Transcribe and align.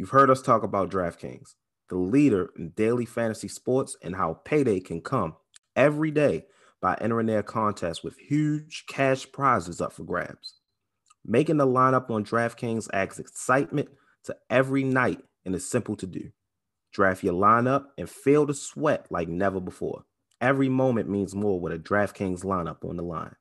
You've 0.00 0.08
heard 0.08 0.30
us 0.30 0.40
talk 0.40 0.62
about 0.62 0.90
DraftKings, 0.90 1.56
the 1.90 1.98
leader 1.98 2.48
in 2.56 2.70
daily 2.70 3.04
fantasy 3.04 3.48
sports, 3.48 3.98
and 4.02 4.16
how 4.16 4.40
payday 4.46 4.80
can 4.80 5.02
come 5.02 5.36
every 5.76 6.10
day 6.10 6.46
by 6.80 6.96
entering 7.02 7.26
their 7.26 7.42
contest 7.42 8.02
with 8.02 8.16
huge 8.16 8.84
cash 8.88 9.30
prizes 9.30 9.78
up 9.78 9.92
for 9.92 10.04
grabs. 10.04 10.54
Making 11.22 11.58
the 11.58 11.66
lineup 11.66 12.08
on 12.08 12.24
DraftKings 12.24 12.88
adds 12.94 13.18
excitement 13.18 13.90
to 14.24 14.34
every 14.48 14.84
night 14.84 15.20
and 15.44 15.54
is 15.54 15.68
simple 15.68 15.96
to 15.96 16.06
do. 16.06 16.30
Draft 16.94 17.22
your 17.22 17.34
lineup 17.34 17.88
and 17.98 18.08
feel 18.08 18.46
the 18.46 18.54
sweat 18.54 19.04
like 19.10 19.28
never 19.28 19.60
before. 19.60 20.04
Every 20.40 20.70
moment 20.70 21.10
means 21.10 21.34
more 21.34 21.60
with 21.60 21.74
a 21.74 21.78
DraftKings 21.78 22.42
lineup 22.42 22.88
on 22.88 22.96
the 22.96 23.02
line. 23.02 23.36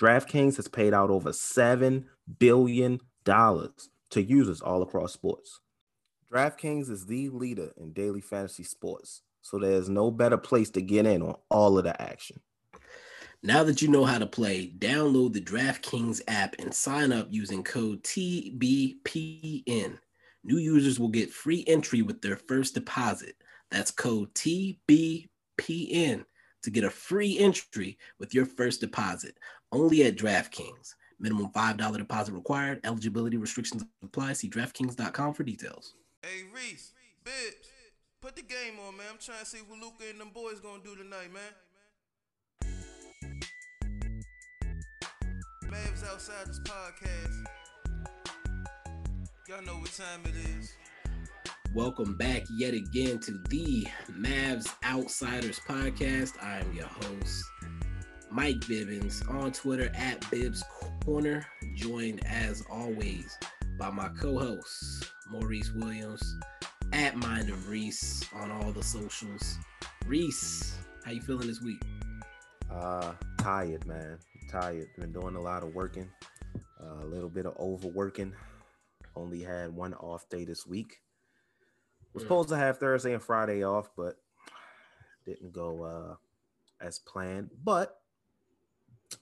DraftKings 0.00 0.56
has 0.56 0.68
paid 0.68 0.94
out 0.94 1.10
over 1.10 1.32
$7 1.32 2.04
billion 2.38 2.98
to 3.26 4.22
users 4.22 4.62
all 4.62 4.80
across 4.80 5.12
sports. 5.12 5.60
DraftKings 6.32 6.88
is 6.88 7.04
the 7.04 7.28
leader 7.28 7.72
in 7.76 7.92
daily 7.92 8.22
fantasy 8.22 8.62
sports, 8.62 9.20
so 9.42 9.58
there's 9.58 9.90
no 9.90 10.10
better 10.10 10.38
place 10.38 10.70
to 10.70 10.80
get 10.80 11.04
in 11.04 11.20
on 11.20 11.34
all 11.50 11.76
of 11.76 11.84
the 11.84 12.00
action. 12.00 12.40
Now 13.42 13.64
that 13.64 13.82
you 13.82 13.88
know 13.88 14.06
how 14.06 14.18
to 14.18 14.24
play, 14.26 14.72
download 14.78 15.34
the 15.34 15.42
DraftKings 15.42 16.22
app 16.28 16.54
and 16.58 16.72
sign 16.72 17.12
up 17.12 17.26
using 17.28 17.62
code 17.62 18.02
TBPN. 18.04 19.98
New 20.44 20.56
users 20.56 20.98
will 20.98 21.08
get 21.08 21.30
free 21.30 21.64
entry 21.66 22.00
with 22.00 22.22
their 22.22 22.36
first 22.36 22.74
deposit. 22.74 23.36
That's 23.70 23.90
code 23.90 24.32
TBPN 24.34 25.28
to 26.62 26.70
get 26.70 26.84
a 26.84 26.90
free 26.90 27.38
entry 27.38 27.98
with 28.18 28.32
your 28.32 28.46
first 28.46 28.80
deposit 28.80 29.36
only 29.70 30.04
at 30.04 30.16
DraftKings. 30.16 30.94
Minimum 31.20 31.50
$5 31.52 31.98
deposit 31.98 32.32
required. 32.32 32.80
Eligibility 32.84 33.36
restrictions 33.36 33.84
apply. 34.02 34.32
See 34.32 34.48
DraftKings.com 34.48 35.34
for 35.34 35.42
details. 35.42 35.94
Hey, 36.24 36.44
Reese, 36.54 36.92
Bibs, 37.24 37.68
put 38.20 38.36
the 38.36 38.42
game 38.42 38.78
on, 38.86 38.96
man. 38.96 39.06
I'm 39.10 39.18
trying 39.18 39.40
to 39.40 39.44
see 39.44 39.58
what 39.58 39.80
Luka 39.80 40.04
and 40.08 40.20
them 40.20 40.30
boys 40.32 40.60
gonna 40.60 40.80
do 40.80 40.94
tonight, 40.94 41.32
man. 41.32 41.42
Mavs 45.64 46.08
Outsiders 46.08 46.60
Podcast. 46.60 47.44
Y'all 49.48 49.62
know 49.62 49.74
what 49.80 49.90
time 49.94 50.20
it 50.24 50.60
is. 50.60 50.72
Welcome 51.74 52.16
back 52.16 52.44
yet 52.56 52.74
again 52.74 53.18
to 53.18 53.32
the 53.48 53.88
Mavs 54.12 54.72
Outsiders 54.84 55.58
Podcast. 55.66 56.40
I 56.40 56.60
am 56.60 56.72
your 56.72 56.86
host, 56.86 57.44
Mike 58.30 58.60
Bibbins, 58.60 59.28
on 59.28 59.50
Twitter 59.50 59.90
at 59.96 60.30
Bibs 60.30 60.62
Corner, 61.04 61.44
joined 61.74 62.24
as 62.26 62.62
always 62.70 63.36
by 63.82 63.90
my 63.90 64.08
co-host, 64.10 65.10
Maurice 65.28 65.72
Williams, 65.72 66.36
at 66.92 67.16
Mind 67.16 67.50
of 67.50 67.68
Reese 67.68 68.24
on 68.32 68.48
all 68.48 68.70
the 68.70 68.80
socials. 68.80 69.58
Reese, 70.06 70.78
how 71.04 71.10
you 71.10 71.20
feeling 71.20 71.48
this 71.48 71.60
week? 71.60 71.82
Uh, 72.70 73.10
tired, 73.38 73.84
man. 73.84 74.20
Tired. 74.48 74.86
Been 74.96 75.10
doing 75.10 75.34
a 75.34 75.40
lot 75.40 75.64
of 75.64 75.74
working, 75.74 76.08
uh, 76.80 77.02
a 77.02 77.06
little 77.06 77.28
bit 77.28 77.44
of 77.44 77.56
overworking. 77.58 78.32
Only 79.16 79.42
had 79.42 79.74
one 79.74 79.94
off 79.94 80.28
day 80.28 80.44
this 80.44 80.64
week. 80.64 81.00
Was 82.14 82.22
supposed 82.22 82.50
to 82.50 82.56
have 82.56 82.78
Thursday 82.78 83.14
and 83.14 83.22
Friday 83.22 83.64
off, 83.64 83.90
but 83.96 84.14
didn't 85.26 85.52
go 85.52 85.82
uh, 85.82 86.14
as 86.80 87.00
planned. 87.00 87.50
But 87.64 87.96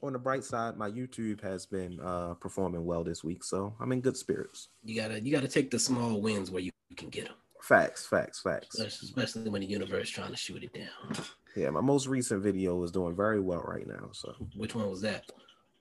on 0.03 0.13
the 0.13 0.19
bright 0.19 0.45
side, 0.45 0.77
my 0.77 0.91
YouTube 0.91 1.43
has 1.43 1.67
been 1.67 2.01
uh, 2.01 2.35
performing 2.35 2.85
well 2.85 3.05
this 3.05 3.23
week, 3.25 3.45
so 3.45 3.75
I'm 3.81 3.93
in 3.93 4.01
good 4.01 4.17
spirits. 4.17 4.69
You 4.85 5.01
gotta 5.01 5.21
you 5.21 5.33
gotta 5.33 5.49
take 5.49 5.71
the 5.71 5.79
small 5.79 6.21
wins 6.21 6.51
where 6.51 6.63
you 6.63 6.71
can 6.97 7.09
get 7.09 7.27
them. 7.27 7.35
Facts, 7.63 8.07
facts, 8.07 8.41
facts. 8.41 8.79
Especially 8.79 9.49
when 9.49 9.61
the 9.61 9.67
universe 9.67 10.09
trying 10.09 10.31
to 10.31 10.37
shoot 10.37 10.65
it 10.65 10.73
down. 10.73 11.25
Yeah, 11.57 11.71
my 11.71 11.81
most 11.81 12.07
recent 12.07 12.43
video 12.43 12.83
is 12.85 12.93
doing 12.93 13.17
very 13.17 13.41
well 13.41 13.62
right 13.62 13.87
now. 13.87 14.11
So 14.12 14.34
which 14.56 14.75
one 14.75 14.89
was 14.89 15.03
that? 15.03 15.25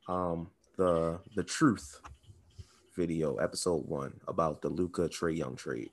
Um, 0.07 0.49
the 0.77 1.19
the 1.35 1.43
truth 1.43 2.01
video, 2.95 3.35
episode 3.35 3.87
one 3.87 4.19
about 4.27 4.61
the 4.61 4.69
Luka 4.69 5.07
Trae 5.07 5.37
Young 5.37 5.55
trade. 5.55 5.91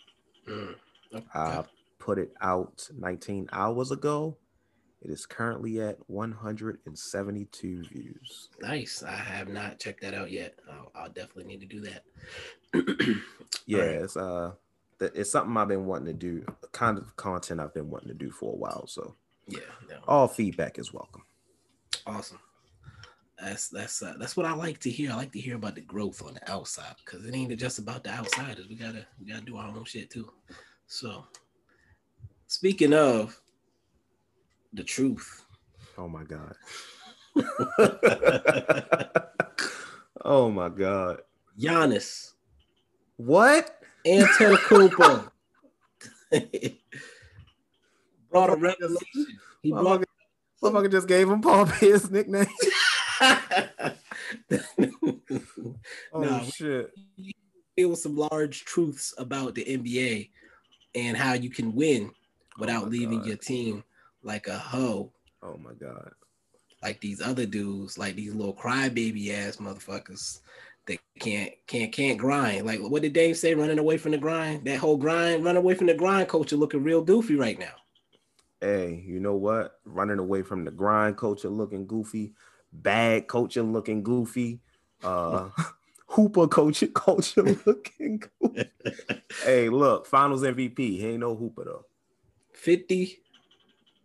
Mm, 0.49 0.75
okay. 1.15 1.26
I 1.34 1.65
put 1.99 2.19
it 2.19 2.32
out 2.41 2.88
19 2.99 3.49
hours 3.53 3.91
ago. 3.91 4.37
It 5.02 5.10
is 5.10 5.26
currently 5.26 5.80
at 5.80 5.98
172 6.08 7.84
views. 7.84 8.48
Nice. 8.60 9.02
I 9.02 9.14
have 9.14 9.48
not 9.48 9.78
checked 9.78 10.00
that 10.00 10.14
out 10.14 10.30
yet. 10.30 10.58
I'll, 10.70 10.90
I'll 10.94 11.10
definitely 11.10 11.44
need 11.44 11.60
to 11.60 11.66
do 11.66 11.80
that. 11.82 12.02
yeah, 13.66 13.78
right. 13.78 13.90
it's 14.02 14.16
uh, 14.16 14.52
it's 15.00 15.30
something 15.30 15.56
I've 15.56 15.68
been 15.68 15.86
wanting 15.86 16.06
to 16.06 16.12
do. 16.12 16.44
Kind 16.72 16.98
of 16.98 17.14
content 17.16 17.60
I've 17.60 17.74
been 17.74 17.90
wanting 17.90 18.08
to 18.08 18.14
do 18.14 18.30
for 18.30 18.52
a 18.52 18.56
while. 18.56 18.86
So 18.86 19.14
yeah, 19.46 19.60
no. 19.88 19.98
all 20.08 20.28
feedback 20.28 20.78
is 20.78 20.92
welcome. 20.92 21.22
Awesome. 22.06 22.38
That's 23.40 23.68
that's 23.68 24.02
uh, 24.02 24.14
that's 24.18 24.36
what 24.36 24.46
I 24.46 24.54
like 24.54 24.80
to 24.80 24.90
hear. 24.90 25.12
I 25.12 25.16
like 25.16 25.32
to 25.32 25.40
hear 25.40 25.56
about 25.56 25.74
the 25.74 25.82
growth 25.82 26.22
on 26.22 26.34
the 26.34 26.50
outside 26.50 26.94
because 27.04 27.24
it 27.26 27.34
ain't 27.34 27.54
just 27.58 27.78
about 27.78 28.02
the 28.02 28.10
outsiders. 28.10 28.66
We 28.68 28.76
gotta 28.76 29.06
we 29.20 29.30
gotta 29.30 29.44
do 29.44 29.58
our 29.58 29.68
own 29.68 29.84
shit 29.84 30.10
too. 30.10 30.32
So, 30.86 31.26
speaking 32.46 32.94
of 32.94 33.38
the 34.72 34.84
truth. 34.84 35.44
Oh 35.99 36.09
my 36.09 36.25
god. 36.25 36.54
oh 40.25 40.50
my 40.50 40.69
god. 40.69 41.21
Giannis. 41.59 42.32
What? 43.16 43.81
Antetokounmpo. 44.06 45.31
brought 48.31 48.50
a 48.50 48.56
revelation. 48.56 49.26
He 49.62 49.72
brought. 49.72 50.05
Motherfucker 50.62 50.91
just 50.91 51.09
gave 51.09 51.28
him 51.28 51.43
Paul 51.43 51.66
Pierce 51.66 52.10
nickname. 52.10 52.47
oh 53.21 53.93
no, 56.15 56.43
shit! 56.44 56.91
It 57.76 57.87
was 57.87 58.03
some 58.03 58.16
large 58.16 58.65
truths 58.65 59.15
about 59.19 59.55
the 59.55 59.65
NBA 59.65 60.31
and 60.94 61.16
how 61.16 61.32
you 61.34 61.50
can 61.50 61.75
win 61.75 62.10
oh 62.10 62.15
without 62.59 62.84
oh 62.84 62.88
leaving 62.88 63.19
God. 63.19 63.26
your 63.26 63.37
team 63.37 63.84
like 64.22 64.47
a 64.47 64.59
hoe. 64.59 65.12
Oh 65.43 65.56
my 65.56 65.72
God! 65.72 66.10
Like 66.82 67.00
these 67.00 67.21
other 67.21 67.47
dudes, 67.47 67.99
like 67.99 68.16
these 68.16 68.34
little 68.34 68.54
crybaby 68.54 69.32
ass 69.32 69.56
motherfuckers 69.56 70.41
that 70.87 70.99
can't 71.21 71.53
can't 71.66 71.93
can't 71.93 72.19
grind. 72.19 72.66
Like 72.66 72.81
what 72.81 73.03
did 73.03 73.12
Dave 73.12 73.37
say? 73.37 73.55
Running 73.55 73.78
away 73.78 73.99
from 73.99 74.12
the 74.12 74.19
grind. 74.19 74.65
That 74.65 74.78
whole 74.78 74.97
grind, 74.97 75.44
run 75.44 75.56
away 75.56 75.75
from 75.75 75.87
the 75.87 75.94
grind 75.94 76.28
culture, 76.28 76.56
looking 76.56 76.82
real 76.82 77.03
goofy 77.03 77.37
right 77.37 77.59
now. 77.59 77.75
Hey, 78.60 79.05
you 79.06 79.21
know 79.21 79.34
what? 79.34 79.81
Running 79.84 80.19
away 80.19 80.43
from 80.43 80.65
the 80.65 80.71
grind 80.71 81.16
culture, 81.16 81.50
looking 81.50 81.87
goofy 81.87 82.32
bad 82.82 83.26
coaching 83.26 83.72
looking 83.72 84.03
goofy, 84.03 84.60
uh, 85.03 85.49
hooper 86.09 86.47
coaching 86.47 86.93
culture 86.94 87.43
looking 87.43 88.22
goofy. 88.41 88.71
hey, 89.44 89.69
look, 89.69 90.06
finals 90.06 90.43
MVP. 90.43 90.78
He 90.78 91.06
ain't 91.06 91.21
no 91.21 91.34
hooper 91.34 91.65
though. 91.65 91.87
50 92.55 93.21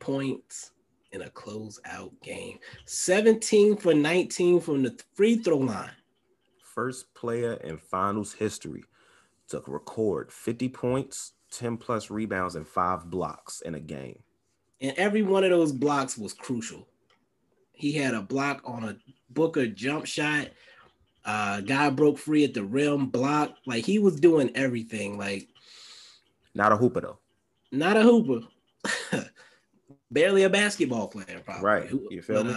points 0.01 0.71
in 1.13 1.21
a 1.21 1.29
closeout 1.29 2.11
game. 2.21 2.59
17 2.85 3.77
for 3.77 3.93
19 3.93 4.59
from 4.59 4.83
the 4.83 4.99
free 5.13 5.37
throw 5.37 5.57
line. 5.57 5.91
First 6.61 7.13
player 7.13 7.53
in 7.63 7.77
finals 7.77 8.33
history 8.33 8.83
to 9.49 9.61
record 9.67 10.31
50 10.31 10.69
points, 10.69 11.33
10 11.51 11.77
plus 11.77 12.09
rebounds, 12.09 12.55
and 12.55 12.67
five 12.67 13.09
blocks 13.09 13.61
in 13.61 13.75
a 13.75 13.79
game. 13.79 14.19
And 14.79 14.93
every 14.97 15.21
one 15.21 15.43
of 15.43 15.51
those 15.51 15.71
blocks 15.71 16.17
was 16.17 16.33
crucial. 16.33 16.87
He 17.73 17.91
had 17.93 18.13
a 18.13 18.21
block 18.21 18.61
on 18.65 18.83
a 18.83 18.97
Booker 19.29 19.67
jump 19.67 20.05
shot. 20.05 20.49
Uh, 21.23 21.61
guy 21.61 21.89
broke 21.89 22.17
free 22.17 22.43
at 22.43 22.53
the 22.53 22.63
rim, 22.63 23.07
block. 23.07 23.55
Like 23.65 23.85
he 23.85 23.99
was 23.99 24.19
doing 24.19 24.51
everything. 24.55 25.17
Like 25.17 25.47
not 26.53 26.71
a 26.71 26.77
hooper 26.77 27.01
though. 27.01 27.19
Not 27.71 27.97
a 27.97 28.01
hooper. 28.01 28.45
Barely 30.11 30.43
a 30.43 30.49
basketball 30.49 31.07
player, 31.07 31.41
probably. 31.45 31.63
Right. 31.63 31.91
You 32.09 32.21
feel 32.21 32.43
but, 32.43 32.53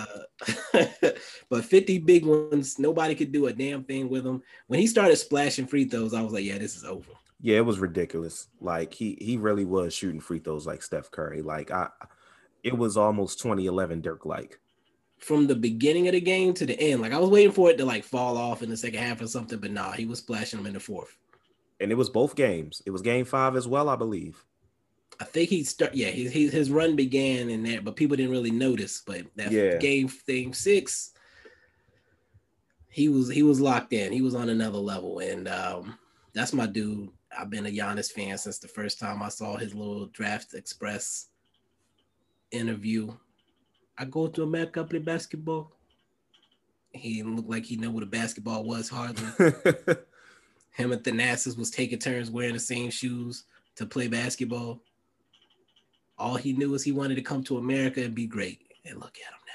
me? 0.74 0.84
Uh, 1.02 1.10
but 1.48 1.64
50 1.64 1.98
big 2.00 2.26
ones, 2.26 2.78
nobody 2.80 3.14
could 3.14 3.30
do 3.30 3.46
a 3.46 3.52
damn 3.52 3.84
thing 3.84 4.08
with 4.08 4.26
him. 4.26 4.42
When 4.66 4.80
he 4.80 4.88
started 4.88 5.16
splashing 5.16 5.68
free 5.68 5.84
throws, 5.84 6.14
I 6.14 6.22
was 6.22 6.32
like, 6.32 6.44
yeah, 6.44 6.58
this 6.58 6.76
is 6.76 6.84
over. 6.84 7.12
Yeah, 7.40 7.58
it 7.58 7.66
was 7.66 7.78
ridiculous. 7.78 8.48
Like 8.60 8.94
he 8.94 9.18
he 9.20 9.36
really 9.36 9.66
was 9.66 9.92
shooting 9.92 10.20
free 10.20 10.38
throws 10.38 10.66
like 10.66 10.82
Steph 10.82 11.10
Curry. 11.10 11.42
Like 11.42 11.70
I 11.70 11.90
it 12.62 12.76
was 12.76 12.96
almost 12.96 13.38
2011 13.40 14.00
Dirk 14.00 14.24
like 14.24 14.58
from 15.18 15.46
the 15.46 15.54
beginning 15.54 16.08
of 16.08 16.12
the 16.12 16.20
game 16.20 16.54
to 16.54 16.66
the 16.66 16.78
end. 16.80 17.02
Like 17.02 17.12
I 17.12 17.18
was 17.18 17.30
waiting 17.30 17.52
for 17.52 17.70
it 17.70 17.78
to 17.78 17.84
like 17.84 18.02
fall 18.02 18.36
off 18.36 18.62
in 18.62 18.70
the 18.70 18.76
second 18.76 19.00
half 19.00 19.20
or 19.20 19.26
something, 19.26 19.58
but 19.58 19.70
nah, 19.70 19.92
he 19.92 20.06
was 20.06 20.18
splashing 20.18 20.58
them 20.58 20.66
in 20.66 20.72
the 20.72 20.80
fourth. 20.80 21.16
And 21.80 21.92
it 21.92 21.96
was 21.96 22.10
both 22.10 22.34
games. 22.34 22.82
It 22.86 22.90
was 22.90 23.02
game 23.02 23.24
five 23.24 23.56
as 23.56 23.68
well, 23.68 23.88
I 23.88 23.96
believe. 23.96 24.42
I 25.20 25.24
think 25.24 25.48
he 25.48 25.64
start 25.64 25.94
yeah, 25.94 26.08
his 26.08 26.52
his 26.52 26.70
run 26.70 26.96
began 26.96 27.48
in 27.50 27.62
there, 27.62 27.80
but 27.80 27.96
people 27.96 28.16
didn't 28.16 28.32
really 28.32 28.50
notice. 28.50 29.02
But 29.06 29.22
that 29.36 29.52
yeah. 29.52 29.76
game 29.76 30.10
game 30.26 30.52
six, 30.52 31.12
he 32.88 33.08
was 33.08 33.28
he 33.28 33.42
was 33.42 33.60
locked 33.60 33.92
in. 33.92 34.12
He 34.12 34.22
was 34.22 34.34
on 34.34 34.48
another 34.48 34.78
level. 34.78 35.20
And 35.20 35.48
um 35.48 35.98
that's 36.32 36.52
my 36.52 36.66
dude. 36.66 37.10
I've 37.36 37.50
been 37.50 37.66
a 37.66 37.70
Giannis 37.70 38.12
fan 38.12 38.36
since 38.38 38.58
the 38.58 38.68
first 38.68 38.98
time 38.98 39.22
I 39.22 39.28
saw 39.28 39.56
his 39.56 39.74
little 39.74 40.06
Draft 40.06 40.54
Express 40.54 41.26
interview. 42.50 43.12
I 43.96 44.04
go 44.04 44.26
to 44.28 44.42
America 44.42 44.84
play 44.84 44.98
basketball. 44.98 45.72
He 46.92 47.16
didn't 47.16 47.36
look 47.36 47.46
like 47.48 47.64
he 47.64 47.76
knew 47.76 47.90
what 47.90 48.02
a 48.02 48.06
basketball 48.06 48.64
was 48.64 48.88
hardly. 48.88 49.26
Him 50.70 50.92
and 50.92 51.02
Thanasis 51.02 51.56
was 51.56 51.70
taking 51.70 51.98
turns 51.98 52.30
wearing 52.30 52.54
the 52.54 52.60
same 52.60 52.90
shoes 52.90 53.44
to 53.76 53.86
play 53.86 54.08
basketball. 54.08 54.80
All 56.18 56.36
he 56.36 56.52
knew 56.52 56.70
was 56.70 56.84
he 56.84 56.92
wanted 56.92 57.16
to 57.16 57.22
come 57.22 57.42
to 57.44 57.58
America 57.58 58.02
and 58.02 58.14
be 58.14 58.26
great. 58.26 58.60
And 58.84 59.00
look 59.00 59.16
at 59.16 59.32
him 59.32 59.40
now. 59.46 59.52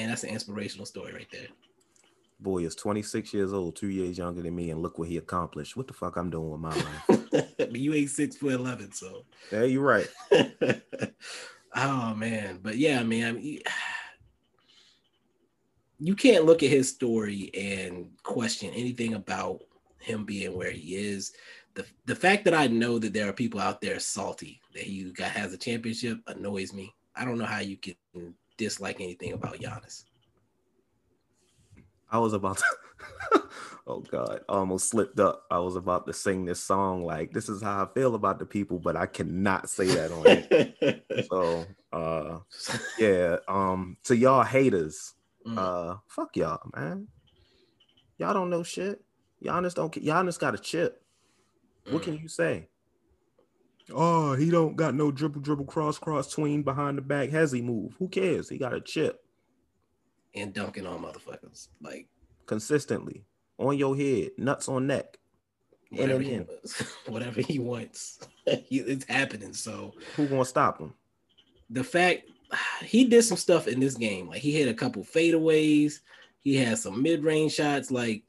Man, 0.00 0.08
that's 0.08 0.24
an 0.24 0.30
inspirational 0.30 0.86
story 0.86 1.12
right 1.12 1.28
there. 1.30 1.48
Boy 2.40 2.64
is 2.64 2.74
26 2.74 3.34
years 3.34 3.52
old, 3.52 3.76
two 3.76 3.88
years 3.88 4.18
younger 4.18 4.42
than 4.42 4.56
me, 4.56 4.70
and 4.70 4.80
look 4.80 4.98
what 4.98 5.08
he 5.08 5.18
accomplished. 5.18 5.76
What 5.76 5.86
the 5.86 5.92
fuck 5.92 6.16
I'm 6.16 6.30
doing 6.30 6.50
with 6.50 6.60
my 6.60 6.74
life? 6.74 7.20
you 7.72 7.94
ain't 7.94 8.10
six 8.10 8.36
foot 8.36 8.54
eleven, 8.54 8.92
so 8.92 9.24
yeah, 9.52 9.64
you're 9.64 9.82
right. 9.82 10.08
oh 11.76 12.14
man, 12.14 12.60
but 12.62 12.76
yeah, 12.76 13.02
man, 13.02 13.28
I 13.28 13.32
mean, 13.32 13.60
you 15.98 16.14
can't 16.14 16.46
look 16.46 16.62
at 16.62 16.70
his 16.70 16.88
story 16.88 17.50
and 17.54 18.10
question 18.22 18.70
anything 18.74 19.14
about 19.14 19.60
him 19.98 20.24
being 20.24 20.56
where 20.56 20.70
he 20.70 20.96
is. 20.96 21.32
The, 21.74 21.86
the 22.06 22.16
fact 22.16 22.44
that 22.44 22.54
I 22.54 22.66
know 22.66 22.98
that 22.98 23.12
there 23.12 23.28
are 23.28 23.32
people 23.32 23.60
out 23.60 23.80
there 23.80 23.98
salty 24.00 24.60
that 24.74 24.82
he 24.82 25.04
got 25.12 25.30
has 25.30 25.52
a 25.52 25.58
championship 25.58 26.18
annoys 26.26 26.72
me. 26.72 26.92
I 27.14 27.24
don't 27.24 27.38
know 27.38 27.44
how 27.44 27.60
you 27.60 27.76
can 27.76 27.94
dislike 28.56 29.00
anything 29.00 29.32
about 29.32 29.56
Giannis. 29.56 30.04
I 32.10 32.18
was 32.18 32.32
about 32.32 32.58
to, 32.58 33.42
oh 33.86 34.00
God, 34.00 34.40
I 34.48 34.52
almost 34.52 34.88
slipped 34.88 35.20
up. 35.20 35.44
I 35.50 35.58
was 35.58 35.76
about 35.76 36.06
to 36.06 36.12
sing 36.12 36.44
this 36.44 36.60
song 36.60 37.04
like 37.04 37.32
this 37.32 37.48
is 37.48 37.62
how 37.62 37.84
I 37.84 37.86
feel 37.94 38.14
about 38.14 38.38
the 38.38 38.46
people, 38.46 38.78
but 38.78 38.96
I 38.96 39.06
cannot 39.06 39.70
say 39.70 39.86
that 39.86 40.10
on 40.10 40.24
it. 40.26 41.26
so 41.30 41.66
uh 41.92 42.38
yeah, 42.98 43.36
um 43.46 43.96
to 44.04 44.16
y'all 44.16 44.42
haters, 44.42 45.14
mm. 45.46 45.56
uh 45.56 45.96
fuck 46.08 46.36
y'all, 46.36 46.68
man. 46.74 47.06
Y'all 48.18 48.34
don't 48.34 48.50
know 48.50 48.64
shit. 48.64 49.02
Giannis 49.44 49.74
don't 49.74 49.92
Giannis 49.92 50.38
got 50.38 50.54
a 50.54 50.58
chip. 50.58 51.02
What 51.88 52.02
can 52.02 52.18
mm. 52.18 52.22
you 52.22 52.28
say? 52.28 52.68
Oh, 53.92 54.34
he 54.34 54.50
don't 54.50 54.76
got 54.76 54.94
no 54.94 55.10
dribble, 55.10 55.40
dribble, 55.40 55.64
cross, 55.64 55.98
cross, 55.98 56.30
tween 56.30 56.62
behind 56.62 56.98
the 56.98 57.02
back. 57.02 57.30
Has 57.30 57.50
he 57.50 57.62
move? 57.62 57.94
Who 57.98 58.08
cares? 58.08 58.48
He 58.48 58.58
got 58.58 58.74
a 58.74 58.80
chip 58.80 59.20
and 60.34 60.54
dunking 60.54 60.86
on 60.86 61.02
motherfuckers 61.02 61.68
like 61.80 62.06
consistently 62.46 63.24
on 63.58 63.76
your 63.76 63.96
head, 63.96 64.30
nuts 64.38 64.68
on 64.68 64.86
neck. 64.86 65.18
Whatever, 65.90 66.22
he, 66.22 66.40
whatever 67.06 67.40
he 67.40 67.58
wants, 67.58 68.20
it's 68.46 69.04
happening. 69.06 69.52
So 69.52 69.94
who 70.14 70.28
gonna 70.28 70.44
stop 70.44 70.78
him? 70.78 70.94
The 71.68 71.82
fact 71.82 72.30
he 72.84 73.04
did 73.04 73.22
some 73.22 73.36
stuff 73.36 73.66
in 73.66 73.80
this 73.80 73.94
game, 73.94 74.28
like 74.28 74.40
he 74.40 74.52
hit 74.52 74.68
a 74.68 74.74
couple 74.74 75.02
fadeaways, 75.02 76.00
he 76.40 76.56
had 76.56 76.78
some 76.78 77.02
mid-range 77.02 77.54
shots. 77.54 77.90
Like 77.90 78.22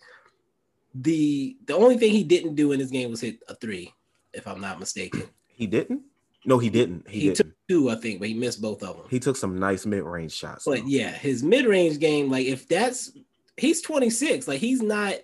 the 0.93 1.57
the 1.65 1.75
only 1.75 1.97
thing 1.97 2.11
he 2.11 2.23
didn't 2.23 2.55
do 2.55 2.71
in 2.71 2.79
this 2.79 2.91
game 2.91 3.09
was 3.09 3.21
hit 3.21 3.39
a 3.47 3.55
three, 3.55 3.93
if 4.33 4.47
I'm 4.47 4.61
not 4.61 4.79
mistaken. 4.79 5.23
He 5.47 5.67
didn't. 5.67 6.01
No, 6.45 6.57
he 6.57 6.69
didn't. 6.69 7.07
He, 7.07 7.19
he 7.19 7.25
didn't. 7.27 7.37
took 7.37 7.53
two, 7.69 7.89
I 7.91 7.95
think, 7.95 8.19
but 8.19 8.27
he 8.27 8.33
missed 8.33 8.61
both 8.61 8.81
of 8.81 8.97
them. 8.97 9.05
He 9.09 9.19
took 9.19 9.37
some 9.37 9.59
nice 9.59 9.85
mid-range 9.85 10.31
shots. 10.31 10.65
But 10.65 10.79
though. 10.79 10.87
yeah, 10.87 11.11
his 11.11 11.43
mid-range 11.43 11.99
game, 11.99 12.31
like 12.31 12.47
if 12.47 12.67
that's 12.67 13.11
he's 13.57 13.81
26, 13.81 14.47
like 14.47 14.59
he's 14.59 14.81
not 14.81 15.15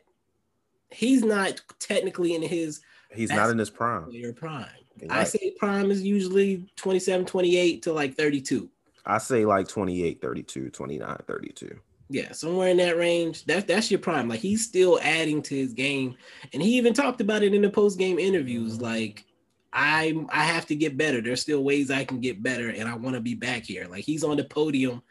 he's 0.92 1.24
not 1.24 1.62
technically 1.80 2.36
in 2.36 2.42
his 2.42 2.82
he's 3.12 3.32
not 3.32 3.50
in 3.50 3.58
his 3.58 3.70
prime. 3.70 4.10
Your 4.12 4.34
prime. 4.34 4.68
Right. 5.02 5.12
I 5.12 5.24
say 5.26 5.54
prime 5.58 5.92
is 5.92 6.02
usually 6.02 6.70
27, 6.76 7.26
28 7.26 7.84
to 7.84 7.94
like 7.94 8.16
32. 8.16 8.70
I 9.06 9.20
say 9.20 9.46
like 9.46 9.68
28, 9.68 10.22
32, 10.22 10.70
29, 10.70 11.18
32. 11.28 11.80
Yeah, 12.10 12.32
somewhere 12.32 12.70
in 12.70 12.78
that 12.78 12.98
range. 12.98 13.46
That 13.46 13.68
that's 13.68 13.92
your 13.92 14.00
prime. 14.00 14.30
Like 14.30 14.40
he's 14.40 14.64
still 14.64 15.00
adding 15.02 15.42
to 15.44 15.56
his 15.56 15.74
game. 15.74 16.16
And 16.54 16.62
he 16.62 16.78
even 16.78 16.94
talked 16.94 17.22
about 17.22 17.44
it 17.44 17.54
in 17.54 17.62
the 17.62 17.70
post-game 17.70 18.18
interviews. 18.18 18.82
Like 18.82 19.26
I 19.74 20.16
I 20.30 20.44
have 20.44 20.66
to 20.68 20.76
get 20.76 20.98
better. 20.98 21.22
There's 21.22 21.42
still 21.42 21.64
ways 21.64 21.92
I 21.92 22.06
can 22.06 22.22
get 22.22 22.42
better, 22.42 22.70
and 22.70 22.88
I 22.88 22.96
want 22.96 23.16
to 23.16 23.22
be 23.22 23.36
back 23.36 23.64
here. 23.64 23.88
Like 23.90 24.06
he's 24.06 24.24
on 24.24 24.38
the 24.38 24.46
podium. 24.46 25.04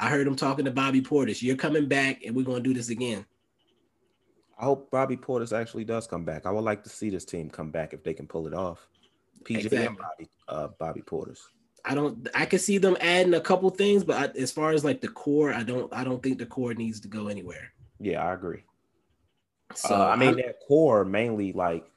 I 0.00 0.08
heard 0.08 0.26
him 0.26 0.36
talking 0.36 0.64
to 0.64 0.70
Bobby 0.72 1.00
Portis. 1.00 1.42
You're 1.42 1.56
coming 1.56 1.86
back, 1.86 2.24
and 2.24 2.34
we're 2.34 2.44
gonna 2.44 2.60
do 2.60 2.74
this 2.74 2.88
again. 2.88 3.24
I 4.58 4.64
hope 4.64 4.90
Bobby 4.90 5.16
Portis 5.16 5.56
actually 5.56 5.84
does 5.84 6.06
come 6.06 6.24
back. 6.24 6.46
I 6.46 6.50
would 6.50 6.64
like 6.64 6.82
to 6.84 6.90
see 6.90 7.10
this 7.10 7.24
team 7.24 7.50
come 7.50 7.70
back 7.70 7.92
if 7.92 8.02
they 8.02 8.14
can 8.14 8.26
pull 8.26 8.46
it 8.46 8.54
off. 8.54 8.88
PJ 9.44 9.64
exactly. 9.64 9.86
and 9.86 9.98
Bobby, 9.98 10.28
uh, 10.48 10.68
Bobby 10.78 11.02
Portis. 11.02 11.40
I 11.84 11.94
don't. 11.94 12.28
I 12.34 12.46
can 12.46 12.58
see 12.58 12.78
them 12.78 12.96
adding 13.00 13.34
a 13.34 13.40
couple 13.40 13.68
things, 13.70 14.04
but 14.04 14.36
I, 14.36 14.38
as 14.38 14.52
far 14.52 14.70
as 14.70 14.84
like 14.84 15.00
the 15.00 15.08
core, 15.08 15.52
I 15.52 15.62
don't. 15.62 15.92
I 15.92 16.04
don't 16.04 16.22
think 16.22 16.38
the 16.38 16.46
core 16.46 16.74
needs 16.74 17.00
to 17.00 17.08
go 17.08 17.28
anywhere. 17.28 17.72
Yeah, 17.98 18.24
I 18.24 18.32
agree. 18.34 18.62
So 19.74 19.94
uh, 19.94 20.08
I 20.08 20.16
mean, 20.16 20.30
I, 20.30 20.42
that 20.42 20.60
core 20.66 21.04
mainly 21.04 21.52
like 21.52 21.90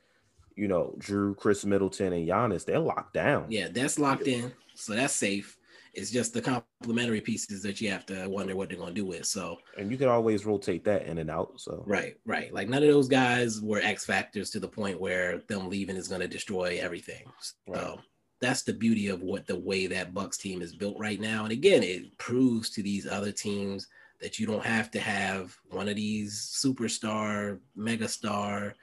you 0.55 0.67
know, 0.67 0.95
Jrue, 0.99 1.35
Khris 1.37 1.65
Middleton, 1.65 2.13
and 2.13 2.27
Giannis, 2.27 2.65
they're 2.65 2.79
locked 2.79 3.13
down. 3.13 3.45
Yeah, 3.49 3.67
that's 3.69 3.99
locked 3.99 4.27
in. 4.27 4.51
So 4.73 4.93
that's 4.93 5.13
safe. 5.13 5.57
It's 5.93 6.11
just 6.11 6.33
the 6.33 6.41
complementary 6.41 7.21
pieces 7.21 7.61
that 7.63 7.79
you 7.79 7.89
have 7.89 8.05
to 8.07 8.27
wonder 8.27 8.55
what 8.55 8.67
they're 8.67 8.77
going 8.77 8.93
to 8.93 9.01
do 9.01 9.05
with. 9.05 9.25
So, 9.25 9.59
and 9.77 9.89
you 9.89 9.97
can 9.97 10.09
always 10.09 10.45
rotate 10.45 10.83
that 10.85 11.05
in 11.05 11.19
and 11.19 11.31
out. 11.31 11.53
So, 11.57 11.83
right, 11.87 12.15
right. 12.25 12.53
Like 12.53 12.67
none 12.67 12.83
of 12.83 12.89
those 12.89 13.07
guys 13.07 13.61
were 13.61 13.79
X 13.79 14.05
factors 14.05 14.49
to 14.51 14.59
the 14.59 14.67
point 14.67 14.99
where 14.99 15.41
them 15.47 15.69
leaving 15.69 15.95
is 15.95 16.09
going 16.09 16.19
to 16.19 16.27
destroy 16.27 16.79
everything. 16.81 17.23
So, 17.39 17.53
right. 17.67 17.99
That's 18.45 18.63
the 18.63 18.73
beauty 18.73 19.07
of 19.07 19.21
what 19.21 19.47
the 19.47 19.59
way 19.59 19.87
that 19.87 20.13
Bucks 20.13 20.37
team 20.37 20.61
is 20.61 20.75
built 20.75 20.97
right 20.99 21.19
now. 21.19 21.43
And 21.43 21.51
again, 21.51 21.83
it 21.83 22.17
proves 22.17 22.69
to 22.71 22.83
these 22.83 23.07
other 23.07 23.31
teams 23.31 23.87
that 24.21 24.39
you 24.39 24.45
don't 24.45 24.65
have 24.65 24.91
to 24.91 24.99
have 24.99 25.55
one 25.69 25.89
of 25.89 25.95
these 25.95 26.33
superstar, 26.33 27.59
megastar, 27.77 28.73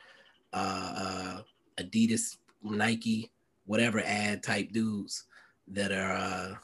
uh, 0.53 0.95
uh, 0.97 1.43
Adidas, 1.79 2.37
Nike, 2.63 3.31
whatever 3.67 4.03
ad 4.05 4.43
type 4.43 4.73
dudes 4.73 5.25
that 5.69 5.93
are 5.93 6.13
uh, 6.13 6.55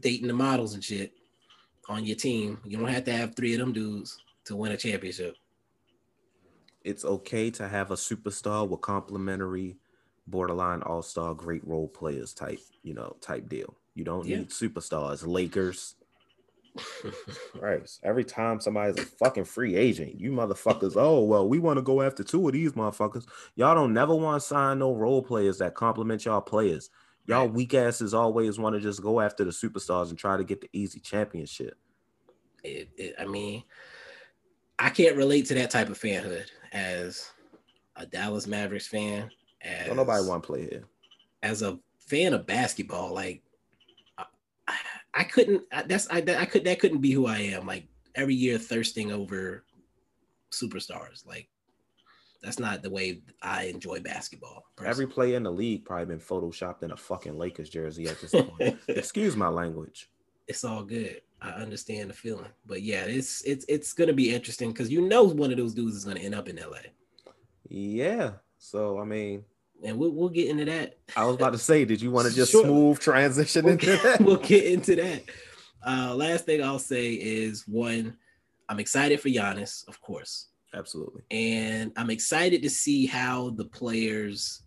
dating 0.00 0.28
the 0.28 0.34
models 0.34 0.74
and 0.74 0.82
shit 0.82 1.12
on 1.88 2.04
your 2.04 2.16
team. 2.16 2.58
You 2.64 2.78
don't 2.78 2.88
have 2.88 3.04
to 3.04 3.12
have 3.12 3.34
three 3.34 3.54
of 3.54 3.60
them 3.60 3.72
dudes 3.72 4.18
to 4.46 4.56
win 4.56 4.72
a 4.72 4.76
championship. 4.76 5.36
It's 6.82 7.04
okay 7.04 7.50
to 7.52 7.68
have 7.68 7.90
a 7.90 7.96
superstar 7.96 8.68
with 8.68 8.80
complimentary, 8.80 9.76
borderline 10.26 10.82
all 10.82 11.02
star, 11.02 11.34
great 11.34 11.66
role 11.66 11.88
players 11.88 12.32
type, 12.32 12.60
you 12.82 12.94
know, 12.94 13.16
type 13.20 13.48
deal. 13.48 13.76
You 13.94 14.04
don't 14.04 14.26
yeah. 14.26 14.38
need 14.38 14.50
superstars. 14.50 15.26
Lakers, 15.26 15.96
right. 17.60 17.88
Every 18.02 18.24
time 18.24 18.60
somebody's 18.60 18.98
a 18.98 19.06
fucking 19.06 19.44
free 19.44 19.76
agent, 19.76 20.18
you 20.18 20.32
motherfuckers, 20.32 20.94
oh 20.96 21.22
well, 21.24 21.48
we 21.48 21.58
want 21.58 21.78
to 21.78 21.82
go 21.82 22.02
after 22.02 22.24
two 22.24 22.46
of 22.46 22.54
these 22.54 22.72
motherfuckers. 22.72 23.26
Y'all 23.56 23.74
don't 23.74 23.92
never 23.92 24.14
want 24.14 24.40
to 24.40 24.46
sign 24.46 24.78
no 24.78 24.94
role 24.94 25.22
players 25.22 25.58
that 25.58 25.74
complement 25.74 26.24
y'all 26.24 26.40
players. 26.40 26.90
Y'all 27.26 27.46
weak 27.46 27.74
asses 27.74 28.14
always 28.14 28.58
want 28.58 28.74
to 28.74 28.80
just 28.80 29.02
go 29.02 29.20
after 29.20 29.44
the 29.44 29.50
superstars 29.50 30.10
and 30.10 30.18
try 30.18 30.36
to 30.36 30.44
get 30.44 30.60
the 30.60 30.68
easy 30.72 30.98
championship. 30.98 31.76
It, 32.64 32.88
it, 32.96 33.14
I 33.18 33.26
mean, 33.26 33.62
I 34.78 34.90
can't 34.90 35.16
relate 35.16 35.46
to 35.46 35.54
that 35.54 35.70
type 35.70 35.88
of 35.88 35.98
fanhood 35.98 36.46
as 36.72 37.30
a 37.94 38.06
Dallas 38.06 38.46
Mavericks 38.46 38.88
fan. 38.88 39.30
As, 39.62 39.86
don't 39.86 39.96
nobody 39.96 40.26
want 40.26 40.42
to 40.42 40.46
play 40.46 40.68
here. 40.68 40.84
As 41.42 41.62
a 41.62 41.78
fan 41.98 42.34
of 42.34 42.46
basketball, 42.46 43.14
like 43.14 43.42
I 45.14 45.24
couldn't. 45.24 45.62
That's 45.86 46.08
I. 46.10 46.18
I 46.18 46.46
could. 46.46 46.64
That 46.64 46.80
couldn't 46.80 47.00
be 47.00 47.12
who 47.12 47.26
I 47.26 47.38
am. 47.38 47.66
Like 47.66 47.86
every 48.14 48.34
year, 48.34 48.58
thirsting 48.58 49.12
over 49.12 49.64
superstars. 50.50 51.26
Like 51.26 51.48
that's 52.42 52.58
not 52.58 52.82
the 52.82 52.90
way 52.90 53.20
I 53.42 53.64
enjoy 53.64 54.00
basketball. 54.00 54.64
Personally. 54.76 54.90
Every 54.90 55.06
player 55.06 55.36
in 55.36 55.42
the 55.42 55.52
league 55.52 55.84
probably 55.84 56.06
been 56.06 56.18
photoshopped 56.18 56.82
in 56.82 56.92
a 56.92 56.96
fucking 56.96 57.36
Lakers 57.36 57.68
jersey 57.68 58.08
at 58.08 58.20
this 58.20 58.32
point. 58.32 58.78
Excuse 58.88 59.36
my 59.36 59.48
language. 59.48 60.10
It's 60.48 60.64
all 60.64 60.82
good. 60.82 61.20
I 61.40 61.50
understand 61.50 62.08
the 62.10 62.14
feeling, 62.14 62.50
but 62.66 62.82
yeah, 62.82 63.02
it's 63.02 63.42
it's 63.42 63.64
it's 63.68 63.92
gonna 63.92 64.12
be 64.12 64.34
interesting 64.34 64.72
because 64.72 64.90
you 64.90 65.02
know 65.02 65.24
one 65.24 65.50
of 65.50 65.56
those 65.58 65.74
dudes 65.74 65.96
is 65.96 66.04
gonna 66.04 66.20
end 66.20 66.34
up 66.34 66.48
in 66.48 66.56
LA. 66.56 66.78
Yeah. 67.68 68.32
So 68.58 68.98
I 69.00 69.04
mean, 69.04 69.44
and 69.84 69.98
we'll, 69.98 70.10
we'll 70.10 70.28
get 70.28 70.48
into 70.48 70.64
that. 70.66 70.98
I 71.16 71.24
was 71.24 71.36
about 71.36 71.52
to 71.52 71.58
say, 71.58 71.84
did 71.84 72.00
you 72.00 72.10
want 72.10 72.28
to 72.28 72.34
just 72.34 72.52
sure. 72.52 72.64
smooth 72.64 72.98
transition 72.98 73.64
we'll 73.64 73.72
into 73.74 73.86
get, 73.86 74.02
that? 74.02 74.20
We'll 74.20 74.36
get 74.36 74.64
into 74.64 74.96
that. 74.96 75.22
Uh, 75.84 76.14
last 76.14 76.46
thing 76.46 76.62
I'll 76.62 76.78
say 76.78 77.12
is 77.12 77.66
one, 77.66 78.16
I'm 78.68 78.78
excited 78.78 79.20
for 79.20 79.28
Giannis, 79.28 79.86
of 79.88 80.00
course. 80.00 80.48
Absolutely. 80.74 81.22
And 81.30 81.92
I'm 81.96 82.10
excited 82.10 82.62
to 82.62 82.70
see 82.70 83.06
how 83.06 83.50
the 83.50 83.64
players 83.64 84.62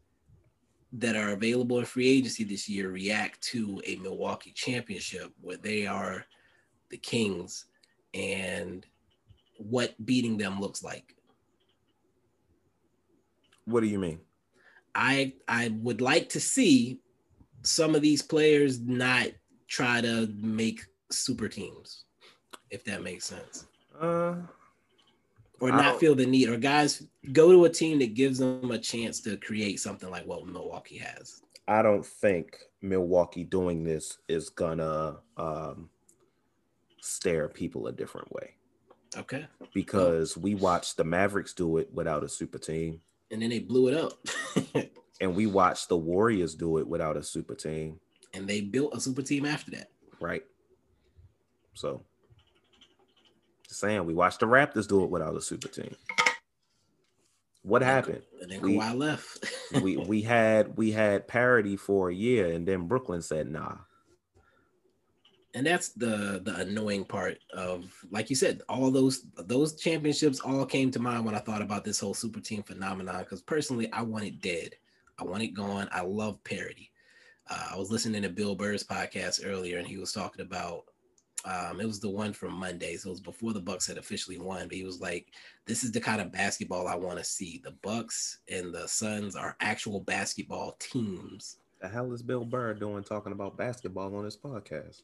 that 0.94 1.16
are 1.16 1.30
available 1.30 1.80
in 1.80 1.86
free 1.86 2.08
agency 2.08 2.44
this 2.44 2.70
year 2.70 2.90
react 2.90 3.42
to 3.42 3.82
a 3.86 3.96
Milwaukee 3.98 4.52
championship 4.52 5.32
where 5.42 5.58
they 5.58 5.88
are 5.88 6.26
the 6.90 6.98
Kings 6.98 7.66
and 8.14 8.86
what 9.58 9.94
beating 10.06 10.38
them 10.38 10.60
looks 10.60 10.84
like. 10.84 11.16
What 13.66 13.82
do 13.82 13.88
you 13.88 13.98
mean? 13.98 14.20
I 14.96 15.34
I 15.48 15.70
would 15.82 16.02
like 16.02 16.30
to 16.30 16.40
see 16.40 17.00
some 17.64 17.96
of 17.96 18.02
these 18.02 18.22
players 18.22 18.80
not 18.80 19.28
try 19.68 20.00
to 20.02 20.28
make 20.38 20.82
super 21.12 21.48
teams, 21.50 22.06
if 22.72 22.84
that 22.86 23.04
makes 23.04 23.26
sense. 23.26 23.66
Uh, 24.00 24.36
Or 25.60 25.72
I 25.72 25.78
not 25.78 25.84
don't- 25.92 26.00
feel 26.00 26.16
the 26.16 26.26
need, 26.26 26.50
or 26.50 26.58
guys 26.58 27.08
go 27.32 27.52
to 27.52 27.66
a 27.66 27.70
team 27.70 28.00
that 28.00 28.14
gives 28.14 28.40
them 28.40 28.72
a 28.72 28.78
chance 28.80 29.20
to 29.22 29.38
create 29.38 29.80
something 29.80 30.10
like 30.10 30.26
what 30.26 30.46
Milwaukee 30.46 30.98
has. 30.98 31.42
I 31.68 31.82
don't 31.82 32.06
think 32.06 32.58
Milwaukee 32.82 33.44
doing 33.44 33.84
this 33.84 34.18
is 34.28 34.50
gonna 34.50 35.20
um, 35.38 35.90
stare 37.02 37.48
people 37.50 37.88
a 37.88 37.92
different 37.92 38.32
way 38.32 38.56
Okay. 39.18 39.48
because 39.74 40.38
we 40.38 40.56
watched 40.56 40.98
the 40.98 41.04
Mavericks 41.04 41.54
do 41.54 41.78
it 41.78 41.92
without 41.94 42.24
a 42.24 42.30
super 42.30 42.60
team, 42.60 43.02
And 43.32 43.42
then 43.42 43.50
they 43.50 43.60
blew 43.60 43.88
it 43.90 43.96
up. 43.98 44.14
and 45.22 45.36
we 45.36 45.48
watched 45.48 45.90
the 45.90 45.98
Warriors 45.98 46.56
do 46.56 46.78
it 46.78 46.88
without 46.88 47.18
a 47.18 47.24
super 47.24 47.56
team, 47.56 48.00
and 48.34 48.48
they 48.48 48.62
built 48.62 48.94
a 48.96 49.00
super 49.00 49.22
team 49.22 49.46
after 49.46 49.72
that. 49.72 49.90
right? 50.20 50.44
So, 51.74 52.04
just 53.68 53.80
saying, 53.80 54.06
we 54.06 54.14
watched 54.14 54.40
the 54.40 54.46
Raptors 54.46 54.88
do 54.88 55.04
it 55.04 55.10
without 55.10 55.36
a 55.36 55.42
super 55.42 55.68
team. 55.68 55.96
What 57.64 57.82
happened? 57.82 58.22
And 58.42 58.52
then 58.52 58.62
We- 58.62 58.76
Kawhi 58.78 58.96
left. 58.96 59.46
we 59.82 59.98
we 59.98 60.22
had 60.34 60.78
we 60.78 60.92
had 60.92 61.28
parity 61.28 61.76
for 61.78 62.10
a 62.10 62.14
year, 62.14 62.52
and 62.52 62.68
then 62.68 62.88
Brooklyn 62.88 63.22
said, 63.24 63.50
"Nah." 63.52 63.78
And 65.56 65.66
that's 65.66 65.90
the 65.90 66.42
the 66.44 66.56
annoying 66.58 67.06
part 67.06 67.40
of 67.54 67.92
like 68.12 68.30
you 68.30 68.36
said 68.36 68.62
all 68.70 68.92
those 68.92 69.26
those 69.38 69.74
championships 69.76 70.42
all 70.42 70.66
came 70.66 70.92
to 70.92 71.00
mind 71.00 71.26
when 71.26 71.34
i 71.34 71.40
thought 71.40 71.62
about 71.62 71.84
this 71.84 72.00
whole 72.00 72.14
super 72.14 72.42
team 72.42 72.62
phenomenon 72.62 73.20
because 73.20 73.42
personally 73.42 73.92
i 73.92 74.02
want 74.02 74.26
it 74.26 74.42
dead. 74.42 74.76
I 75.18 75.24
want 75.24 75.44
it 75.44 75.54
gone. 75.54 75.88
I 75.94 76.02
love 76.02 76.44
parody 76.44 76.92
uh, 77.50 77.70
i 77.74 77.78
was 77.78 77.90
listening 77.90 78.22
to 78.22 78.30
bill 78.30 78.56
burr's 78.56 78.84
podcast 78.84 79.42
earlier 79.46 79.80
and 79.80 79.88
he 79.88 79.98
was 79.98 80.12
talking 80.12 80.46
about 80.46 80.84
um, 81.46 81.80
it 81.80 81.86
was 81.86 82.00
the 82.00 82.10
one 82.10 82.34
from 82.34 82.54
monday 82.54 82.98
so 82.98 83.10
it 83.10 83.12
was 83.12 83.22
before 83.22 83.54
the 83.54 83.60
bucks 83.60 83.88
had 83.88 83.98
officially 83.98 84.38
won 84.38 84.68
but 84.68 84.76
he 84.76 84.84
was 84.84 85.00
like 85.00 85.28
this 85.68 85.84
is 85.84 85.92
the 85.92 86.02
kind 86.02 86.20
of 86.20 86.32
basketball 86.32 86.88
i 86.88 86.96
want 86.96 87.18
to 87.18 87.24
see. 87.24 87.62
The 87.64 87.76
bucks 87.82 88.40
and 88.50 88.74
the 88.74 88.88
suns 88.88 89.36
are 89.36 89.56
actual 89.62 90.02
basketball 90.02 90.76
teams 90.80 91.58
The 91.82 91.90
hell 91.90 92.14
is 92.14 92.22
Bill 92.24 92.46
Burr 92.46 92.74
doing 92.74 93.04
talking 93.04 93.32
about 93.32 93.58
basketball 93.58 94.16
on 94.16 94.26
his 94.26 94.38
podcast? 94.38 95.02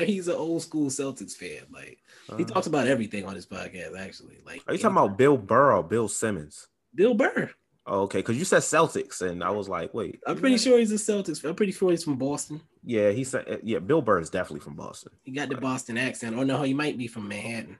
he's 0.04 0.26
an 0.28 0.34
old 0.34 0.62
school 0.62 0.88
celtics 0.88 1.34
fan 1.34 1.62
like 1.72 1.98
He 2.36 2.44
Uh, 2.44 2.46
talks 2.46 2.66
about 2.66 2.86
everything 2.86 3.24
on 3.24 3.34
his 3.34 3.46
podcast, 3.46 3.96
actually. 3.96 4.38
Like, 4.44 4.62
are 4.66 4.72
you 4.74 4.78
talking 4.78 4.96
about 4.96 5.18
Bill 5.18 5.36
Burr 5.36 5.74
or 5.74 5.82
Bill 5.82 6.08
Simmons? 6.08 6.68
Bill 6.94 7.14
Burr? 7.14 7.50
Oh, 7.88 8.00
okay, 8.02 8.18
because 8.18 8.36
you 8.36 8.44
said 8.44 8.62
Celtics, 8.62 9.20
and 9.22 9.44
I 9.44 9.50
was 9.50 9.68
like, 9.68 9.94
wait. 9.94 10.18
I'm 10.26 10.38
pretty 10.38 10.58
sure 10.58 10.76
he's 10.78 10.90
a 10.90 10.96
Celtics. 10.96 11.44
I'm 11.44 11.54
pretty 11.54 11.70
sure 11.70 11.92
he's 11.92 12.02
from 12.02 12.16
Boston. 12.16 12.60
Yeah, 12.82 13.10
he 13.10 13.22
said. 13.22 13.60
Yeah, 13.62 13.78
Bill 13.78 14.02
Burr 14.02 14.18
is 14.18 14.30
definitely 14.30 14.60
from 14.64 14.74
Boston. 14.74 15.12
He 15.22 15.30
got 15.30 15.48
the 15.50 15.56
Boston 15.56 15.96
accent. 15.96 16.36
Or 16.36 16.44
no, 16.44 16.62
he 16.62 16.74
might 16.74 16.98
be 16.98 17.06
from 17.06 17.28
Manhattan. 17.28 17.78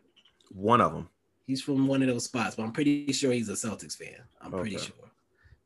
One 0.52 0.80
of 0.80 0.92
them. 0.92 1.08
He's 1.46 1.60
from 1.62 1.88
one 1.88 2.02
of 2.02 2.08
those 2.08 2.24
spots, 2.24 2.54
but 2.54 2.62
I'm 2.62 2.72
pretty 2.72 3.12
sure 3.12 3.32
he's 3.32 3.48
a 3.48 3.52
Celtics 3.54 3.96
fan. 3.96 4.20
I'm 4.40 4.52
pretty 4.52 4.78
sure. 4.78 4.94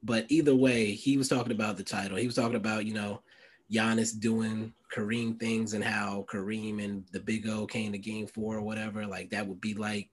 But 0.02 0.26
either 0.28 0.54
way, 0.54 0.92
he 0.92 1.16
was 1.16 1.28
talking 1.28 1.52
about 1.52 1.76
the 1.76 1.85
title. 1.85 2.16
He 2.16 2.26
was 2.26 2.35
talking 2.35 2.57
about, 2.57 2.87
you 2.87 2.95
know, 2.95 3.23
Giannis 3.71 4.19
doing 4.19 4.73
Kareem 4.95 5.38
things 5.38 5.75
and 5.75 5.85
how 5.85 6.25
Kareem 6.30 6.83
and 6.83 7.04
the 7.12 7.21
Big 7.21 7.49
O 7.49 7.66
came 7.66 7.92
to 7.92 7.99
game 7.99 8.26
four 8.26 8.57
or 8.57 8.62
whatever. 8.62 9.07
Like 9.07 9.30
that 9.30 9.47
would 9.47 9.61
be 9.61 9.75
like 9.75 10.11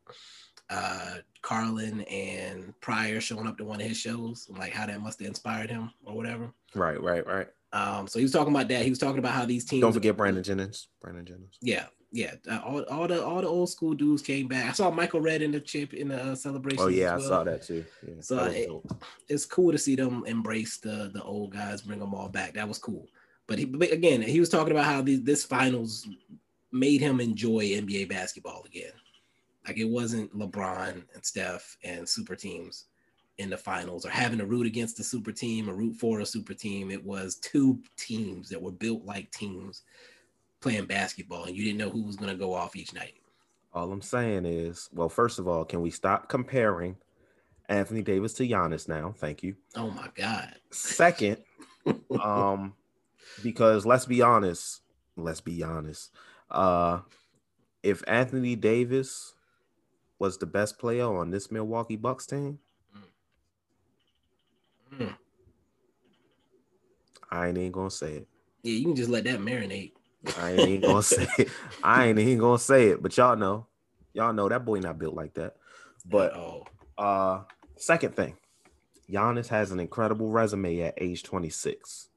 uh 0.70 1.16
Carlin 1.42 2.02
and 2.02 2.74
Pryor 2.82 3.22
showing 3.22 3.48
up 3.48 3.58
to 3.58 3.66
one 3.66 3.80
of 3.82 3.88
his 3.88 3.98
shows, 3.98 4.48
like 4.50 4.74
how 4.74 4.86
that 4.86 5.02
must 5.02 5.20
have 5.20 5.28
inspired 5.28 5.70
him 5.70 5.92
or 6.06 6.16
whatever. 6.16 6.52
Right, 6.76 7.02
right, 7.02 7.26
right. 7.26 7.48
Um, 7.74 8.08
so 8.08 8.20
he 8.20 8.24
was 8.24 8.32
talking 8.32 8.54
about 8.54 8.68
that. 8.70 8.84
He 8.84 8.90
was 8.90 9.00
talking 9.00 9.20
about 9.20 9.34
how 9.34 9.46
these 9.46 9.66
teams 9.66 9.82
Don't 9.82 9.94
forget 9.94 10.18
Brandon 10.18 10.44
Jennings. 10.44 10.88
Brandon 11.02 11.26
Jennings. 11.26 11.58
Yeah, 11.62 11.86
yeah. 12.12 12.36
Uh, 12.50 12.60
all, 12.66 12.84
all 12.84 13.08
the 13.08 13.24
all 13.24 13.42
the 13.42 13.48
old 13.48 13.70
school 13.70 13.94
dudes 13.94 14.22
came 14.22 14.48
back. 14.48 14.70
I 14.70 14.72
saw 14.74 14.90
Michael 14.92 15.22
Redd 15.22 15.42
in 15.42 15.52
the 15.52 15.60
chip 15.60 15.94
in 15.94 16.08
the 16.10 16.24
uh, 16.32 16.36
celebration. 16.36 16.80
Oh 16.82 16.88
yeah, 16.88 17.14
I 17.14 17.18
well. 17.18 17.28
saw 17.28 17.44
that 17.44 17.64
too. 17.64 17.86
Yeah, 18.08 18.14
So, 18.22 18.44
it- 18.46 18.70
It's 19.30 19.46
cool 19.46 19.72
to 19.72 19.78
see 19.78 19.96
them 19.96 20.24
embrace 20.26 20.78
the 20.78 21.12
the 21.14 21.22
old 21.24 21.52
guys, 21.52 21.82
bring 21.82 22.00
them 22.00 22.14
all 22.14 22.30
back. 22.30 22.54
That 22.54 22.68
was 22.68 22.78
cool. 22.78 23.08
But, 23.48 23.60
he, 23.60 23.66
but 23.66 23.94
again, 23.94 24.22
he 24.22 24.42
was 24.42 24.50
talking 24.50 24.72
about 24.74 24.84
how 24.86 25.02
these, 25.02 25.24
this 25.24 25.46
finals 25.46 26.06
made 26.74 27.00
him 27.00 27.22
enjoy 27.22 27.64
NBA 27.64 28.10
basketball 28.10 28.64
again. 28.66 28.92
Like 29.66 29.78
it 29.78 29.86
wasn't 29.86 30.38
LeBron 30.38 31.02
and 31.14 31.26
Steph 31.26 31.78
and 31.84 32.08
super 32.08 32.36
teams 32.36 32.86
in 33.38 33.50
the 33.50 33.58
finals 33.58 34.06
or 34.06 34.10
having 34.10 34.40
to 34.40 34.46
root 34.46 34.66
against 34.66 35.00
a 35.00 35.04
super 35.04 35.32
team 35.32 35.70
or 35.70 35.76
root 35.76 35.96
for 35.96 36.20
a 36.20 36.26
super 36.26 36.54
team. 36.54 36.92
It 36.92 37.02
was 37.06 37.36
two 37.36 37.80
teams 37.96 38.50
that 38.50 38.62
were 38.62 38.72
built 38.72 39.06
like 39.06 39.32
teams 39.32 39.84
playing 40.62 40.86
basketball, 40.86 41.46
and 41.46 41.56
you 41.56 41.64
didn't 41.64 41.80
know 41.80 41.90
who 41.90 42.04
was 42.04 42.16
going 42.16 42.32
to 42.32 42.38
go 42.38 42.54
off 42.54 42.76
each 42.76 42.94
night. 42.94 43.16
All 43.74 43.92
I'm 43.92 44.02
saying 44.02 44.46
is, 44.46 44.90
well, 44.94 45.10
first 45.10 45.40
of 45.40 45.48
all, 45.48 45.66
can 45.66 45.82
we 45.82 45.92
stop 45.92 46.30
comparing 46.30 46.98
Anthony 47.70 48.02
Davis 48.02 48.34
to 48.34 48.48
Giannis 48.48 48.88
now? 48.88 49.14
Thank 49.18 49.44
you. 49.44 49.56
Oh 49.76 49.92
my 49.92 50.10
God. 50.16 50.56
Second, 50.72 51.38
um, 52.24 52.74
because 53.44 53.86
let's 53.86 54.06
be 54.06 54.22
honest, 54.22 54.82
let's 55.16 55.42
be 55.42 55.64
honest. 55.64 56.12
Uh, 56.50 57.00
if 57.84 58.04
Anthony 58.08 58.56
Davis 58.56 59.34
was 60.18 60.38
the 60.38 60.48
best 60.48 60.80
player 60.80 61.06
on 61.06 61.30
this 61.30 61.52
Milwaukee 61.52 61.98
Bucks 61.98 62.26
team, 62.26 62.60
Mm. 64.94 65.16
I 67.30 67.48
ain't 67.48 67.58
even 67.58 67.72
gonna 67.72 67.92
say 67.92 68.14
it. 68.14 68.28
Yeah, 68.64 68.74
you 68.74 68.86
can 68.86 68.96
just 68.96 69.10
let 69.10 69.26
that 69.26 69.40
marinate. 69.40 69.94
I 70.38 70.52
ain't 70.52 70.84
gonna 70.84 71.04
say 71.04 71.28
it. 71.38 71.50
I 71.84 72.06
ain't 72.08 72.20
even 72.20 72.40
gonna 72.40 72.60
say 72.60 72.90
it, 72.90 73.02
but 73.02 73.16
y'all 73.18 73.36
know, 73.36 73.68
y'all 74.14 74.34
know 74.34 74.50
that 74.50 74.66
boy 74.66 74.80
not 74.80 75.00
built 75.00 75.14
like 75.16 75.34
that. 75.36 75.56
But 76.06 76.34
uh, 76.98 77.44
second 77.76 78.16
thing, 78.16 78.36
Giannis 79.12 79.48
has 79.50 79.72
an 79.72 79.80
incredible 79.80 80.30
resume 80.30 80.82
at 80.82 80.96
age 80.98 81.24
26. 81.24 82.10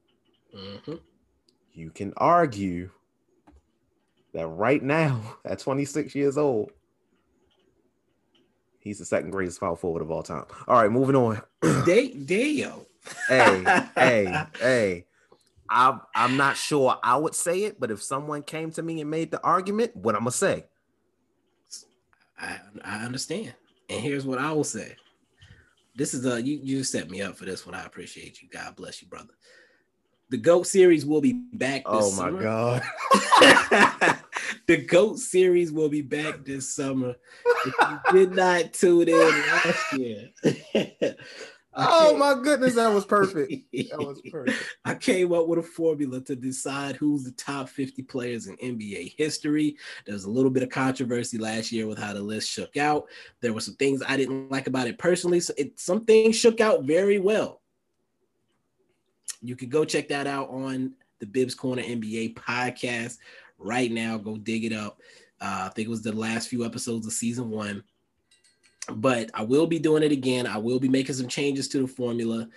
mhm. 0.55 0.99
You 1.73 1.89
can 1.91 2.13
argue 2.17 2.89
that 4.33 4.47
right 4.47 4.81
now, 4.81 5.37
at 5.45 5.59
26 5.59 6.15
years 6.15 6.37
old, 6.37 6.71
he's 8.79 8.99
the 8.99 9.05
second 9.05 9.31
greatest 9.31 9.59
power 9.59 9.75
forward 9.75 10.01
of 10.01 10.11
all 10.11 10.23
time. 10.23 10.45
All 10.67 10.81
right, 10.81 10.91
moving 10.91 11.15
on. 11.15 11.41
Da- 11.85 12.13
Deo. 12.13 12.85
hey, 13.27 13.63
hey, 13.95 14.45
hey. 14.59 15.05
I'm 15.71 16.01
I'm 16.13 16.35
not 16.35 16.57
sure 16.57 16.97
I 17.01 17.15
would 17.15 17.33
say 17.33 17.63
it, 17.63 17.79
but 17.79 17.91
if 17.91 18.03
someone 18.03 18.43
came 18.43 18.71
to 18.71 18.83
me 18.83 18.99
and 18.99 19.09
made 19.09 19.31
the 19.31 19.41
argument, 19.41 19.95
what 19.95 20.15
I'm 20.15 20.21
gonna 20.21 20.31
say? 20.31 20.65
I 22.37 22.59
I 22.83 23.05
understand. 23.05 23.53
And 23.89 24.01
here's 24.01 24.25
what 24.25 24.37
I 24.37 24.51
will 24.51 24.65
say. 24.65 24.97
This 25.95 26.13
is 26.13 26.25
a 26.25 26.41
you 26.41 26.59
you 26.61 26.83
set 26.83 27.09
me 27.09 27.21
up 27.21 27.37
for 27.37 27.45
this 27.45 27.65
one. 27.65 27.73
I 27.73 27.85
appreciate 27.85 28.41
you. 28.41 28.49
God 28.49 28.75
bless 28.75 29.01
you, 29.01 29.07
brother. 29.07 29.33
The 30.29 30.37
GOAT 30.37 30.67
series 30.67 31.05
will 31.05 31.21
be 31.21 31.33
back 31.53 31.83
this 31.83 31.85
Oh 31.85 32.11
my 32.11 32.25
summer. 32.27 32.41
god. 32.41 32.81
the 34.67 34.77
GOAT 34.87 35.19
series 35.19 35.71
will 35.71 35.89
be 35.89 36.01
back 36.01 36.43
this 36.45 36.73
summer. 36.73 37.15
If 37.65 37.75
you 37.89 37.99
did 38.13 38.35
not 38.35 38.73
tune 38.73 39.07
in 39.07 39.15
last 39.17 39.93
year. 39.93 40.29
Oh 41.73 42.17
my 42.17 42.35
goodness, 42.41 42.75
that 42.75 42.93
was 42.93 43.05
perfect. 43.05 43.53
That 43.71 43.99
was 43.99 44.21
perfect. 44.31 44.61
I 44.83 44.93
came 44.95 45.31
up 45.31 45.47
with 45.47 45.59
a 45.59 45.63
formula 45.63 46.19
to 46.21 46.35
decide 46.35 46.97
who's 46.97 47.23
the 47.23 47.31
top 47.31 47.69
50 47.69 48.03
players 48.03 48.47
in 48.47 48.57
NBA 48.57 49.15
history. 49.17 49.77
There 50.05 50.13
was 50.13 50.25
a 50.25 50.29
little 50.29 50.51
bit 50.51 50.63
of 50.63 50.69
controversy 50.69 51.37
last 51.37 51.71
year 51.71 51.87
with 51.87 51.97
how 51.97 52.13
the 52.13 52.21
list 52.21 52.49
shook 52.49 52.75
out. 52.75 53.05
There 53.39 53.53
were 53.53 53.61
some 53.61 53.75
things 53.75 54.03
I 54.05 54.17
didn't 54.17 54.51
like 54.51 54.67
about 54.67 54.87
it 54.87 54.97
personally. 54.97 55.39
So 55.39 55.53
it, 55.57 55.79
some 55.79 56.03
things 56.03 56.35
shook 56.35 56.59
out 56.59 56.83
very 56.83 57.19
well. 57.19 57.61
You 59.41 59.55
could 59.55 59.71
go 59.71 59.85
check 59.85 60.09
that 60.09 60.27
out 60.27 60.49
on 60.49 60.93
the 61.19 61.25
Bibs 61.25 61.55
Corner 61.55 61.83
NBA 61.83 62.35
podcast 62.35 63.17
right 63.57 63.91
now. 63.91 64.17
Go 64.17 64.35
dig 64.35 64.65
it 64.65 64.73
up. 64.73 64.99
Uh, 65.39 65.67
I 65.67 65.69
think 65.69 65.87
it 65.87 65.91
was 65.91 66.03
the 66.03 66.11
last 66.11 66.49
few 66.49 66.65
episodes 66.65 67.07
of 67.07 67.13
season 67.13 67.49
one. 67.49 67.83
But 68.89 69.29
I 69.33 69.43
will 69.43 69.67
be 69.67 69.79
doing 69.79 70.03
it 70.03 70.11
again. 70.11 70.47
I 70.47 70.57
will 70.57 70.79
be 70.79 70.89
making 70.89 71.15
some 71.15 71.27
changes 71.27 71.67
to 71.69 71.81
the 71.81 71.87
formula 71.87 72.47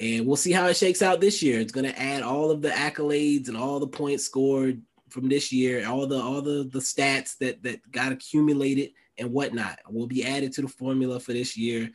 and 0.00 0.26
we'll 0.26 0.36
see 0.36 0.52
how 0.52 0.66
it 0.66 0.76
shakes 0.76 1.02
out 1.02 1.20
this 1.20 1.42
year. 1.42 1.60
It's 1.60 1.72
going 1.72 1.86
to 1.86 2.00
add 2.00 2.22
all 2.22 2.50
of 2.50 2.62
the 2.62 2.70
accolades 2.70 3.48
and 3.48 3.56
all 3.56 3.78
the 3.78 3.86
points 3.86 4.24
scored 4.24 4.82
from 5.10 5.28
this 5.28 5.52
year, 5.52 5.86
all 5.86 6.06
the 6.06 6.20
all 6.20 6.40
the 6.40 6.68
the 6.72 6.78
stats 6.78 7.36
that 7.38 7.62
that 7.62 7.90
got 7.92 8.12
accumulated 8.12 8.92
and 9.18 9.32
whatnot 9.32 9.78
will 9.88 10.06
be 10.06 10.24
added 10.24 10.52
to 10.54 10.62
the 10.62 10.68
formula 10.68 11.20
for 11.20 11.32
this 11.32 11.56
year. 11.56 11.90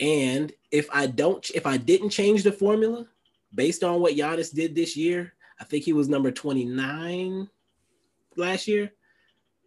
And 0.00 0.52
if 0.70 0.88
I 0.92 1.06
don't, 1.06 1.48
if 1.54 1.66
I 1.66 1.76
didn't 1.76 2.10
change 2.10 2.42
the 2.42 2.52
formula 2.52 3.06
based 3.54 3.84
on 3.84 4.00
what 4.00 4.14
Giannis 4.14 4.52
did 4.52 4.74
this 4.74 4.96
year, 4.96 5.32
I 5.60 5.64
think 5.64 5.84
he 5.84 5.92
was 5.92 6.08
number 6.08 6.30
twenty 6.32 6.64
nine 6.64 7.48
last 8.36 8.66
year. 8.66 8.92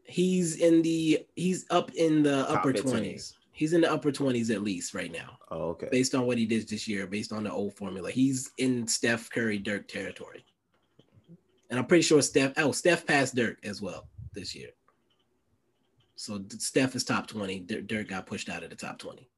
He's 0.04 0.58
in 0.58 0.82
the 0.82 1.26
he's 1.36 1.66
up 1.70 1.92
in 1.94 2.24
the 2.24 2.44
Top 2.44 2.58
upper 2.58 2.74
15. 2.74 2.92
twenties. 2.92 3.34
He's 3.62 3.74
in 3.74 3.82
the 3.82 3.94
upper 3.94 4.12
20s 4.12 4.50
at 4.50 4.64
least 4.64 4.96
right 4.96 5.12
now, 5.12 5.38
Oh, 5.52 5.70
okay. 5.74 5.88
based 5.92 6.16
on 6.16 6.26
what 6.26 6.40
he 6.40 6.48
did 6.48 6.68
this 6.68 6.88
year, 6.88 7.06
based 7.06 7.32
on 7.32 7.44
the 7.44 7.52
old 7.52 7.76
formula. 7.76 8.10
He's 8.10 8.50
in 8.58 8.88
Steph 8.88 9.30
Curry 9.30 9.60
Dirk 9.60 9.88
territory. 9.88 10.44
And 11.70 11.78
I'm 11.78 11.86
pretty 11.86 12.02
sure 12.02 12.24
Steph, 12.24 12.54
oh, 12.58 12.72
Steph 12.72 13.06
passed 13.06 13.36
Dirk 13.36 13.60
as 13.64 13.80
well 13.80 14.08
this 14.34 14.56
year. 14.56 14.70
So 16.16 16.44
Steph 16.58 16.96
is 16.96 17.04
top 17.04 17.28
20. 17.28 17.60
Dirk 17.86 18.08
got 18.08 18.26
pushed 18.26 18.50
out 18.50 18.64
of 18.64 18.72
the 18.72 18.76
top 18.76 18.98
20. 18.98 19.30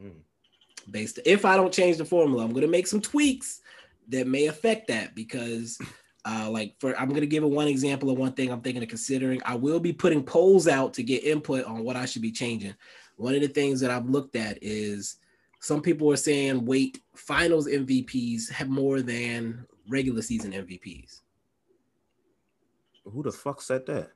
Mm. 0.00 0.12
Based 0.92 1.18
if 1.26 1.44
I 1.44 1.56
don't 1.56 1.74
change 1.74 1.96
the 1.96 2.04
formula, 2.04 2.44
I'm 2.44 2.52
gonna 2.52 2.68
make 2.68 2.86
some 2.86 3.00
tweaks 3.00 3.62
that 4.10 4.28
may 4.28 4.46
affect 4.46 4.86
that 4.86 5.16
because 5.16 5.76
uh 6.24 6.48
like 6.50 6.74
for 6.78 6.98
I'm 6.98 7.08
gonna 7.08 7.26
give 7.26 7.42
it 7.42 7.50
one 7.50 7.68
example 7.68 8.10
of 8.10 8.18
one 8.18 8.32
thing 8.32 8.50
I'm 8.50 8.60
thinking 8.60 8.82
of 8.82 8.88
considering. 8.88 9.40
I 9.44 9.54
will 9.54 9.80
be 9.80 9.92
putting 9.92 10.22
polls 10.22 10.68
out 10.68 10.94
to 10.94 11.02
get 11.02 11.24
input 11.24 11.64
on 11.64 11.84
what 11.84 11.96
I 11.96 12.04
should 12.04 12.22
be 12.22 12.32
changing. 12.32 12.74
One 13.16 13.34
of 13.34 13.40
the 13.40 13.48
things 13.48 13.80
that 13.80 13.90
I've 13.90 14.08
looked 14.08 14.36
at 14.36 14.58
is 14.62 15.16
some 15.60 15.82
people 15.82 16.10
are 16.12 16.16
saying 16.16 16.64
wait, 16.64 17.00
finals 17.14 17.66
MVPs 17.66 18.50
have 18.50 18.68
more 18.68 19.02
than 19.02 19.66
regular 19.88 20.22
season 20.22 20.52
MVPs. 20.52 21.20
Who 23.04 23.22
the 23.22 23.32
fuck 23.32 23.60
said 23.62 23.86
that? 23.86 24.10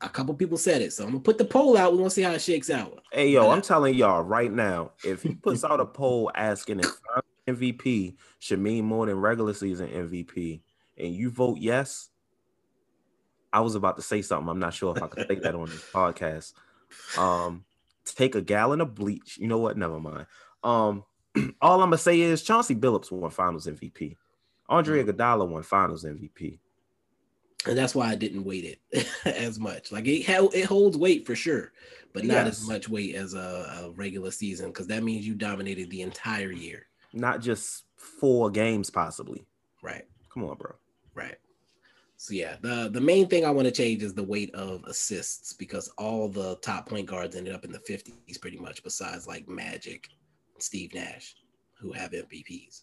A 0.00 0.08
couple 0.08 0.32
people 0.34 0.56
said 0.56 0.80
it, 0.80 0.92
so 0.92 1.04
I'm 1.04 1.10
gonna 1.10 1.20
put 1.20 1.38
the 1.38 1.44
poll 1.44 1.76
out. 1.76 1.92
We're 1.92 1.98
gonna 1.98 2.10
see 2.10 2.22
how 2.22 2.30
it 2.30 2.40
shakes 2.40 2.70
out. 2.70 3.00
Hey, 3.10 3.30
yo, 3.30 3.50
I'm 3.50 3.62
telling 3.62 3.94
y'all 3.96 4.22
right 4.22 4.52
now, 4.52 4.92
if 5.04 5.22
he 5.24 5.34
puts 5.34 5.64
out 5.64 5.80
a 5.80 5.86
poll 5.86 6.30
asking 6.36 6.80
if 6.80 6.86
MVP 7.48 8.16
should 8.38 8.58
mean 8.60 8.84
more 8.84 9.06
than 9.06 9.16
regular 9.16 9.54
season 9.54 9.88
MVP, 9.88 10.60
and 10.96 11.14
you 11.14 11.30
vote 11.30 11.58
yes, 11.58 12.10
I 13.52 13.60
was 13.60 13.74
about 13.74 13.96
to 13.96 14.02
say 14.02 14.22
something. 14.22 14.48
I'm 14.48 14.58
not 14.58 14.74
sure 14.74 14.96
if 14.96 15.02
I 15.02 15.06
could 15.06 15.26
say 15.26 15.36
that 15.36 15.54
on 15.54 15.66
this 15.66 15.84
podcast. 15.90 16.52
Um, 17.18 17.64
take 18.04 18.34
a 18.34 18.40
gallon 18.42 18.80
of 18.80 18.94
bleach. 18.94 19.38
You 19.38 19.48
know 19.48 19.58
what? 19.58 19.76
Never 19.76 20.00
mind. 20.00 20.26
Um, 20.62 21.04
all 21.60 21.80
I'm 21.80 21.88
gonna 21.88 21.98
say 21.98 22.20
is 22.20 22.42
Chauncey 22.42 22.74
Billups 22.74 23.10
won 23.10 23.30
Finals 23.30 23.66
MVP. 23.66 24.16
Andre 24.68 25.02
Mm-hmm. 25.02 25.10
Iguodala 25.10 25.48
won 25.48 25.62
Finals 25.62 26.04
MVP. 26.04 26.58
and 27.66 27.76
that's 27.78 27.94
why 27.94 28.08
I 28.10 28.14
didn't 28.16 28.44
weight 28.44 28.78
it 28.92 29.06
as 29.24 29.58
much. 29.58 29.92
Like 29.92 30.06
it 30.06 30.28
it 30.28 30.64
holds 30.64 30.96
weight 30.96 31.26
for 31.26 31.34
sure, 31.34 31.72
but 32.12 32.24
not 32.24 32.46
as 32.46 32.66
much 32.66 32.88
weight 32.88 33.14
as 33.14 33.34
a, 33.34 33.38
a 33.84 33.90
regular 33.92 34.30
season 34.30 34.66
because 34.66 34.86
that 34.88 35.02
means 35.02 35.26
you 35.26 35.34
dominated 35.34 35.90
the 35.90 36.02
entire 36.02 36.52
year. 36.52 36.87
Not 37.12 37.40
just 37.40 37.84
four 37.96 38.50
games, 38.50 38.90
possibly. 38.90 39.46
Right, 39.82 40.04
Come 40.32 40.44
on, 40.44 40.56
bro. 40.56 40.72
right. 41.14 41.36
So 42.16 42.34
yeah, 42.34 42.56
the 42.60 42.90
the 42.92 43.00
main 43.00 43.28
thing 43.28 43.44
I 43.44 43.50
want 43.50 43.66
to 43.66 43.72
change 43.72 44.02
is 44.02 44.12
the 44.12 44.24
weight 44.24 44.52
of 44.54 44.82
assists 44.84 45.52
because 45.52 45.88
all 45.98 46.28
the 46.28 46.56
top 46.56 46.88
point 46.88 47.06
guards 47.06 47.36
ended 47.36 47.54
up 47.54 47.64
in 47.64 47.70
the 47.70 47.78
50s 47.78 48.40
pretty 48.40 48.58
much, 48.58 48.82
besides 48.82 49.28
like 49.28 49.48
Magic, 49.48 50.08
Steve 50.58 50.92
Nash, 50.94 51.36
who 51.80 51.92
have 51.92 52.10
MVPs. 52.10 52.82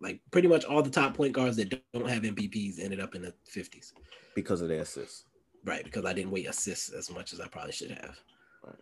Like 0.00 0.20
pretty 0.32 0.48
much 0.48 0.64
all 0.64 0.82
the 0.82 0.90
top 0.90 1.14
point 1.14 1.32
guards 1.32 1.56
that 1.58 1.80
don't 1.94 2.08
have 2.08 2.24
MVPs 2.24 2.80
ended 2.82 2.98
up 2.98 3.14
in 3.14 3.22
the 3.22 3.32
50s. 3.54 3.92
Because 4.34 4.60
of 4.60 4.68
their 4.68 4.80
assists. 4.82 5.26
Right, 5.64 5.84
because 5.84 6.04
I 6.04 6.12
didn't 6.12 6.32
weight 6.32 6.48
assists 6.48 6.88
as 6.90 7.08
much 7.08 7.32
as 7.32 7.40
I 7.40 7.46
probably 7.46 7.70
should 7.70 7.92
have. 7.92 8.18
Right. 8.64 8.74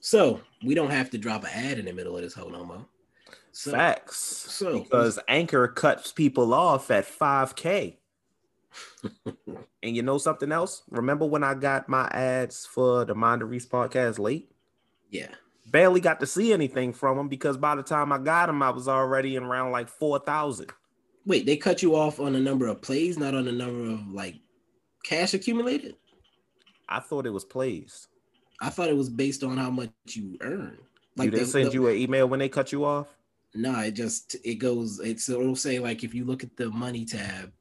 So 0.00 0.42
we 0.62 0.74
don't 0.74 0.90
have 0.90 1.08
to 1.10 1.18
drop 1.18 1.44
an 1.44 1.50
ad 1.54 1.78
in 1.78 1.86
the 1.86 1.92
middle 1.94 2.14
of 2.16 2.22
this 2.22 2.34
whole 2.34 2.50
no 2.50 2.66
more. 2.66 2.84
So 3.52 3.70
Facts. 3.72 4.18
so- 4.18 4.80
because 4.82 5.18
Anchor 5.28 5.68
cuts 5.68 6.12
people 6.12 6.54
off 6.54 6.90
at 6.90 7.06
5K. 7.06 7.96
and 9.82 9.96
you 9.96 10.02
know 10.02 10.18
something 10.18 10.52
else? 10.52 10.82
Remember 10.90 11.26
when 11.26 11.42
I 11.42 11.54
got 11.54 11.88
my 11.88 12.06
ads 12.08 12.66
for 12.66 13.04
the 13.04 13.14
Mind 13.14 13.42
Reese 13.42 13.66
podcast 13.66 14.18
late? 14.18 14.50
yeah, 15.10 15.28
Barely 15.70 16.00
got 16.00 16.20
to 16.20 16.26
see 16.26 16.52
anything 16.52 16.92
from 16.92 17.16
them 17.18 17.28
because 17.28 17.56
by 17.58 17.74
the 17.74 17.82
time 17.82 18.10
I 18.12 18.18
got 18.18 18.46
them, 18.46 18.62
I 18.62 18.70
was 18.70 18.88
already 18.88 19.36
in 19.36 19.42
around 19.42 19.70
like 19.72 19.88
4,000. 19.88 20.70
wait, 21.26 21.44
they 21.44 21.56
cut 21.56 21.82
you 21.82 21.94
off 21.96 22.20
on 22.20 22.32
the 22.34 22.40
number 22.40 22.66
of 22.68 22.80
plays, 22.80 23.18
not 23.18 23.34
on 23.34 23.44
the 23.46 23.52
number 23.52 23.90
of 23.92 24.08
like 24.12 24.36
cash 25.04 25.34
accumulated. 25.34 25.96
I 26.88 27.00
thought 27.00 27.26
it 27.26 27.32
was 27.32 27.44
plays. 27.44 28.08
I 28.62 28.70
thought 28.70 28.88
it 28.88 28.96
was 28.96 29.10
based 29.10 29.42
on 29.44 29.56
how 29.58 29.70
much 29.70 29.90
you 30.06 30.36
earn. 30.40 30.78
you 31.16 31.24
didn't 31.30 31.40
the- 31.40 31.46
send 31.46 31.68
the- 31.68 31.74
you 31.74 31.88
an 31.88 31.96
email 31.96 32.26
when 32.28 32.38
they 32.40 32.48
cut 32.48 32.72
you 32.72 32.84
off? 32.84 33.08
No, 33.54 33.80
it 33.80 33.92
just 33.92 34.36
it 34.44 34.56
goes. 34.56 35.00
It's 35.00 35.28
it'll 35.28 35.56
say 35.56 35.78
like 35.78 36.04
if 36.04 36.14
you 36.14 36.24
look 36.24 36.42
at 36.44 36.56
the 36.56 36.70
money 36.70 37.04
tab, 37.04 37.52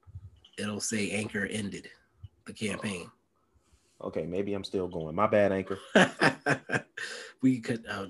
it'll 0.58 0.80
say 0.82 1.12
Anchor 1.12 1.46
ended 1.46 1.90
the 2.46 2.54
campaign. 2.54 3.10
Okay, 4.02 4.26
maybe 4.26 4.54
I'm 4.54 4.64
still 4.64 4.88
going. 4.88 5.16
My 5.16 5.28
bad, 5.28 5.52
Anchor. 5.52 5.80
we 7.42 7.60
could. 7.60 7.86
Uh, 7.90 8.08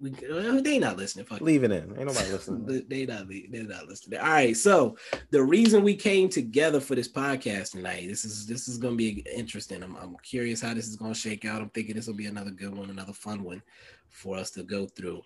we 0.00 0.10
could, 0.10 0.64
they 0.64 0.78
not 0.78 0.96
listening. 0.98 1.24
Fuck. 1.24 1.40
Leave 1.40 1.64
it 1.64 1.70
in. 1.70 1.96
Ain't 1.96 2.06
nobody 2.06 2.30
listening. 2.30 2.66
They- 2.88 3.04
they 3.04 3.06
not 3.06 3.26
they're 3.50 3.62
not 3.62 3.86
listening. 3.88 4.18
All 4.20 4.26
right, 4.26 4.56
so 4.56 4.96
the 5.30 5.42
reason 5.42 5.82
we 5.82 5.94
came 5.94 6.28
together 6.28 6.80
for 6.80 6.94
this 6.94 7.08
podcast 7.08 7.70
tonight, 7.70 8.06
this 8.08 8.24
is 8.24 8.46
this 8.46 8.68
is 8.68 8.76
gonna 8.76 8.96
be 8.96 9.24
interesting. 9.34 9.82
I'm, 9.82 9.96
I'm 9.96 10.16
curious 10.22 10.60
how 10.60 10.74
this 10.74 10.88
is 10.88 10.96
gonna 10.96 11.14
shake 11.14 11.44
out. 11.44 11.62
I'm 11.62 11.70
thinking 11.70 11.94
this 11.94 12.06
will 12.08 12.14
be 12.14 12.26
another 12.26 12.50
good 12.50 12.76
one, 12.76 12.90
another 12.90 13.12
fun 13.14 13.44
one 13.44 13.62
for 14.10 14.36
us 14.36 14.50
to 14.52 14.62
go 14.64 14.84
through. 14.86 15.22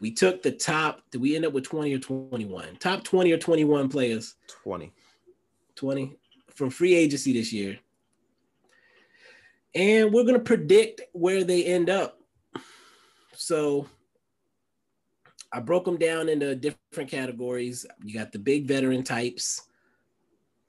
We 0.00 0.10
took 0.10 0.42
the 0.42 0.50
top. 0.50 1.02
Did 1.10 1.20
we 1.20 1.36
end 1.36 1.44
up 1.44 1.52
with 1.52 1.64
20 1.64 1.94
or 1.94 1.98
21? 1.98 2.76
Top 2.76 3.04
20 3.04 3.32
or 3.32 3.38
21 3.38 3.88
players 3.88 4.34
20. 4.48 4.92
20 5.76 6.16
from 6.54 6.70
free 6.70 6.94
agency 6.94 7.32
this 7.32 7.52
year. 7.52 7.78
And 9.74 10.12
we're 10.12 10.24
going 10.24 10.34
to 10.34 10.40
predict 10.40 11.02
where 11.12 11.44
they 11.44 11.64
end 11.64 11.90
up. 11.90 12.18
So 13.34 13.86
I 15.52 15.60
broke 15.60 15.84
them 15.84 15.96
down 15.96 16.28
into 16.28 16.54
different 16.54 17.10
categories. 17.10 17.86
You 18.04 18.14
got 18.14 18.32
the 18.32 18.38
big 18.38 18.66
veteran 18.66 19.02
types, 19.02 19.62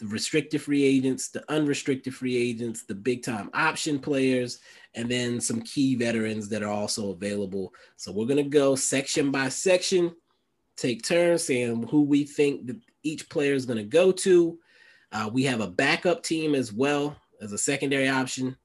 the 0.02 0.08
restricted 0.08 0.60
free 0.60 0.84
agents, 0.84 1.30
the 1.30 1.44
unrestricted 1.50 2.16
free 2.16 2.36
agents, 2.36 2.82
the 2.82 2.96
big 2.96 3.22
time 3.22 3.52
option 3.54 4.00
players, 4.00 4.60
and 4.96 5.08
then 5.08 5.40
some 5.40 5.62
key 5.62 5.94
veterans 5.94 6.50
that 6.50 6.64
are 6.64 6.74
also 6.74 7.12
available. 7.12 7.72
So 7.98 8.12
we're 8.12 8.26
going 8.26 8.44
to 8.44 8.50
go 8.50 8.76
section 8.76 9.30
by 9.30 9.50
section, 9.50 10.16
take 10.76 11.04
turns 11.04 11.44
saying 11.44 11.88
who 11.88 12.02
we 12.02 12.24
think 12.24 12.66
that 12.66 12.78
each 13.04 13.30
player 13.30 13.54
is 13.54 13.68
going 13.68 13.78
to 13.78 13.84
go 13.84 14.12
to. 14.12 14.58
Uh, 15.12 15.30
we 15.32 15.44
have 15.44 15.62
a 15.62 15.68
backup 15.68 16.24
team 16.24 16.56
as 16.56 16.74
well 16.74 17.16
as 17.40 17.54
a 17.54 17.58
secondary 17.58 18.10
option. 18.10 18.58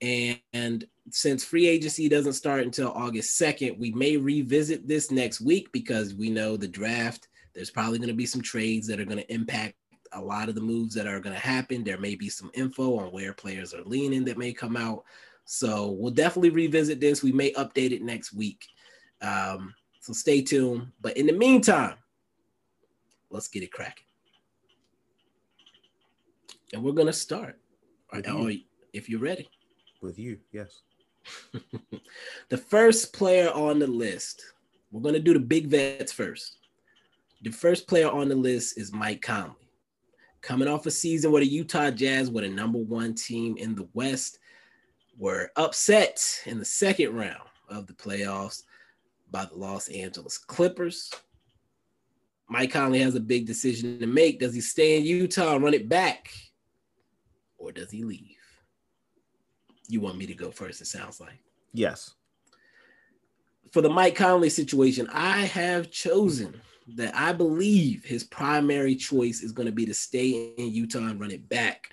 And, 0.00 0.40
and 0.54 0.86
since 1.10 1.44
free 1.44 1.68
agency 1.68 2.08
doesn't 2.08 2.32
start 2.32 2.62
until 2.62 2.90
August 2.92 3.38
2nd, 3.38 3.78
we 3.78 3.92
may 3.92 4.16
revisit 4.16 4.88
this 4.88 5.10
next 5.10 5.42
week 5.42 5.70
because 5.72 6.14
we 6.14 6.30
know 6.30 6.56
the 6.56 6.68
draft, 6.68 7.28
there's 7.54 7.70
probably 7.70 7.98
going 7.98 8.08
to 8.08 8.14
be 8.14 8.24
some 8.24 8.40
trades 8.40 8.86
that 8.86 8.98
are 8.98 9.04
going 9.04 9.18
to 9.18 9.30
impact 9.34 9.74
a 10.12 10.20
lot 10.20 10.48
of 10.48 10.54
the 10.54 10.60
moves 10.60 10.94
that 10.94 11.06
are 11.06 11.20
going 11.20 11.34
to 11.34 11.40
happen. 11.40 11.84
There 11.84 11.98
may 11.98 12.14
be 12.14 12.28
some 12.28 12.50
info 12.54 12.98
on 12.98 13.12
where 13.12 13.32
players 13.32 13.74
are 13.74 13.84
leaning 13.84 14.24
that 14.24 14.38
may 14.38 14.52
come 14.52 14.76
out. 14.76 15.04
So 15.44 15.90
we'll 15.92 16.12
definitely 16.12 16.50
revisit 16.50 17.00
this. 17.00 17.22
We 17.22 17.32
may 17.32 17.52
update 17.52 17.92
it 17.92 18.02
next 18.02 18.32
week. 18.32 18.66
Um, 19.22 19.74
so 20.00 20.12
stay 20.12 20.42
tuned. 20.42 20.88
But 21.00 21.16
in 21.16 21.26
the 21.26 21.32
meantime, 21.32 21.94
let's 23.30 23.48
get 23.48 23.62
it 23.62 23.72
cracking. 23.72 24.04
And 26.72 26.82
we're 26.82 26.92
gonna 26.92 27.12
start. 27.12 27.58
With 28.12 28.26
you. 28.26 28.60
if 28.92 29.08
you're 29.08 29.20
ready. 29.20 29.48
With 30.02 30.18
you, 30.18 30.38
yes. 30.52 30.82
The 32.48 32.56
first 32.56 33.12
player 33.12 33.50
on 33.50 33.78
the 33.78 33.86
list, 33.86 34.42
we're 34.90 35.02
gonna 35.02 35.20
do 35.20 35.32
the 35.32 35.40
big 35.40 35.68
vets 35.68 36.12
first. 36.12 36.58
The 37.42 37.50
first 37.50 37.86
player 37.86 38.10
on 38.10 38.28
the 38.28 38.34
list 38.34 38.78
is 38.78 38.92
Mike 38.92 39.22
Conley. 39.22 39.54
Coming 40.42 40.68
off 40.68 40.86
a 40.86 40.90
season 40.90 41.32
where 41.32 41.40
the 41.42 41.46
Utah 41.48 41.90
Jazz 41.90 42.30
were 42.30 42.40
the 42.40 42.48
number 42.48 42.78
one 42.78 43.14
team 43.14 43.56
in 43.56 43.74
the 43.74 43.86
West, 43.92 44.38
were 45.18 45.50
upset 45.56 46.24
in 46.46 46.58
the 46.58 46.64
second 46.64 47.14
round 47.14 47.48
of 47.68 47.86
the 47.86 47.92
playoffs 47.92 48.62
by 49.30 49.44
the 49.44 49.54
Los 49.54 49.88
Angeles 49.88 50.38
Clippers. 50.38 51.10
Mike 52.48 52.72
Conley 52.72 53.00
has 53.00 53.14
a 53.14 53.20
big 53.20 53.46
decision 53.46 54.00
to 54.00 54.06
make. 54.06 54.40
Does 54.40 54.54
he 54.54 54.60
stay 54.60 54.96
in 54.96 55.04
Utah 55.04 55.54
and 55.54 55.62
run 55.64 55.74
it 55.74 55.88
back? 55.88 56.32
Or 57.58 57.70
does 57.70 57.90
he 57.90 58.02
leave? 58.02 58.36
You 59.88 60.00
want 60.00 60.16
me 60.18 60.26
to 60.26 60.34
go 60.34 60.50
first, 60.50 60.80
it 60.80 60.86
sounds 60.86 61.20
like 61.20 61.38
Yes. 61.72 62.14
for 63.72 63.82
the 63.82 63.90
Mike 63.90 64.16
Conley 64.16 64.48
situation, 64.50 65.06
I 65.12 65.42
have 65.42 65.90
chosen 65.90 66.60
that 66.96 67.14
I 67.16 67.32
believe 67.32 68.04
his 68.04 68.24
primary 68.24 68.94
choice 68.94 69.42
is 69.42 69.52
going 69.52 69.66
to 69.66 69.72
be 69.72 69.86
to 69.86 69.94
stay 69.94 70.52
in 70.56 70.72
Utah 70.72 70.98
and 70.98 71.20
run 71.20 71.30
it 71.30 71.48
back. 71.48 71.90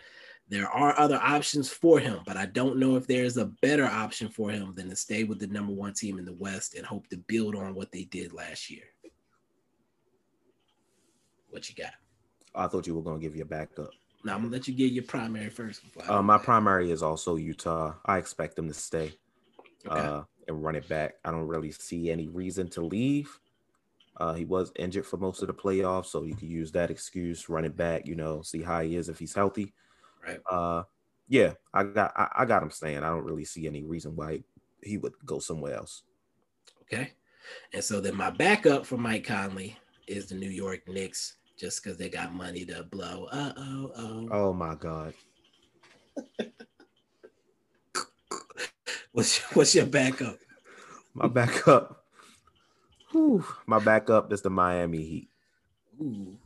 There 0.49 0.69
are 0.69 0.97
other 0.97 1.19
options 1.21 1.69
for 1.69 1.99
him, 1.99 2.19
but 2.25 2.38
I 2.38 2.45
don't 2.45 2.77
know 2.77 2.95
if 2.95 3.05
there's 3.05 3.36
a 3.38 3.45
better 3.62 3.86
option 3.86 4.29
for 4.29 4.49
him 4.49 4.73
than 4.75 4.89
to 4.89 4.95
stay 4.95 5.25
with 5.25 5.39
the 5.39 5.47
number 5.47 5.73
one 5.73 5.93
team 5.93 6.19
in 6.19 6.25
the 6.25 6.33
West 6.33 6.75
and 6.75 6.86
hope 6.86 7.07
to 7.10 7.17
build 7.17 7.55
on 7.55 7.75
what 7.75 7.91
they 7.91 8.05
did 8.05 8.31
last 8.31 8.69
year. 8.69 8.83
What 11.49 11.69
you 11.69 11.75
got? 11.75 11.93
I 12.55 12.67
thought 12.67 12.88
you 12.88 12.95
were 12.95 13.01
going 13.01 13.19
to 13.19 13.25
give 13.25 13.36
your 13.36 13.45
backup. 13.45 13.89
Now 14.23 14.33
I'm 14.33 14.41
gonna 14.41 14.51
let 14.51 14.67
you 14.67 14.73
get 14.73 14.91
your 14.91 15.03
primary 15.03 15.49
first. 15.49 15.81
Uh, 16.07 16.21
my 16.21 16.38
primary 16.38 16.91
is 16.91 17.03
also 17.03 17.36
Utah. 17.36 17.93
I 18.05 18.17
expect 18.17 18.55
them 18.55 18.67
to 18.67 18.73
stay. 18.73 19.13
Okay. 19.88 19.99
Uh, 19.99 20.23
and 20.47 20.63
run 20.63 20.75
it 20.75 20.88
back. 20.89 21.15
I 21.23 21.31
don't 21.31 21.47
really 21.47 21.71
see 21.71 22.10
any 22.10 22.27
reason 22.27 22.67
to 22.71 22.81
leave. 22.81 23.39
Uh, 24.17 24.34
he 24.34 24.45
was 24.45 24.71
injured 24.75 25.06
for 25.06 25.17
most 25.17 25.41
of 25.41 25.47
the 25.47 25.53
playoffs, 25.53 26.08
so 26.08 26.23
you 26.23 26.36
could 26.36 26.49
use 26.49 26.71
that 26.71 26.89
excuse, 26.89 27.49
run 27.49 27.65
it 27.65 27.77
back, 27.77 28.08
you 28.08 28.15
know, 28.15 28.41
see 28.41 28.62
how 28.62 28.82
he 28.82 28.95
is 28.95 29.10
if 29.10 29.19
he's 29.19 29.36
healthy. 29.36 29.73
Right. 30.25 30.39
Uh, 30.49 30.84
yeah, 31.27 31.53
I 31.73 31.84
got 31.84 32.13
I, 32.15 32.30
I 32.39 32.45
got 32.45 32.63
him 32.63 32.71
staying. 32.71 33.03
I 33.03 33.10
don't 33.10 33.25
really 33.25 33.45
see 33.45 33.67
any 33.67 33.84
reason 33.84 34.15
why 34.15 34.43
he 34.82 34.97
would 34.97 35.13
go 35.25 35.39
somewhere 35.39 35.75
else. 35.75 36.03
Okay. 36.84 37.13
And 37.73 37.84
so 37.84 38.01
then 38.01 38.15
my 38.15 38.30
backup 38.30 38.86
for 38.86 38.97
Mike 38.97 39.25
Conley 39.25 39.77
is 40.08 40.27
the 40.27 40.36
New 40.36 40.49
York 40.49 40.88
Knicks, 40.88 41.38
just 41.58 41.84
because 41.84 41.97
they 41.97 42.10
got 42.10 42.34
money 42.34 42.65
to 42.65 42.84
blow. 42.84 43.27
Uh 43.32 43.53
oh, 43.56 43.91
oh. 43.95 44.27
Oh 44.32 44.53
my 44.53 44.75
god. 44.75 45.13
What's 49.17 49.39
what's 49.56 49.73
your 49.73 49.88
backup? 49.88 50.38
My 51.15 51.27
backup. 51.27 51.96
Whew, 53.12 53.46
my 53.65 53.80
backup 53.80 54.34
is 54.34 54.41
the 54.41 54.50
Miami 54.50 55.04
Heat. 55.04 55.30
Ooh. 56.02 56.38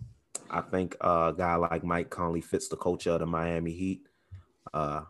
I 0.50 0.62
think 0.62 0.95
a 1.02 1.34
guy 1.36 1.56
like 1.56 1.84
Mike 1.84 2.10
Conley 2.10 2.41
fits 2.41 2.67
the 2.67 2.76
culture 2.76 3.12
of 3.12 3.19
the 3.19 3.26
Miami 3.26 3.71
Heat. 3.71 4.02
Uh, 4.74 5.04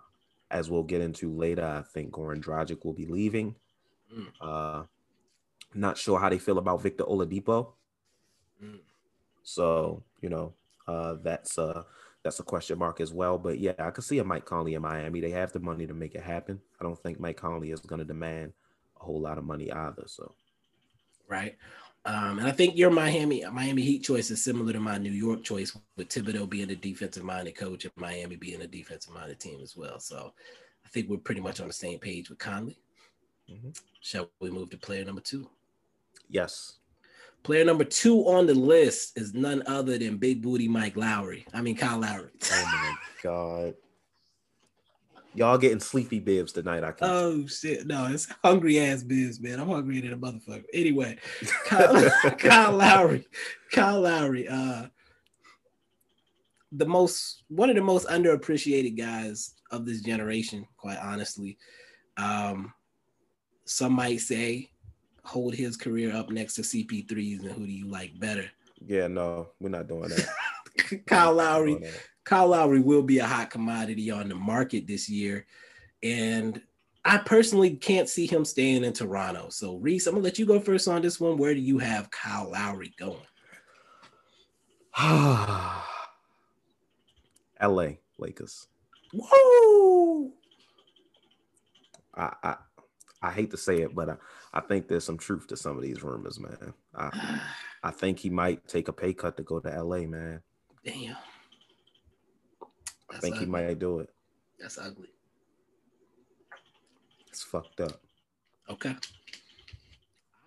as 0.49 0.69
we'll 0.69 0.83
get 0.83 1.01
into 1.01 1.33
later, 1.33 1.65
I 1.65 1.81
think 1.81 2.11
Goran 2.11 2.43
Dragic 2.43 2.85
will 2.85 2.93
be 2.93 3.05
leaving. 3.05 3.55
Mm. 4.13 4.27
Uh, 4.39 4.83
not 5.73 5.97
sure 5.97 6.19
how 6.19 6.29
they 6.29 6.39
feel 6.39 6.57
about 6.57 6.81
Victor 6.81 7.05
Oladipo. 7.05 7.73
Mm. 8.63 8.79
So 9.43 10.03
you 10.21 10.29
know, 10.29 10.53
uh, 10.87 11.15
that's 11.23 11.57
uh 11.57 11.83
that's 12.23 12.39
a 12.39 12.43
question 12.43 12.77
mark 12.77 13.01
as 13.01 13.11
well. 13.13 13.37
But 13.37 13.59
yeah, 13.59 13.73
I 13.79 13.89
could 13.89 14.03
see 14.03 14.19
a 14.19 14.23
Mike 14.23 14.45
Conley 14.45 14.75
in 14.75 14.81
Miami. 14.81 15.21
They 15.21 15.31
have 15.31 15.51
the 15.51 15.59
money 15.59 15.87
to 15.87 15.93
make 15.93 16.15
it 16.15 16.21
happen. 16.21 16.61
I 16.79 16.83
don't 16.83 17.01
think 17.01 17.19
Mike 17.19 17.37
Conley 17.37 17.71
is 17.71 17.81
going 17.81 17.99
to 17.99 18.05
demand 18.05 18.53
a 18.99 19.03
whole 19.03 19.19
lot 19.19 19.37
of 19.37 19.43
money 19.43 19.71
either. 19.71 20.03
So 20.05 20.35
Right. 21.31 21.55
Um, 22.03 22.39
and 22.39 22.47
I 22.47 22.51
think 22.51 22.75
your 22.77 22.89
Miami 22.89 23.45
Miami 23.51 23.81
Heat 23.83 24.03
choice 24.03 24.31
is 24.31 24.43
similar 24.43 24.73
to 24.73 24.79
my 24.79 24.97
New 24.97 25.11
York 25.11 25.43
choice, 25.43 25.75
with 25.97 26.09
Thibodeau 26.09 26.49
being 26.49 26.69
a 26.71 26.75
defensive 26.75 27.23
minded 27.23 27.55
coach 27.55 27.85
and 27.85 27.93
Miami 27.95 28.35
being 28.35 28.61
a 28.61 28.67
defensive 28.67 29.13
minded 29.13 29.39
team 29.39 29.59
as 29.61 29.77
well. 29.77 29.99
So 29.99 30.33
I 30.85 30.89
think 30.89 31.09
we're 31.09 31.17
pretty 31.17 31.41
much 31.41 31.61
on 31.61 31.67
the 31.67 31.73
same 31.73 31.99
page 31.99 32.29
with 32.29 32.39
Conley. 32.39 32.77
Mhm. 33.49 33.79
Shall 34.01 34.29
we 34.41 34.49
move 34.49 34.69
to 34.71 34.77
player 34.77 35.05
number 35.05 35.21
two? 35.21 35.49
yes, 36.29 36.77
Player 37.43 37.65
number 37.65 37.83
two 37.83 38.19
on 38.27 38.45
the 38.45 38.53
list 38.53 39.17
is 39.17 39.33
none 39.33 39.63
other 39.65 39.97
than 39.97 40.17
Big 40.17 40.41
Booty 40.43 40.67
Mike 40.67 40.95
Lowry. 40.95 41.45
I 41.53 41.61
mean 41.61 41.75
Kyle 41.75 41.99
Lowry. 41.99 42.29
oh 42.51 42.65
my 42.65 42.95
god, 43.23 43.73
y'all 45.33 45.57
getting 45.57 45.79
sleepy 45.79 46.19
bibs 46.19 46.51
tonight. 46.51 46.83
I 46.83 46.91
can. 46.91 47.07
Oh 47.09 47.47
shit! 47.47 47.87
No, 47.87 48.07
it's 48.07 48.27
hungry 48.43 48.79
ass 48.79 49.03
bibs, 49.03 49.39
man. 49.39 49.59
I'm 49.59 49.69
hungry 49.69 50.01
than 50.01 50.13
a 50.13 50.17
motherfucker. 50.17 50.63
Anyway, 50.73 51.17
Kyle, 51.65 52.09
Kyle 52.37 52.71
Lowry, 52.71 53.27
Kyle 53.71 54.01
Lowry, 54.01 54.47
uh, 54.47 54.87
the 56.71 56.85
most 56.85 57.43
one 57.47 57.69
of 57.69 57.75
the 57.75 57.81
most 57.81 58.07
underappreciated 58.07 58.97
guys 58.97 59.55
of 59.71 59.85
this 59.85 60.01
generation, 60.01 60.67
quite 60.77 60.99
honestly. 60.99 61.57
Um, 62.17 62.73
some 63.65 63.93
might 63.93 64.19
say 64.19 64.71
hold 65.23 65.53
his 65.53 65.77
career 65.77 66.13
up 66.15 66.29
next 66.29 66.55
to 66.55 66.61
CP3s, 66.61 67.41
and 67.41 67.51
who 67.51 67.65
do 67.65 67.71
you 67.71 67.87
like 67.87 68.19
better? 68.19 68.49
yeah, 68.85 69.07
no, 69.07 69.49
we're 69.59 69.69
not 69.69 69.87
doing 69.87 70.09
that. 70.09 71.05
Kyle 71.07 71.33
Lowry. 71.33 71.79
Kyle 72.23 72.47
Lowry 72.47 72.79
will 72.79 73.03
be 73.03 73.19
a 73.19 73.25
hot 73.25 73.49
commodity 73.49 74.11
on 74.11 74.29
the 74.29 74.35
market 74.35 74.87
this 74.87 75.09
year. 75.09 75.45
And 76.03 76.61
I 77.03 77.17
personally 77.17 77.75
can't 77.75 78.07
see 78.07 78.27
him 78.27 78.45
staying 78.45 78.83
in 78.83 78.93
Toronto. 78.93 79.49
So, 79.49 79.77
Reese, 79.77 80.07
I'm 80.07 80.13
going 80.13 80.23
to 80.23 80.25
let 80.27 80.39
you 80.39 80.45
go 80.45 80.59
first 80.59 80.87
on 80.87 81.01
this 81.01 81.19
one. 81.19 81.37
Where 81.37 81.53
do 81.53 81.59
you 81.59 81.79
have 81.79 82.11
Kyle 82.11 82.51
Lowry 82.51 82.93
going? 82.97 83.17
L.A. 87.59 87.99
Lakers. 88.17 88.67
Woo! 89.13 90.33
I, 92.13 92.33
I 92.43 92.55
I 93.21 93.31
hate 93.31 93.51
to 93.51 93.57
say 93.57 93.81
it, 93.81 93.93
but 93.93 94.09
I, 94.09 94.15
I 94.53 94.61
think 94.61 94.87
there's 94.87 95.03
some 95.03 95.17
truth 95.17 95.47
to 95.47 95.57
some 95.57 95.77
of 95.77 95.83
these 95.83 96.01
rumors, 96.01 96.39
man. 96.39 96.73
I, 96.95 97.41
I 97.83 97.91
think 97.91 98.19
he 98.19 98.29
might 98.29 98.67
take 98.67 98.87
a 98.87 98.93
pay 98.93 99.13
cut 99.13 99.37
to 99.37 99.43
go 99.43 99.59
to 99.59 99.83
LA, 99.83 99.99
man. 99.99 100.41
Damn. 100.83 101.15
I 103.13 103.19
think 103.19 103.37
he 103.37 103.45
might 103.45 103.79
do 103.79 103.99
it. 103.99 104.09
That's 104.59 104.77
ugly. 104.77 105.09
It's 107.27 107.43
fucked 107.43 107.79
up. 107.81 108.01
Okay. 108.69 108.95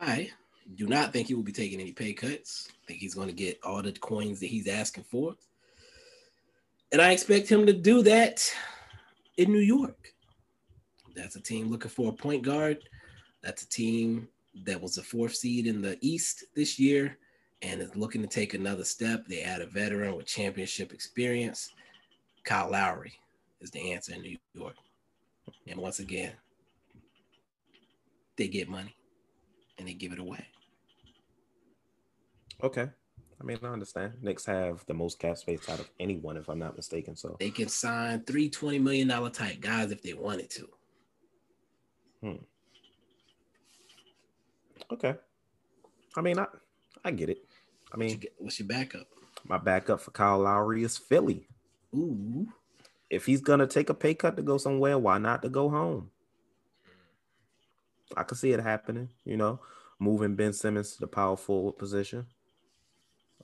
I 0.00 0.31
do 0.77 0.87
not 0.87 1.12
think 1.12 1.29
he 1.29 1.35
will 1.35 1.42
be 1.42 1.53
taking 1.53 1.81
any 1.81 1.92
pay 1.92 2.12
cuts. 2.12 2.68
I 2.70 2.87
think 2.87 3.00
he's 3.00 3.14
going 3.14 3.29
to 3.29 3.35
get 3.35 3.59
all 3.64 3.83
the 3.83 3.92
coins 3.92 4.40
that 4.40 4.46
he's 4.46 4.68
asking 4.68 5.05
for. 5.05 5.35
And 6.92 7.00
I 7.00 7.12
expect 7.12 7.48
him 7.48 7.66
to 7.66 7.72
do 7.72 8.03
that 8.03 8.48
in 9.37 9.53
New 9.53 9.61
York. 9.61 10.12
That's 11.14 11.37
a 11.37 11.40
team 11.40 11.70
looking 11.70 11.90
for 11.90 12.11
a 12.11 12.14
point 12.14 12.42
guard. 12.42 12.79
That's 13.42 13.62
a 13.62 13.68
team 13.68 14.29
that 14.64 14.81
was 14.81 14.94
the 14.94 15.03
fourth 15.03 15.35
seed 15.35 15.66
in 15.66 15.83
the 15.83 15.98
East 16.00 16.44
this 16.55 16.79
year 16.79 17.18
and 17.62 17.81
is 17.81 17.96
looking 17.96 18.22
to 18.22 18.29
take 18.29 18.55
another 18.55 18.85
step. 18.85 19.27
They 19.27 19.42
add 19.42 19.61
a 19.61 19.66
veteran 19.66 20.16
with 20.16 20.27
championship 20.27 20.92
experience. 20.92 21.72
Kyle 22.44 22.70
Lowry 22.70 23.12
is 23.61 23.70
the 23.70 23.92
answer 23.92 24.14
in 24.14 24.22
New 24.22 24.37
York. 24.54 24.74
And 25.66 25.80
once 25.80 25.98
again, 25.98 26.33
they 28.37 28.48
get 28.48 28.68
money 28.68 28.94
and 29.78 29.88
they 29.88 29.94
give 29.94 30.12
it 30.12 30.18
away. 30.18 30.44
Okay. 32.62 32.88
I 33.40 33.44
mean, 33.44 33.59
I 33.62 33.66
understand. 33.68 34.14
Knicks 34.22 34.46
have 34.46 34.85
the 34.87 34.94
most 34.94 35.18
cap 35.18 35.37
space 35.37 35.68
out 35.68 35.80
of 35.80 35.90
anyone, 35.98 36.37
if 36.37 36.48
I'm 36.48 36.59
not 36.59 36.76
mistaken. 36.76 37.16
So 37.16 37.37
They 37.40 37.50
can 37.50 37.68
sign 37.68 38.20
three 38.20 38.48
$20 38.48 38.80
million 38.80 39.09
type 39.33 39.61
guys 39.61 39.90
if 39.90 40.02
they 40.02 40.14
wanted 40.14 40.50
to. 40.50 40.68
Hmm. 42.22 42.37
okay. 44.92 45.14
I 46.16 46.20
mean, 46.22 46.38
I 46.38 46.46
I 47.04 47.11
get 47.11 47.28
it. 47.28 47.38
I 47.92 47.96
mean, 47.98 48.22
What's 48.38 48.59
your 48.59 48.68
backup? 48.68 49.07
my 49.46 49.59
backup 49.59 50.00
for 50.00 50.11
Kyle 50.11 50.38
Lowry 50.38 50.85
is 50.85 50.96
Philly. 50.96 51.46
Ooh. 51.94 52.48
If 53.11 53.26
he's 53.26 53.40
gonna 53.40 53.66
take 53.66 53.90
a 53.90 53.94
pay 53.94 54.14
cut 54.14 54.37
to 54.37 54.42
go 54.42 54.59
somewhere, 54.59 54.98
why 54.98 55.18
not 55.18 55.42
to 55.42 55.48
go 55.48 55.68
home? 55.68 56.11
I 58.16 58.22
could 58.22 58.38
see 58.38 58.52
it 58.52 58.61
happening, 58.61 59.11
you 59.24 59.37
know, 59.37 59.61
moving 59.98 60.35
Ben 60.35 60.52
Simmons 60.52 60.92
to 60.92 61.00
the 61.00 61.07
power 61.07 61.37
forward 61.37 61.78
position, 61.78 62.26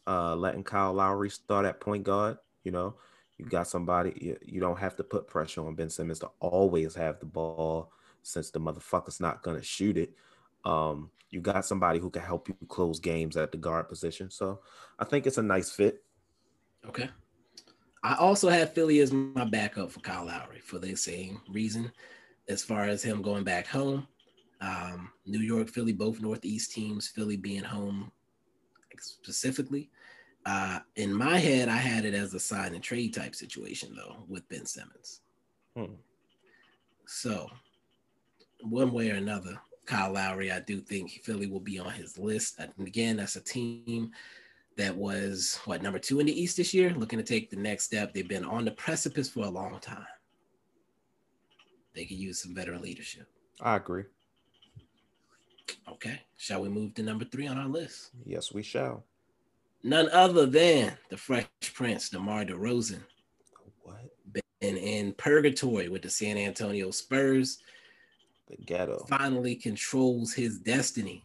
uh, 0.07 0.35
letting 0.35 0.65
Kyle 0.65 0.93
Lowry 0.93 1.31
start 1.31 1.67
at 1.67 1.81
point 1.81 2.05
guard. 2.05 2.39
You 2.65 2.73
know, 2.73 2.95
you 3.39 3.47
got 3.47 3.69
somebody 3.69 4.13
you, 4.21 4.37
you 4.43 4.61
don't 4.61 4.79
have 4.79 4.97
to 4.97 5.05
put 5.05 5.29
pressure 5.29 5.67
on 5.67 5.75
Ben 5.75 5.91
Simmons 5.91 6.19
to 6.21 6.31
always 6.41 6.95
have 6.95 7.21
the 7.21 7.27
ball 7.27 7.93
since 8.23 8.51
the 8.51 8.61
motherfucker's 8.61 9.21
not 9.21 9.43
gonna 9.43 9.63
shoot 9.63 9.97
it. 9.97 10.15
Um, 10.65 11.11
you 11.31 11.41
got 11.41 11.65
somebody 11.65 12.01
who 12.01 12.11
can 12.11 12.23
help 12.23 12.49
you 12.49 12.57
close 12.69 12.99
games 12.99 13.37
at 13.37 13.53
the 13.53 13.59
guard 13.59 13.89
position. 13.89 14.31
So 14.31 14.61
I 14.99 15.05
think 15.05 15.27
it's 15.27 15.39
a 15.39 15.43
nice 15.43 15.71
fit. 15.71 16.03
Okay. 16.87 17.09
I 18.03 18.15
also 18.15 18.49
have 18.49 18.73
Philly 18.73 19.01
as 19.01 19.13
my 19.13 19.45
backup 19.45 19.91
for 19.91 20.01
Kyle 20.01 20.27
Lowry 20.27 20.61
for 20.61 20.79
the 20.79 20.95
same 20.97 21.41
reason. 21.51 21.93
As 22.49 22.63
far 22.65 22.85
as 22.85 23.03
him 23.03 23.23
going 23.23 23.45
back 23.45 23.67
home, 23.67 24.07
um, 24.61 25.11
New 25.27 25.41
York, 25.41 25.69
Philly, 25.69 25.93
both 25.93 26.21
Northeast 26.21 26.73
teams, 26.73 27.09
Philly 27.09 27.37
being 27.37 27.63
home 27.63 28.11
specifically. 28.99 29.91
Uh, 30.47 30.81
in 30.97 31.13
my 31.13 31.37
head, 31.37 31.69
I 31.69 31.77
had 31.77 32.05
it 32.05 32.15
as 32.15 32.35
a 32.35 32.41
sign 32.41 32.75
and 32.75 32.83
trade 32.83 33.15
type 33.15 33.35
situation 33.35 33.95
though 33.95 34.25
with 34.29 34.49
Ben 34.49 34.67
Simmons. 34.67 35.21
Hmm. 35.77 35.95
So, 37.07 37.51
one 38.63 38.93
way 38.93 39.11
or 39.11 39.17
another, 39.17 39.61
Kyle 39.87 40.13
Lowry, 40.13 40.51
I 40.51 40.61
do 40.61 40.81
think 40.81 41.21
Philly 41.25 41.47
will 41.47 41.61
be 41.61 41.79
on 41.79 41.91
his 41.91 42.19
list. 42.19 42.59
And 42.59 42.73
again, 42.87 43.17
that's 43.17 43.37
a 43.37 43.41
team 43.41 44.13
that 44.77 44.97
was 44.97 45.59
what 45.65 45.83
number 45.83 45.99
two 45.99 46.21
in 46.21 46.27
the 46.27 46.41
East 46.41 46.57
this 46.57 46.73
year, 46.73 46.93
looking 46.95 47.19
to 47.19 47.25
take 47.25 47.51
the 47.51 47.57
next 47.57 47.85
step. 47.85 48.13
They've 48.15 48.27
been 48.27 48.45
on 48.45 48.65
the 48.65 48.71
precipice 48.73 49.29
for 49.29 49.45
a 49.45 49.51
long 49.51 49.79
time. 49.81 50.07
They 51.95 52.05
could 52.05 52.17
use 52.19 52.41
some 52.41 52.55
veteran 52.55 52.83
leadership. 52.83 53.27
I 53.61 53.77
agree. 53.77 54.05
Okay, 55.89 56.21
shall 56.37 56.63
we 56.63 56.69
move 56.69 56.95
to 56.95 57.03
number 57.03 57.25
three 57.25 57.47
on 57.47 57.59
our 57.59 57.69
list? 57.69 58.11
Yes, 58.25 58.53
we 58.53 58.63
shall. 58.63 59.05
None 59.83 60.09
other 60.11 60.47
than 60.47 60.93
the 61.09 61.17
Fresh 61.17 61.47
Prince, 61.75 62.11
DeMar 62.11 62.45
DeRozan, 62.45 63.01
What 63.83 64.11
been 64.61 64.77
in 64.77 65.13
purgatory 65.15 65.89
with 65.89 66.03
the 66.03 66.11
San 66.11 66.37
Antonio 66.37 66.91
Spurs. 66.91 67.59
the 68.49 68.57
ghetto? 68.65 69.05
finally 69.09 69.55
controls 69.57 70.33
his 70.33 70.59
destiny 70.59 71.25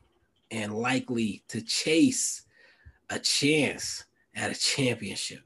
and 0.51 0.73
likely 0.73 1.43
to 1.49 1.61
chase 1.61 2.43
a 3.09 3.19
chance 3.19 4.05
at 4.35 4.51
a 4.51 4.55
championship. 4.55 5.41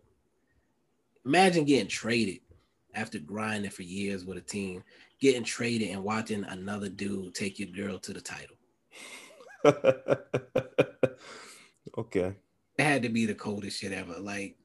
Imagine 1.26 1.66
getting 1.66 1.88
traded 1.88 2.40
after 2.96 3.20
grinding 3.20 3.72
for 3.72 3.84
years 3.84 4.26
with 4.26 4.38
a 4.38 4.42
team, 4.42 4.84
getting 5.20 5.44
traded 5.44 5.90
and 5.90 6.04
watching 6.04 6.44
another 6.46 6.90
dude 6.90 7.36
take 7.36 7.60
your 7.60 7.70
girl 7.70 8.00
to 8.00 8.14
the 8.14 8.22
title. 8.22 8.56
okay. 11.98 12.34
It 12.78 12.84
had 12.84 13.04
to 13.04 13.10
be 13.10 13.26
the 13.26 13.36
coldest 13.36 13.80
shit 13.80 13.92
ever. 13.92 14.20
Like, 14.20 14.56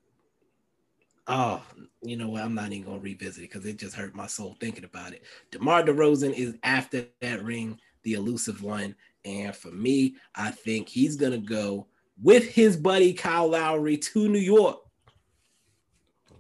oh, 1.27 1.63
you 2.03 2.17
know 2.17 2.29
what? 2.29 2.43
I'm 2.43 2.55
not 2.55 2.73
even 2.73 2.85
gonna 2.85 3.01
revisit 3.01 3.45
it 3.45 3.53
because 3.53 3.67
it 3.67 3.79
just 3.79 3.97
hurt 3.97 4.15
my 4.15 4.27
soul 4.27 4.57
thinking 4.61 4.85
about 4.85 5.13
it. 5.13 5.23
DeMar 5.51 5.83
DeRozan 5.83 6.33
is 6.33 6.55
after 6.63 7.07
that 7.21 7.43
ring, 7.43 7.79
the 8.05 8.15
elusive 8.15 8.63
one. 8.63 8.95
And 9.25 9.55
for 9.55 9.71
me, 9.71 10.17
I 10.35 10.51
think 10.51 10.89
he's 10.89 11.17
gonna 11.17 11.39
go 11.39 11.89
with 12.23 12.49
his 12.49 12.77
buddy 12.77 13.13
Kyle 13.13 13.49
Lowry 13.49 13.97
to 13.99 14.29
New 14.29 14.39
York. 14.39 14.79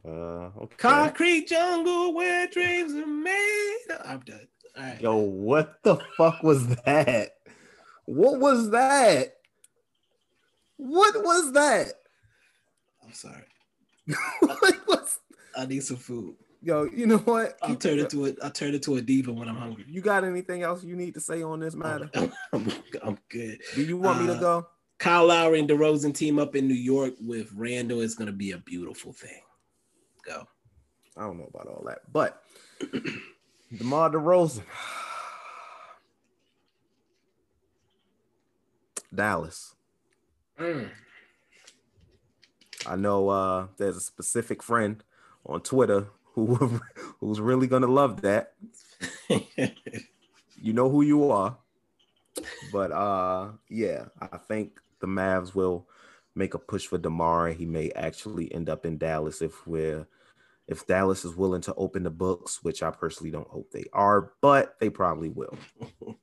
Uh, 0.06 0.50
okay. 0.62 0.76
Concrete 0.76 1.48
jungle 1.48 2.12
where 2.14 2.46
dreams 2.48 2.92
are 2.92 3.06
made. 3.06 3.78
I'm 4.04 4.20
done. 4.20 4.46
All 4.76 4.82
right. 4.82 5.00
Yo, 5.00 5.16
what 5.16 5.82
the 5.82 5.96
fuck 6.16 6.42
was 6.42 6.66
that? 6.84 7.30
What 8.06 8.38
was 8.38 8.70
that? 8.70 9.34
What 10.76 11.24
was 11.24 11.52
that? 11.52 11.92
I'm 13.02 13.12
sorry. 13.12 13.44
what 14.40 14.86
was? 14.86 15.18
I 15.56 15.66
need 15.66 15.82
some 15.84 15.96
food. 15.96 16.34
Yo, 16.60 16.84
you 16.84 17.06
know 17.06 17.18
what? 17.18 17.56
I'll 17.62 17.76
turn 17.76 17.98
into 17.98 18.26
a 18.26 18.32
I'll 18.42 18.50
turn 18.50 18.74
into 18.74 18.96
a 18.96 19.00
diva 19.00 19.32
when 19.32 19.48
I'm 19.48 19.56
hungry. 19.56 19.84
You 19.86 20.00
got 20.00 20.24
anything 20.24 20.62
else 20.62 20.82
you 20.82 20.96
need 20.96 21.14
to 21.14 21.20
say 21.20 21.42
on 21.42 21.60
this 21.60 21.74
matter? 21.74 22.10
I'm, 22.52 22.70
I'm 23.02 23.18
good. 23.30 23.58
Do 23.74 23.82
you 23.82 23.96
want 23.98 24.20
me 24.20 24.26
to 24.28 24.34
Uh, 24.34 24.40
go? 24.40 24.66
Kyle 24.98 25.26
Lowry 25.26 25.60
and 25.60 25.68
DeRozan 25.68 26.14
team 26.14 26.38
up 26.38 26.56
in 26.56 26.68
New 26.68 26.74
York 26.74 27.14
with 27.20 27.52
Randle 27.54 28.00
is 28.00 28.14
going 28.14 28.26
to 28.26 28.32
be 28.32 28.52
a 28.52 28.58
beautiful 28.58 29.12
thing. 29.12 29.40
Go. 30.24 30.44
I 31.16 31.22
don't 31.22 31.38
know 31.38 31.50
about 31.52 31.66
all 31.66 31.84
that, 31.86 32.00
but 32.12 32.42
DeMar 33.78 34.10
DeRozan, 34.10 34.62
Dallas. 39.14 39.74
Mm. 40.58 40.90
I 42.86 42.96
know 42.96 43.28
uh, 43.28 43.66
there's 43.76 43.96
a 43.96 44.00
specific 44.00 44.62
friend 44.62 45.02
on 45.46 45.60
Twitter 45.60 46.08
who 46.32 46.80
who's 47.20 47.40
really 47.40 47.66
gonna 47.66 47.86
love 47.86 48.22
that. 48.22 48.54
You 50.64 50.72
know 50.72 50.88
who 50.88 51.02
you 51.02 51.30
are, 51.30 51.58
but 52.72 52.90
uh, 52.90 53.48
yeah, 53.68 54.06
I 54.18 54.38
think 54.38 54.80
the 55.04 55.10
Mavs 55.10 55.54
will 55.54 55.86
make 56.34 56.54
a 56.54 56.58
push 56.58 56.86
for 56.86 56.96
Demar. 56.96 57.48
He 57.48 57.66
may 57.66 57.90
actually 57.90 58.52
end 58.54 58.70
up 58.70 58.86
in 58.86 58.96
Dallas 58.96 59.42
if 59.42 59.66
we're 59.66 60.06
if 60.66 60.86
Dallas 60.86 61.26
is 61.26 61.36
willing 61.36 61.60
to 61.60 61.74
open 61.74 62.04
the 62.04 62.10
books, 62.10 62.62
which 62.62 62.82
I 62.82 62.90
personally 62.90 63.30
don't 63.30 63.48
hope 63.48 63.70
they 63.70 63.84
are, 63.92 64.32
but 64.40 64.76
they 64.80 64.88
probably 64.88 65.28
will. 65.28 65.58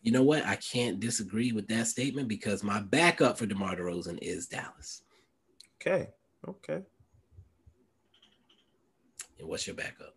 you 0.00 0.10
know 0.10 0.22
what? 0.22 0.46
I 0.46 0.56
can't 0.56 1.00
disagree 1.00 1.52
with 1.52 1.68
that 1.68 1.86
statement 1.86 2.28
because 2.28 2.64
my 2.64 2.80
backup 2.80 3.36
for 3.36 3.44
DeMar 3.44 3.76
DeRozan 3.76 4.18
is 4.22 4.46
Dallas. 4.46 5.02
Okay, 5.78 6.08
okay. 6.48 6.80
And 9.38 9.48
what's 9.48 9.66
your 9.66 9.76
backup? 9.76 10.14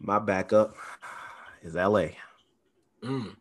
My 0.00 0.18
backup 0.18 0.74
is 1.60 1.74
LA. 1.74 2.06
Mm. 3.02 3.36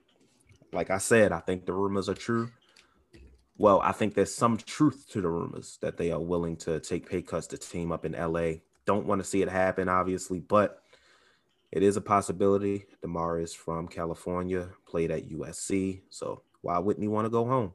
Like 0.73 0.91
I 0.91 0.97
said, 0.97 1.31
I 1.31 1.39
think 1.39 1.65
the 1.65 1.71
rumors 1.71 2.09
are 2.09 2.13
true. 2.13 2.51
Well, 3.57 3.81
I 3.81 3.91
think 3.91 4.13
there's 4.13 4.33
some 4.33 4.57
truth 4.57 5.07
to 5.11 5.21
the 5.21 5.29
rumors 5.29 5.79
that 5.81 5.97
they 5.97 6.11
are 6.11 6.19
willing 6.19 6.57
to 6.57 6.79
take 6.79 7.09
pay 7.09 7.21
cuts 7.21 7.47
to 7.47 7.57
team 7.57 7.91
up 7.91 8.05
in 8.05 8.11
LA. 8.11 8.59
Don't 8.85 9.07
want 9.07 9.19
to 9.19 9.27
see 9.27 9.41
it 9.41 9.49
happen, 9.49 9.89
obviously, 9.89 10.39
but 10.39 10.83
it 11.71 11.81
is 11.83 11.97
a 11.97 12.01
possibility. 12.01 12.85
DeMar 13.01 13.39
is 13.39 13.53
from 13.53 13.87
California, 13.87 14.69
played 14.85 15.11
at 15.11 15.29
USC. 15.29 16.01
So 16.09 16.43
why 16.61 16.77
wouldn't 16.77 17.03
he 17.03 17.07
want 17.07 17.25
to 17.25 17.29
go 17.29 17.45
home? 17.45 17.73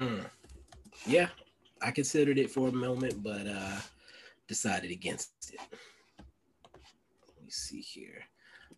Mm. 0.00 0.24
Yeah, 1.06 1.28
I 1.82 1.90
considered 1.90 2.38
it 2.38 2.50
for 2.50 2.68
a 2.68 2.72
moment, 2.72 3.22
but 3.22 3.46
uh 3.46 3.80
decided 4.48 4.90
against 4.90 5.52
it. 5.52 5.60
Let 6.18 7.44
me 7.44 7.50
see 7.50 7.80
here. 7.80 8.24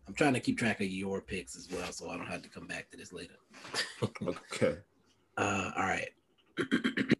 I'm 0.07 0.13
trying 0.13 0.33
to 0.33 0.39
keep 0.39 0.59
track 0.59 0.81
of 0.81 0.87
your 0.87 1.21
picks 1.21 1.55
as 1.55 1.67
well, 1.71 1.91
so 1.91 2.09
I 2.09 2.17
don't 2.17 2.27
have 2.27 2.43
to 2.43 2.49
come 2.49 2.67
back 2.67 2.91
to 2.91 2.97
this 2.97 3.13
later. 3.13 3.35
Okay. 4.21 4.77
Uh, 5.37 5.71
all 5.75 5.83
right. 5.83 6.09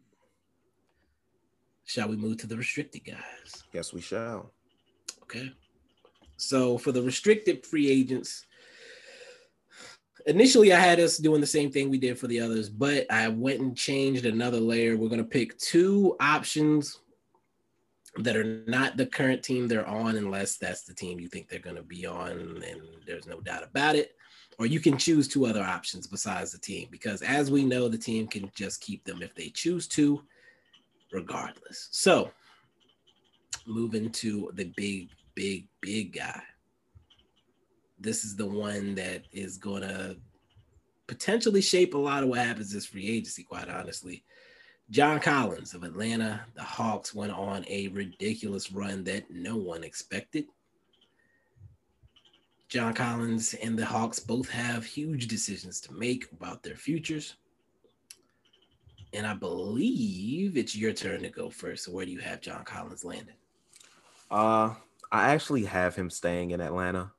Shall 1.86 2.10
we 2.10 2.16
move 2.16 2.38
to 2.38 2.48
the 2.48 2.58
restricted 2.58 3.06
guys? 3.06 3.64
Yes, 3.72 3.94
we 3.94 4.02
shall. 4.02 4.52
Okay. 5.24 5.52
So 6.38 6.78
for 6.78 6.92
the 6.92 7.04
restricted 7.04 7.66
free 7.66 7.88
agents, 7.88 8.48
initially 10.26 10.74
I 10.74 10.80
had 10.80 11.00
us 11.00 11.18
doing 11.18 11.40
the 11.40 11.46
same 11.46 11.72
thing 11.72 11.90
we 11.90 12.00
did 12.00 12.18
for 12.18 12.26
the 12.26 12.40
others, 12.40 12.68
but 12.70 13.06
I 13.12 13.28
went 13.28 13.60
and 13.60 13.78
changed 13.78 14.26
another 14.26 14.60
layer. 14.60 14.98
We're 14.98 15.10
going 15.10 15.20
to 15.20 15.24
pick 15.24 15.56
two 15.60 16.16
options 16.20 17.00
that 18.18 18.36
are 18.36 18.64
not 18.68 18.98
the 18.98 19.06
current 19.06 19.44
team 19.44 19.68
they're 19.68 19.88
on, 19.88 20.18
unless 20.18 20.58
that's 20.58 20.84
the 20.84 20.94
team 20.94 21.20
you 21.20 21.28
think 21.28 21.48
they're 21.48 21.60
going 21.60 21.76
to 21.76 21.84
be 21.84 22.06
on, 22.06 22.32
and 22.32 22.82
there's 23.06 23.28
no 23.28 23.40
doubt 23.40 23.64
about 23.64 23.96
it. 23.96 24.16
Or 24.60 24.66
you 24.66 24.80
can 24.80 24.98
choose 24.98 25.28
two 25.28 25.46
other 25.46 25.64
options 25.64 26.08
besides 26.08 26.52
the 26.52 26.60
team, 26.60 26.88
because 26.92 27.22
as 27.22 27.50
we 27.50 27.64
know, 27.64 27.88
the 27.88 27.98
team 27.98 28.28
can 28.28 28.52
just 28.56 28.82
keep 28.82 29.04
them 29.04 29.22
if 29.22 29.34
they 29.36 29.50
choose 29.50 29.88
to, 29.90 30.22
regardless. 31.12 31.90
So, 31.92 32.30
moving 33.66 34.12
to 34.12 34.52
the 34.54 34.66
big, 34.76 35.10
big, 35.36 35.68
big 35.82 36.14
guy. 36.14 36.42
This 38.00 38.24
is 38.24 38.36
the 38.36 38.46
one 38.46 38.96
that 38.96 39.24
is 39.32 39.58
going 39.58 39.82
to 39.82 40.18
potentially 41.08 41.62
shape 41.62 41.94
a 41.94 41.98
lot 41.98 42.24
of 42.24 42.30
what 42.30 42.40
happens 42.40 42.72
this 42.72 42.86
free 42.86 43.08
agency, 43.08 43.44
quite 43.44 43.70
honestly. 43.70 44.24
John 44.90 45.20
Collins 45.20 45.74
of 45.74 45.84
Atlanta, 45.84 46.42
the 46.56 46.62
Hawks 46.64 47.16
went 47.16 47.32
on 47.32 47.66
a 47.68 47.88
ridiculous 47.90 48.72
run 48.72 49.04
that 49.06 49.24
no 49.32 49.56
one 49.56 49.84
expected. 49.84 50.46
John 52.74 52.96
Collins 52.96 53.54
and 53.62 53.78
the 53.78 53.86
Hawks 53.86 54.20
both 54.20 54.50
have 54.50 54.84
huge 54.84 55.28
decisions 55.28 55.80
to 55.82 55.94
make 55.94 56.32
about 56.32 56.64
their 56.64 56.76
futures. 56.76 57.36
And 59.14 59.28
I 59.28 59.36
believe 59.36 60.58
it's 60.58 60.76
your 60.76 60.92
turn 60.92 61.22
to 61.22 61.30
go 61.30 61.52
first. 61.52 61.86
So 61.86 61.92
where 61.92 62.04
do 62.04 62.12
you 62.12 62.18
have 62.18 62.42
John 62.42 62.64
Collins 62.64 63.06
landing? 63.06 63.36
Uh, 64.32 64.74
I 65.12 65.34
actually 65.36 65.66
have 65.66 65.96
him 65.96 66.10
staying 66.10 66.50
in 66.50 66.62
Atlanta. 66.62 67.12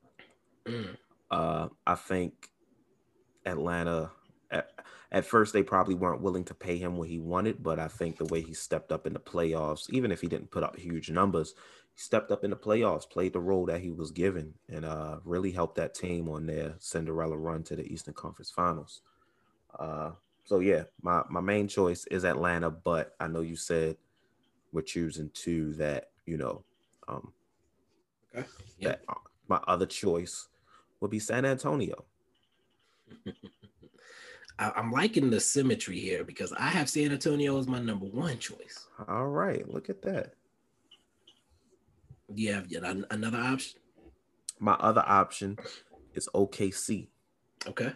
Mm, 0.67 0.97
Uh, 1.31 1.69
I 1.87 1.95
think 1.95 2.51
Atlanta 3.47 4.11
at, 4.51 4.73
at 5.13 5.25
first 5.25 5.53
they 5.53 5.63
probably 5.63 5.95
weren't 5.95 6.21
willing 6.21 6.45
to 6.47 6.55
pay 6.55 6.79
him 6.79 6.97
what 6.97 7.09
he 7.09 7.21
wanted, 7.21 7.63
but 7.63 7.79
I 7.79 7.87
think 7.87 8.19
the 8.19 8.25
way 8.25 8.41
he 8.41 8.55
stepped 8.55 8.91
up 8.91 9.07
in 9.07 9.13
the 9.13 9.21
playoffs, 9.21 9.89
even 9.91 10.11
if 10.11 10.21
he 10.21 10.27
didn't 10.27 10.51
put 10.51 10.65
up 10.65 10.77
huge 10.77 11.11
numbers, 11.11 11.55
stepped 11.97 12.31
up 12.31 12.45
in 12.45 12.51
the 12.51 12.57
playoffs, 12.57 13.09
played 13.09 13.33
the 13.33 13.41
role 13.41 13.67
that 13.67 13.81
he 13.81 13.91
was 13.91 14.11
given, 14.11 14.55
and 14.69 14.85
uh, 14.85 15.19
really 15.25 15.51
helped 15.51 15.77
that 15.77 15.95
team 15.95 16.29
on 16.29 16.47
their 16.47 16.75
Cinderella 16.79 17.37
run 17.37 17.63
to 17.65 17.77
the 17.77 17.87
Eastern 17.93 18.15
Conference 18.15 18.51
Finals. 18.51 19.03
Uh, 19.79 20.11
so 20.45 20.61
yeah, 20.61 20.85
my 21.03 21.23
my 21.31 21.41
main 21.41 21.69
choice 21.69 22.07
is 22.07 22.25
Atlanta, 22.25 22.71
but 22.71 23.15
I 23.21 23.29
know 23.29 23.41
you 23.41 23.57
said 23.57 23.97
we're 24.73 24.83
choosing 24.83 25.31
two 25.35 25.75
that 25.75 26.11
you 26.27 26.37
know. 26.37 26.65
Um, 27.09 27.33
Okay. 28.37 28.49
Yeah. 28.79 28.89
that 28.89 29.03
uh, 29.09 29.15
my 29.49 29.61
other 29.69 29.87
choice 29.87 30.49
would 31.01 31.11
be 31.11 31.19
San 31.21 31.45
Antonio. 31.45 32.05
I, 34.59 34.73
I'm 34.77 34.91
liking 34.91 35.31
the 35.31 35.41
symmetry 35.41 35.99
here 35.99 36.25
because 36.25 36.53
I 36.53 36.67
have 36.69 36.89
San 36.89 37.13
Antonio 37.13 37.59
as 37.59 37.67
my 37.69 37.79
number 37.79 38.07
one 38.07 38.39
choice. 38.39 38.89
All 39.09 39.29
right, 39.29 39.69
look 39.69 39.91
at 39.91 40.03
that. 40.03 40.35
Do 42.35 42.43
you 42.43 42.53
have 42.53 42.71
yet 42.71 42.83
another 43.11 43.39
option? 43.39 43.81
My 44.59 44.75
other 44.75 45.05
option 45.07 45.59
is 46.15 46.29
OKC. 46.35 47.09
Okay. 47.67 47.93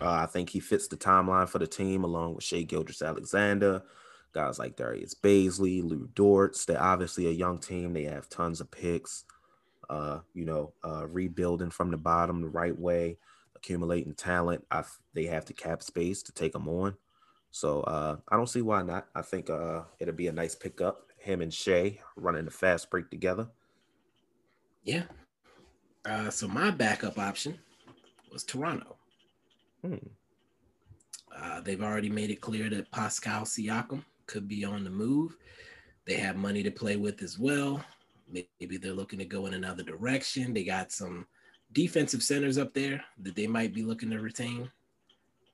Uh, 0.00 0.10
I 0.10 0.26
think 0.26 0.50
he 0.50 0.60
fits 0.60 0.88
the 0.88 0.96
timeline 0.96 1.48
for 1.48 1.58
the 1.58 1.66
team 1.66 2.04
along 2.04 2.34
with 2.34 2.44
Shai 2.44 2.62
Gilgeous-Alexander, 2.62 3.82
guys 4.32 4.58
like 4.58 4.76
Darius 4.76 5.14
Bazley, 5.14 5.82
Lou 5.82 6.08
Dortz. 6.14 6.64
They're 6.64 6.82
obviously 6.82 7.26
a 7.26 7.32
young 7.32 7.58
team. 7.58 7.92
They 7.92 8.04
have 8.04 8.28
tons 8.28 8.60
of 8.60 8.70
picks. 8.70 9.24
Uh, 9.90 10.20
you 10.32 10.46
know, 10.46 10.72
uh, 10.84 11.06
rebuilding 11.06 11.70
from 11.70 11.90
the 11.90 11.98
bottom 11.98 12.40
the 12.40 12.48
right 12.48 12.78
way, 12.78 13.18
accumulating 13.54 14.14
talent. 14.14 14.64
I 14.70 14.84
they 15.12 15.26
have 15.26 15.44
the 15.44 15.52
cap 15.52 15.82
space 15.82 16.22
to 16.22 16.32
take 16.32 16.52
them 16.52 16.68
on. 16.68 16.96
So 17.50 17.82
uh, 17.82 18.16
I 18.28 18.36
don't 18.36 18.48
see 18.48 18.62
why 18.62 18.82
not. 18.82 19.08
I 19.14 19.20
think 19.20 19.50
uh, 19.50 19.82
it'll 20.00 20.14
be 20.14 20.28
a 20.28 20.32
nice 20.32 20.54
pickup. 20.54 21.11
Him 21.22 21.40
and 21.40 21.54
Shai 21.54 22.00
running 22.16 22.44
the 22.44 22.50
fast 22.50 22.90
break 22.90 23.08
together. 23.08 23.48
Yeah. 24.82 25.04
Uh, 26.04 26.30
so 26.30 26.48
my 26.48 26.72
backup 26.72 27.16
option 27.18 27.58
was 28.32 28.42
Toronto. 28.42 28.96
Hmm. 29.82 29.96
Uh, 31.34 31.60
they've 31.60 31.82
already 31.82 32.10
made 32.10 32.30
it 32.30 32.40
clear 32.40 32.68
that 32.70 32.90
Pascal 32.90 33.42
Siakam 33.42 34.04
could 34.26 34.48
be 34.48 34.64
on 34.64 34.82
the 34.82 34.90
move. 34.90 35.36
They 36.06 36.14
have 36.14 36.36
money 36.36 36.62
to 36.64 36.70
play 36.70 36.96
with 36.96 37.22
as 37.22 37.38
well. 37.38 37.84
Maybe 38.28 38.76
they're 38.76 38.92
looking 38.92 39.20
to 39.20 39.24
go 39.24 39.46
in 39.46 39.54
another 39.54 39.84
direction. 39.84 40.52
They 40.52 40.64
got 40.64 40.90
some 40.90 41.26
defensive 41.72 42.22
centers 42.22 42.58
up 42.58 42.74
there 42.74 43.02
that 43.20 43.36
they 43.36 43.46
might 43.46 43.72
be 43.72 43.82
looking 43.82 44.10
to 44.10 44.18
retain. 44.18 44.70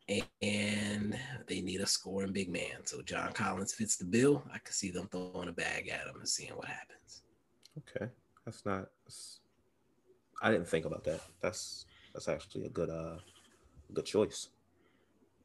And 0.08 1.18
they 1.46 1.60
need 1.60 1.80
a 1.82 1.86
scoring 1.86 2.32
big 2.32 2.48
man. 2.50 2.84
So 2.84 3.02
John 3.02 3.32
Collins 3.32 3.74
fits 3.74 3.96
the 3.96 4.06
bill. 4.06 4.42
I 4.52 4.58
can 4.58 4.72
see 4.72 4.90
them 4.90 5.08
throwing 5.10 5.48
a 5.48 5.52
bag 5.52 5.88
at 5.88 6.06
him 6.06 6.16
and 6.16 6.28
seeing 6.28 6.52
what 6.52 6.66
happens. 6.66 7.22
Okay. 7.78 8.10
That's 8.44 8.64
not 8.64 8.86
that's, 9.04 9.40
I 10.42 10.50
didn't 10.50 10.68
think 10.68 10.86
about 10.86 11.04
that. 11.04 11.20
That's 11.42 11.84
that's 12.14 12.28
actually 12.28 12.64
a 12.64 12.70
good 12.70 12.88
uh 12.88 13.18
good 13.92 14.06
choice. 14.06 14.48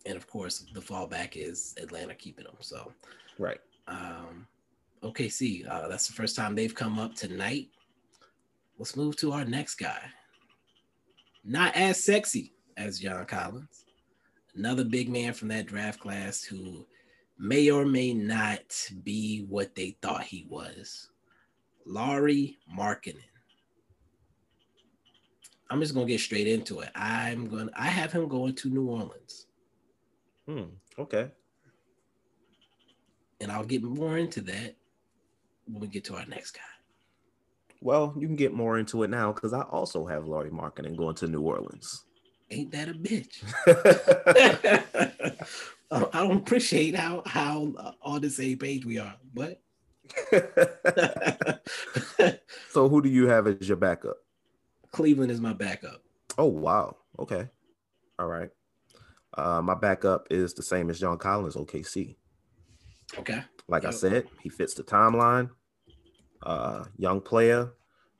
And 0.05 0.15
of 0.15 0.27
course, 0.27 0.65
the 0.73 0.79
fallback 0.79 1.35
is 1.35 1.75
Atlanta 1.81 2.15
keeping 2.15 2.45
them. 2.45 2.55
So 2.61 2.93
Right. 3.37 3.59
um 3.87 4.47
OKC, 5.03 5.67
uh, 5.69 5.89
that's 5.89 6.07
the 6.07 6.13
first 6.13 6.37
time 6.37 6.55
they've 6.55 6.73
come 6.73 6.97
up 6.97 7.13
tonight. 7.15 7.67
Let's 8.79 8.95
move 8.95 9.17
to 9.17 9.33
our 9.33 9.43
next 9.43 9.75
guy. 9.75 9.99
Not 11.43 11.75
as 11.75 12.01
sexy 12.01 12.53
as 12.77 12.99
John 12.99 13.25
Collins. 13.25 13.82
Another 14.55 14.83
big 14.83 15.09
man 15.09 15.33
from 15.33 15.47
that 15.49 15.65
draft 15.65 15.99
class 15.99 16.43
who 16.43 16.85
may 17.39 17.71
or 17.71 17.85
may 17.85 18.13
not 18.13 18.89
be 19.03 19.45
what 19.49 19.73
they 19.75 19.97
thought 20.01 20.23
he 20.23 20.45
was. 20.49 21.09
Lauri 21.85 22.57
Markkanen. 22.77 23.17
I'm 25.69 25.81
just 25.81 25.93
gonna 25.93 26.05
get 26.05 26.19
straight 26.19 26.47
into 26.47 26.81
it. 26.81 26.89
I'm 26.93 27.47
gonna 27.47 27.71
I 27.75 27.87
have 27.87 28.11
him 28.11 28.27
going 28.27 28.53
to 28.55 28.69
New 28.69 28.85
Orleans. 28.85 29.47
Hmm. 30.47 30.63
Okay. 30.99 31.31
And 33.41 33.51
I'll 33.51 33.65
get 33.65 33.83
more 33.83 34.17
into 34.17 34.41
that 34.41 34.75
when 35.65 35.81
we 35.81 35.87
get 35.87 36.03
to 36.05 36.15
our 36.15 36.25
next 36.27 36.51
guy. 36.51 36.61
Well, 37.81 38.13
you 38.17 38.27
can 38.27 38.35
get 38.35 38.53
more 38.53 38.77
into 38.77 39.03
it 39.03 39.09
now 39.09 39.33
because 39.33 39.51
I 39.51 39.61
also 39.63 40.05
have 40.05 40.27
Lauri 40.27 40.51
Markkanen 40.51 40.95
going 40.95 41.15
to 41.15 41.27
New 41.27 41.41
Orleans. 41.41 42.05
Ain't 42.51 42.71
that 42.71 42.89
a 42.89 42.93
bitch? 42.93 43.43
I 46.13 46.23
don't 46.23 46.37
appreciate 46.37 46.95
how 46.95 47.21
how 47.25 47.73
uh, 47.77 47.91
on 48.01 48.21
the 48.21 48.29
same 48.29 48.57
page 48.57 48.85
we 48.85 48.97
are, 48.97 49.15
but 49.33 49.61
so 52.69 52.89
who 52.89 53.01
do 53.01 53.09
you 53.09 53.27
have 53.27 53.47
as 53.47 53.67
your 53.67 53.77
backup? 53.77 54.17
Cleveland 54.91 55.31
is 55.31 55.39
my 55.39 55.53
backup. 55.53 56.01
Oh 56.37 56.47
wow. 56.47 56.97
Okay. 57.19 57.47
All 58.17 58.27
right. 58.27 58.49
Uh, 59.35 59.61
my 59.61 59.75
backup 59.75 60.27
is 60.29 60.53
the 60.53 60.63
same 60.63 60.89
as 60.89 60.99
John 60.99 61.17
Collins, 61.17 61.55
OKC. 61.55 62.15
Okay. 63.17 63.43
Like 63.67 63.85
I 63.85 63.91
said, 63.91 64.27
he 64.41 64.49
fits 64.49 64.73
the 64.73 64.83
timeline. 64.83 65.49
Uh, 66.41 66.85
young 66.97 67.21
player, 67.21 67.71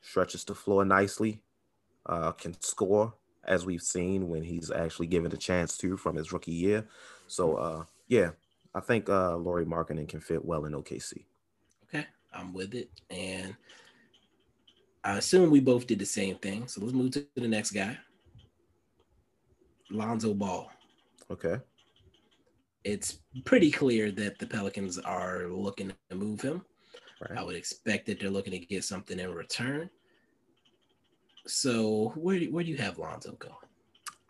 stretches 0.01 0.43
the 0.45 0.55
floor 0.55 0.85
nicely, 0.85 1.41
uh, 2.05 2.31
can 2.31 2.59
score 2.61 3.13
as 3.45 3.65
we've 3.65 3.81
seen 3.81 4.29
when 4.29 4.43
he's 4.43 4.71
actually 4.71 5.07
given 5.07 5.31
a 5.31 5.37
chance 5.37 5.77
to 5.77 5.97
from 5.97 6.15
his 6.15 6.31
rookie 6.31 6.51
year. 6.51 6.87
So 7.27 7.55
uh, 7.55 7.83
yeah, 8.07 8.31
I 8.75 8.79
think 8.79 9.09
uh, 9.09 9.37
Lauri 9.37 9.65
Markkanen 9.65 10.07
can 10.07 10.19
fit 10.19 10.43
well 10.43 10.65
in 10.65 10.73
OKC. 10.73 11.25
Okay. 11.83 12.05
I'm 12.33 12.53
with 12.53 12.73
it. 12.73 12.89
And 13.09 13.55
I 15.03 15.17
assume 15.17 15.51
we 15.51 15.59
both 15.59 15.85
did 15.85 15.99
the 15.99 16.05
same 16.05 16.37
thing. 16.37 16.67
So 16.67 16.81
let's 16.81 16.93
move 16.93 17.11
to 17.11 17.25
the 17.35 17.47
next 17.47 17.71
guy. 17.71 17.97
Lonzo 19.91 20.33
Ball. 20.33 20.71
Okay. 21.29 21.57
It's 22.83 23.19
pretty 23.45 23.71
clear 23.71 24.11
that 24.11 24.39
the 24.39 24.47
Pelicans 24.47 24.97
are 24.99 25.47
looking 25.47 25.93
to 26.09 26.15
move 26.15 26.41
him. 26.41 26.65
Right. 27.21 27.39
I 27.39 27.43
would 27.43 27.55
expect 27.55 28.07
that 28.07 28.19
they're 28.19 28.29
looking 28.29 28.51
to 28.51 28.59
get 28.59 28.83
something 28.83 29.19
in 29.19 29.33
return. 29.33 29.89
So 31.45 32.13
where 32.15 32.39
do, 32.39 32.51
where 32.51 32.63
do 32.63 32.69
you 32.69 32.77
have 32.77 32.97
Lonzo 32.97 33.33
going? 33.33 33.53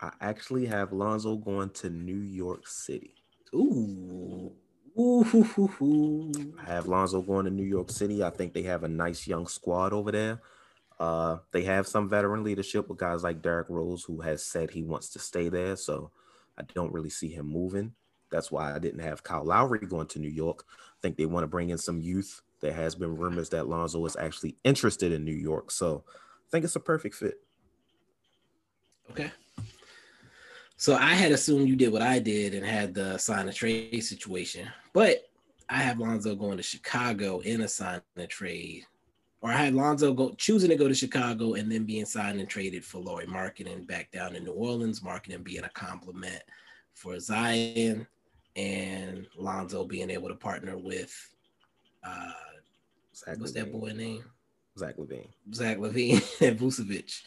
I 0.00 0.10
actually 0.20 0.66
have 0.66 0.92
Lonzo 0.92 1.36
going 1.36 1.70
to 1.70 1.90
New 1.90 2.18
York 2.18 2.66
City. 2.66 3.14
Ooh. 3.54 4.52
Ooh, 4.98 5.24
hoo, 5.24 5.42
hoo, 5.42 5.66
hoo. 5.66 6.32
I 6.60 6.66
have 6.66 6.86
Lonzo 6.86 7.20
going 7.20 7.46
to 7.46 7.50
New 7.50 7.64
York 7.64 7.90
City. 7.90 8.22
I 8.22 8.30
think 8.30 8.52
they 8.52 8.62
have 8.62 8.84
a 8.84 8.88
nice 8.88 9.26
young 9.26 9.46
squad 9.46 9.92
over 9.92 10.12
there. 10.12 10.40
Uh, 11.00 11.38
they 11.50 11.64
have 11.64 11.88
some 11.88 12.08
veteran 12.08 12.44
leadership 12.44 12.88
with 12.88 12.98
guys 12.98 13.24
like 13.24 13.42
Derrick 13.42 13.68
Rose, 13.68 14.04
who 14.04 14.20
has 14.20 14.44
said 14.44 14.70
he 14.70 14.82
wants 14.82 15.08
to 15.10 15.18
stay 15.18 15.48
there. 15.48 15.74
So 15.76 16.12
I 16.56 16.62
don't 16.74 16.92
really 16.92 17.10
see 17.10 17.28
him 17.28 17.46
moving. 17.46 17.92
That's 18.30 18.52
why 18.52 18.74
I 18.74 18.78
didn't 18.78 19.00
have 19.00 19.22
Kyle 19.22 19.44
Lowry 19.44 19.80
going 19.80 20.06
to 20.08 20.18
New 20.20 20.30
York. 20.30 20.64
I 20.70 21.00
think 21.02 21.16
they 21.16 21.26
want 21.26 21.42
to 21.42 21.48
bring 21.48 21.70
in 21.70 21.78
some 21.78 22.00
youth. 22.00 22.40
There 22.60 22.72
has 22.72 22.94
been 22.94 23.16
rumors 23.16 23.48
that 23.50 23.68
Lonzo 23.68 24.04
is 24.06 24.16
actually 24.16 24.56
interested 24.64 25.12
in 25.12 25.24
New 25.24 25.34
York. 25.34 25.70
So 25.70 26.04
think 26.54 26.64
it's 26.64 26.76
a 26.76 26.80
perfect 26.80 27.16
fit. 27.16 27.40
Okay. 29.10 29.32
So 30.76 30.94
I 30.94 31.14
had 31.14 31.32
assumed 31.32 31.68
you 31.68 31.74
did 31.74 31.92
what 31.92 32.00
I 32.00 32.20
did 32.20 32.54
and 32.54 32.64
had 32.64 32.94
the 32.94 33.18
sign 33.18 33.48
and 33.48 33.56
trade 33.56 34.04
situation, 34.04 34.68
but 34.92 35.28
I 35.68 35.78
have 35.78 35.98
Lonzo 35.98 36.36
going 36.36 36.56
to 36.56 36.62
Chicago 36.62 37.40
in 37.40 37.62
a 37.62 37.68
sign 37.68 38.02
and 38.16 38.28
trade, 38.28 38.84
or 39.40 39.50
I 39.50 39.56
had 39.56 39.74
Lonzo 39.74 40.12
go 40.12 40.32
choosing 40.38 40.70
to 40.70 40.76
go 40.76 40.86
to 40.86 40.94
Chicago 40.94 41.54
and 41.54 41.72
then 41.72 41.82
being 41.86 42.04
signed 42.04 42.38
and 42.38 42.48
traded 42.48 42.84
for 42.84 42.98
Lauri 43.00 43.26
Markkanen 43.26 43.84
back 43.84 44.12
down 44.12 44.36
in 44.36 44.44
New 44.44 44.52
Orleans, 44.52 45.00
Markkanen 45.00 45.42
being 45.42 45.64
a 45.64 45.68
compliment 45.70 46.42
for 46.92 47.18
Zion, 47.18 48.06
and 48.54 49.26
Lonzo 49.36 49.84
being 49.84 50.08
able 50.08 50.28
to 50.28 50.36
partner 50.36 50.78
with 50.78 51.12
uh, 52.04 52.30
what's 53.38 53.52
that 53.52 53.72
boy 53.72 53.92
name? 53.92 54.24
Zach 54.78 54.96
LaVine. 54.96 55.28
Zach 55.52 55.78
LaVine 55.78 56.22
and 56.40 56.58
Vucevic 56.58 57.22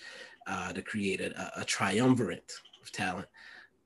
uh, 0.48 0.74
to 0.74 0.82
create 0.82 1.22
a, 1.22 1.52
a 1.60 1.64
triumvirate 1.66 2.52
of 2.82 2.92
talent 2.92 3.28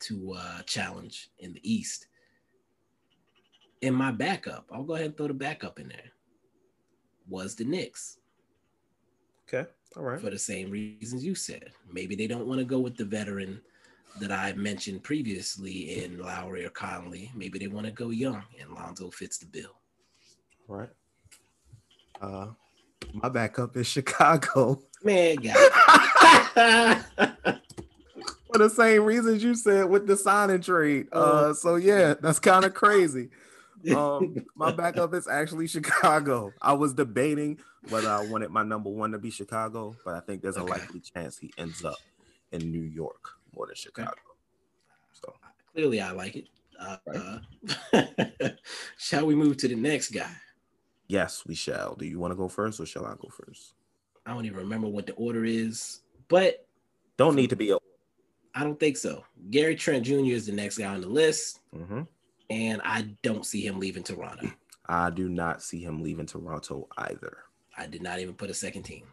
to 0.01 0.33
uh, 0.37 0.61
challenge 0.63 1.29
in 1.39 1.53
the 1.53 1.61
East. 1.63 2.07
In 3.81 3.93
my 3.93 4.11
backup, 4.11 4.65
I'll 4.71 4.83
go 4.83 4.93
ahead 4.95 5.07
and 5.07 5.17
throw 5.17 5.27
the 5.27 5.33
backup 5.33 5.79
in 5.79 5.87
there. 5.87 6.11
Was 7.27 7.55
the 7.55 7.63
Knicks 7.63 8.17
Okay. 9.53 9.69
All 9.97 10.03
right. 10.03 10.19
for 10.19 10.29
the 10.29 10.39
same 10.39 10.71
reasons 10.71 11.25
you 11.25 11.35
said. 11.35 11.71
Maybe 11.91 12.15
they 12.15 12.27
don't 12.27 12.47
want 12.47 12.59
to 12.59 12.65
go 12.65 12.79
with 12.79 12.95
the 12.95 13.03
veteran 13.05 13.61
that 14.19 14.31
I 14.31 14.53
mentioned 14.53 15.03
previously 15.03 16.03
in 16.03 16.19
Lowry 16.19 16.65
or 16.65 16.69
Conley. 16.69 17.31
Maybe 17.35 17.59
they 17.59 17.67
want 17.67 17.85
to 17.85 17.91
go 17.91 18.09
young, 18.09 18.43
and 18.59 18.73
Lonzo 18.73 19.09
fits 19.09 19.37
the 19.37 19.45
bill. 19.45 19.75
All 20.69 20.77
right. 20.77 20.89
Uh, 22.21 22.47
my 23.13 23.29
backup 23.29 23.75
is 23.77 23.87
Chicago. 23.87 24.81
Man, 25.03 25.35
guys. 25.37 25.55
for 28.47 28.57
the 28.57 28.69
same 28.69 29.03
reasons 29.03 29.43
you 29.43 29.55
said 29.55 29.89
with 29.89 30.07
the 30.07 30.15
sign 30.17 30.49
and 30.49 30.63
trade. 30.63 31.07
Uh, 31.11 31.53
so 31.53 31.75
yeah, 31.75 32.13
that's 32.19 32.39
kind 32.39 32.65
of 32.65 32.73
crazy. 32.73 33.29
Um, 33.95 34.45
my 34.53 34.69
backup 34.71 35.11
is 35.15 35.27
actually 35.27 35.65
Chicago. 35.65 36.53
I 36.61 36.73
was 36.73 36.93
debating 36.93 37.57
whether 37.89 38.09
I 38.09 38.23
wanted 38.23 38.51
my 38.51 38.61
number 38.61 38.91
one 38.91 39.11
to 39.13 39.17
be 39.17 39.31
Chicago, 39.31 39.95
but 40.05 40.13
I 40.13 40.19
think 40.19 40.43
there's 40.43 40.57
a 40.57 40.59
Okay. 40.61 40.69
likely 40.69 40.99
chance 40.99 41.39
he 41.39 41.51
ends 41.57 41.83
up 41.83 41.97
in 42.51 42.71
New 42.71 42.83
York 42.83 43.29
more 43.55 43.65
than 43.65 43.75
Chicago. 43.75 44.11
So 45.13 45.33
Clearly, 45.73 45.99
I 45.99 46.11
like 46.11 46.35
it. 46.35 46.47
Uh, 46.79 47.39
uh, 47.91 48.49
shall 48.99 49.25
we 49.25 49.33
move 49.33 49.57
to 49.57 49.67
the 49.67 49.73
next 49.75 50.11
guy? 50.11 50.29
Yes, 51.11 51.43
we 51.45 51.55
shall. 51.55 51.95
Do 51.95 52.05
you 52.05 52.19
want 52.19 52.31
to 52.31 52.35
go 52.35 52.47
first, 52.47 52.79
or 52.79 52.85
shall 52.85 53.05
I 53.05 53.13
go 53.19 53.29
first? 53.29 53.73
I 54.25 54.33
don't 54.33 54.45
even 54.45 54.57
remember 54.59 54.87
what 54.87 55.05
the 55.07 55.13
order 55.13 55.43
is, 55.45 56.01
but 56.27 56.65
Don't 57.17 57.35
need 57.35 57.49
to 57.49 57.55
be 57.55 57.73
I 58.53 58.63
don't 58.63 58.79
think 58.79 58.97
so. 58.97 59.23
Gary 59.49 59.75
Trent 59.75 60.05
Jr. 60.05 60.13
is 60.33 60.45
the 60.45 60.51
next 60.51 60.77
guy 60.77 60.85
on 60.93 61.01
the 61.01 61.07
list, 61.07 61.59
Mhm. 61.73 62.07
and 62.49 62.81
I 62.83 63.15
don't 63.23 63.45
see 63.45 63.65
him 63.65 63.79
leaving 63.79 64.03
Toronto. 64.03 64.51
I 64.87 65.09
do 65.09 65.29
not 65.29 65.61
see 65.63 65.81
him 65.83 66.01
leaving 66.01 66.25
Toronto 66.25 66.87
either. 66.97 67.37
I 67.77 67.87
did 67.87 68.01
not 68.01 68.19
even 68.19 68.33
put 68.35 68.49
a 68.49 68.53
second 68.53 68.83
team. 68.83 69.05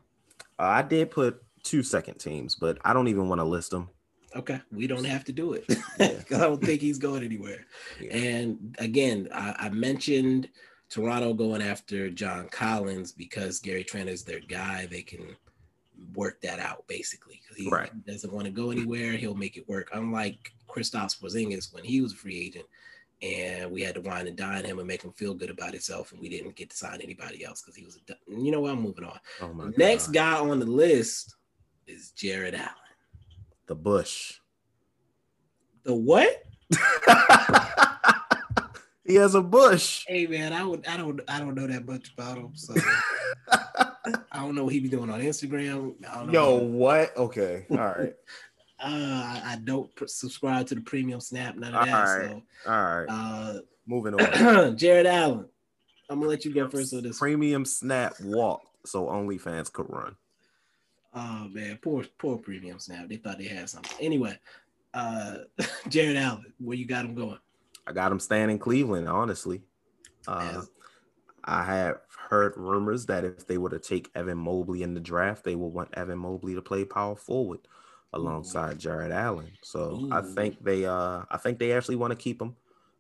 Uh, 0.59 0.63
I 0.65 0.83
did 0.83 1.11
put 1.11 1.41
two 1.63 1.83
second 1.83 2.19
teams, 2.19 2.57
but 2.57 2.79
I 2.85 2.93
don't 2.93 3.09
even 3.09 3.29
want 3.29 3.39
to 3.41 3.45
list 3.45 3.71
them. 3.71 3.89
Okay, 4.35 4.61
we 4.73 4.87
don't 4.87 5.05
have 5.05 5.25
to 5.25 5.33
do 5.33 5.53
it. 5.53 5.65
I 6.01 6.39
don't 6.39 6.63
think 6.63 6.81
he's 6.81 6.99
going 6.99 7.23
anywhere. 7.25 7.65
Yeah. 8.01 8.15
And 8.17 8.77
again, 8.79 9.29
I, 9.33 9.55
I 9.59 9.69
mentioned 9.71 10.49
Toronto 10.91 11.35
going 11.35 11.63
after 11.63 12.11
John 12.11 12.49
Collins 12.49 13.13
because 13.13 13.59
Gary 13.61 13.85
Trent 13.85 14.09
is 14.09 14.25
their 14.25 14.41
guy. 14.41 14.87
They 14.87 15.03
can 15.03 15.37
work 16.15 16.41
that 16.43 16.59
out 16.61 16.87
basically. 16.87 17.41
He 17.57 17.69
Right. 17.69 17.91
doesn't 18.07 18.33
want 18.33 18.47
to 18.47 18.53
go 18.53 18.71
anywhere. 18.71 19.13
He'll 19.13 19.35
make 19.35 19.57
it 19.57 19.69
work. 19.69 19.91
Unlike 19.93 20.53
Kristaps 20.69 21.19
Porzingis 21.21 21.73
when 21.75 21.85
he 21.85 22.01
was 22.01 22.13
a 22.13 22.17
free 22.17 22.39
agent, 22.39 22.67
and 23.21 23.71
we 23.73 23.83
had 23.83 23.97
to 23.97 24.01
wine 24.01 24.29
and 24.29 24.37
dine 24.37 24.65
him 24.65 24.79
and 24.79 24.87
make 24.87 25.03
him 25.03 25.13
feel 25.13 25.35
good 25.35 25.51
about 25.51 25.73
himself, 25.73 26.13
and 26.13 26.21
we 26.21 26.29
didn't 26.29 26.55
get 26.55 26.71
to 26.71 26.77
sign 26.77 27.01
anybody 27.03 27.45
else 27.45 27.61
because 27.61 27.75
he 27.75 27.85
was 27.85 27.97
a. 28.09 28.15
You 28.31 28.53
know 28.53 28.61
what? 28.61 28.71
I'm 28.73 28.81
moving 28.81 29.05
on. 29.05 29.19
Oh 29.41 29.53
my 29.53 29.71
next 29.77 30.07
God. 30.07 30.15
guy 30.15 30.39
on 30.39 30.61
the 30.61 30.67
list 30.67 31.35
is 31.89 32.13
Jarrett 32.13 32.55
Allen. 32.55 32.71
the 33.67 33.75
Bush. 33.75 34.35
The 35.83 35.95
what? 35.95 36.45
he 39.09 39.15
has 39.17 39.35
a 39.35 39.43
bush. 39.43 40.05
Hey 40.07 40.27
man, 40.27 40.53
I 40.53 40.63
would 40.65 40.87
I 40.87 40.97
don't 40.97 41.21
I 41.27 41.41
don't 41.41 41.55
know 41.57 41.67
that 41.67 41.85
much 41.87 42.13
about 42.13 42.37
him. 42.39 42.53
So 42.55 42.75
I 43.51 44.41
don't 44.41 44.55
know 44.55 44.65
what 44.65 44.73
he 44.75 44.81
be 44.81 44.89
doing 44.89 45.11
on 45.11 45.21
Instagram. 45.21 45.95
I 46.09 46.15
don't 46.15 46.27
know. 46.29 46.33
Yo, 46.33 46.55
what? 46.65 47.17
Okay, 47.17 47.67
all 47.71 47.77
right, 47.79 48.15
Uh, 48.81 49.41
I, 49.45 49.59
don't 49.65 49.91
subscribe 50.09 50.69
to 50.69 50.77
the 50.77 50.81
premium 50.81 51.19
snap, 51.21 51.57
none 51.57 51.75
of 51.75 51.81
All 51.81 51.87
that. 51.87 52.17
right. 52.21 52.43
all 52.65 53.05
right. 53.05 53.09
So, 53.55 53.63
Moving 53.89 54.15
on. 54.21 54.21
uh, 54.21 54.71
Jarrett 54.71 55.07
Allen, 55.07 55.47
I'm 56.09 56.21
gonna 56.21 56.31
let 56.31 56.45
you 56.45 56.55
go 56.55 56.69
first 56.69 56.95
on 56.95 57.03
this. 57.03 57.19
Premium 57.19 57.65
snap 57.65 58.15
walk, 58.23 58.61
so 58.87 59.07
OnlyFans 59.07 59.73
could 59.73 59.87
run. 59.89 60.15
Oh 61.15 61.49
man, 61.53 61.79
poor 61.83 62.05
poor 62.19 62.37
premium 62.37 62.79
snap. 62.79 63.09
They 63.09 63.17
thought 63.17 63.39
they 63.39 63.49
had 63.49 63.69
something. 63.69 63.97
Anyway, 63.99 64.39
uh, 64.95 65.39
Jarrett 65.89 66.17
Allen, 66.17 66.53
where 66.59 66.77
you 66.77 66.87
got 66.87 67.05
him 67.05 67.15
going? 67.17 67.39
I 67.89 67.93
got 67.93 68.13
him 68.13 68.21
staying 68.21 68.51
in 68.51 68.59
Cleveland. 68.59 69.09
Honestly, 69.09 69.63
uh, 70.27 70.65
I 71.45 71.65
have 71.65 72.01
heard 72.29 72.57
rumors 72.57 73.07
that 73.07 73.25
if 73.25 73.47
they 73.47 73.59
were 73.59 73.71
to 73.71 73.79
take 73.79 74.11
Evan 74.15 74.39
Mobley 74.39 74.83
in 74.83 74.95
the 74.95 75.01
draft, 75.01 75.45
they 75.45 75.57
will 75.57 75.73
want 75.73 75.95
Evan 75.97 76.19
Mobley 76.19 76.55
to 76.55 76.63
play 76.63 76.85
power 76.85 77.17
forward 77.17 77.61
alongside 78.13 78.79
Jarrett 78.79 79.13
Allen. 79.13 79.59
So 79.63 80.07
I 80.11 80.21
think 80.23 80.63
they, 80.65 80.87
uh, 80.87 81.25
I 81.31 81.39
think 81.39 81.59
they 81.59 81.73
actually 81.73 81.97
want 81.97 82.13
to 82.13 82.17
keep 82.19 82.43
him. 82.43 82.57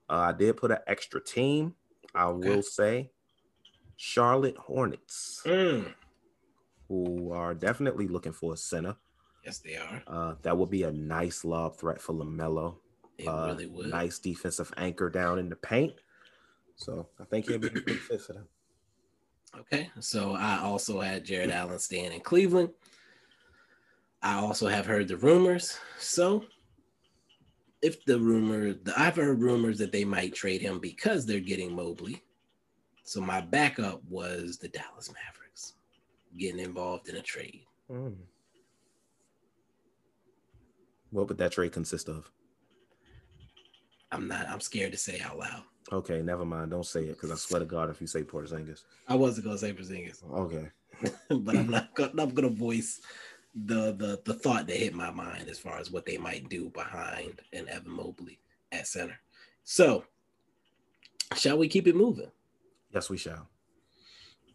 Uh, 0.09 0.15
I 0.15 0.33
did 0.33 0.57
put 0.57 0.71
an 0.71 0.79
extra 0.87 1.23
team. 1.23 1.77
I 2.15 2.29
Okay. 2.29 2.57
will 2.57 2.63
say, 2.63 3.13
Charlotte 3.97 4.57
Hornets, 4.59 5.43
Mm, 5.45 5.95
who 6.89 7.33
are 7.33 7.55
definitely 7.55 8.09
looking 8.09 8.33
for 8.33 8.55
a 8.55 8.57
center. 8.57 8.97
yes, 9.45 9.59
they 9.59 9.77
are. 9.77 10.03
Uh, 10.07 10.35
that 10.43 10.57
would 10.57 10.71
be 10.71 10.83
a 10.85 10.93
nice 10.93 11.45
lob 11.45 11.77
threat 11.77 12.01
for 12.01 12.15
LaMelo. 12.15 12.81
It 13.19 13.27
Uh, 13.27 13.47
really 13.49 13.67
would. 13.67 13.87
Nice 13.91 14.19
defensive 14.19 14.73
anchor 14.77 15.11
down 15.11 15.39
in 15.39 15.49
the 15.49 15.57
paint. 15.57 15.95
So 16.77 17.09
I 17.21 17.25
think 17.25 17.49
he'll 17.49 17.59
be 17.59 17.67
a 17.67 17.71
good 17.71 17.99
fit 18.01 18.21
for 18.23 18.33
them. 18.35 18.49
Okay, 19.59 19.91
so 19.99 20.33
I 20.35 20.59
also 20.61 21.01
had 21.01 21.25
Jarrett 21.25 21.51
Allen 21.51 21.79
staying 21.79 22.13
in 22.13 22.21
Cleveland. 22.21 22.71
I 24.23 24.35
also 24.35 24.69
have 24.69 24.87
heard 24.87 25.09
the 25.09 25.17
rumors. 25.17 25.79
So, 25.99 26.45
if 27.81 28.05
the 28.05 28.19
rumor, 28.19 28.75
the, 28.75 28.93
I've 28.97 29.17
heard 29.17 29.41
rumors 29.41 29.79
that 29.79 29.91
they 29.91 30.05
might 30.05 30.35
trade 30.35 30.61
him 30.61 30.79
because 30.81 31.25
they're 31.25 31.41
getting 31.41 31.75
Mobley. 31.75 32.23
So 33.05 33.21
my 33.21 33.41
backup 33.41 34.03
was 34.05 34.59
the 34.59 34.69
Dallas 34.69 35.11
Mavericks 35.11 35.75
getting 36.37 36.61
involved 36.61 37.09
in 37.09 37.17
a 37.17 37.23
trade. 37.23 37.63
Hmm. 37.91 38.11
What 41.11 41.29
would 41.29 41.39
that 41.39 41.53
trade 41.53 41.73
consist 41.73 42.09
of? 42.09 42.31
I'm 44.13 44.29
not. 44.29 44.49
I'm 44.49 44.61
scared 44.61 44.93
to 44.93 44.99
say 44.99 45.21
out 45.21 45.39
loud. 45.39 45.63
Okay, 45.93 46.21
never 46.23 46.45
mind. 46.45 46.71
Don't 46.71 46.85
say 46.87 47.05
it 47.05 47.15
because 47.15 47.31
I 47.31 47.35
swear 47.37 47.61
to 47.61 47.67
God, 47.67 47.91
if 47.91 48.01
you 48.01 48.07
say 48.07 48.23
Porzingis. 48.23 48.83
I 49.09 49.15
wasn't 49.15 49.47
gonna 49.47 49.59
say 49.59 49.73
Porzingis, 49.73 50.23
Okay. 50.31 50.69
but 51.31 51.57
I'm 51.57 51.71
not. 51.71 51.95
Gonna, 51.95 52.23
I'm 52.23 52.31
gonna 52.35 52.49
voice 52.49 53.01
the 53.55 53.93
the 53.93 54.21
the 54.25 54.35
thought 54.35 54.67
that 54.67 54.77
hit 54.77 54.95
my 54.95 55.11
mind 55.11 55.49
as 55.49 55.59
far 55.59 55.79
as 55.79 55.91
what 55.91 56.05
they 56.07 56.19
might 56.19 56.49
do 56.49 56.71
behind 56.71 57.41
an 57.53 57.69
Evan 57.69 57.93
Mobley 57.93 58.39
at 58.73 58.87
center. 58.87 59.19
So, 59.65 60.05
shall 61.37 61.59
we 61.59 61.69
keep 61.69 61.87
it 61.87 61.97
moving? 61.97 62.31
Yes, 62.93 63.11
we 63.11 63.17
shall. 63.17 63.49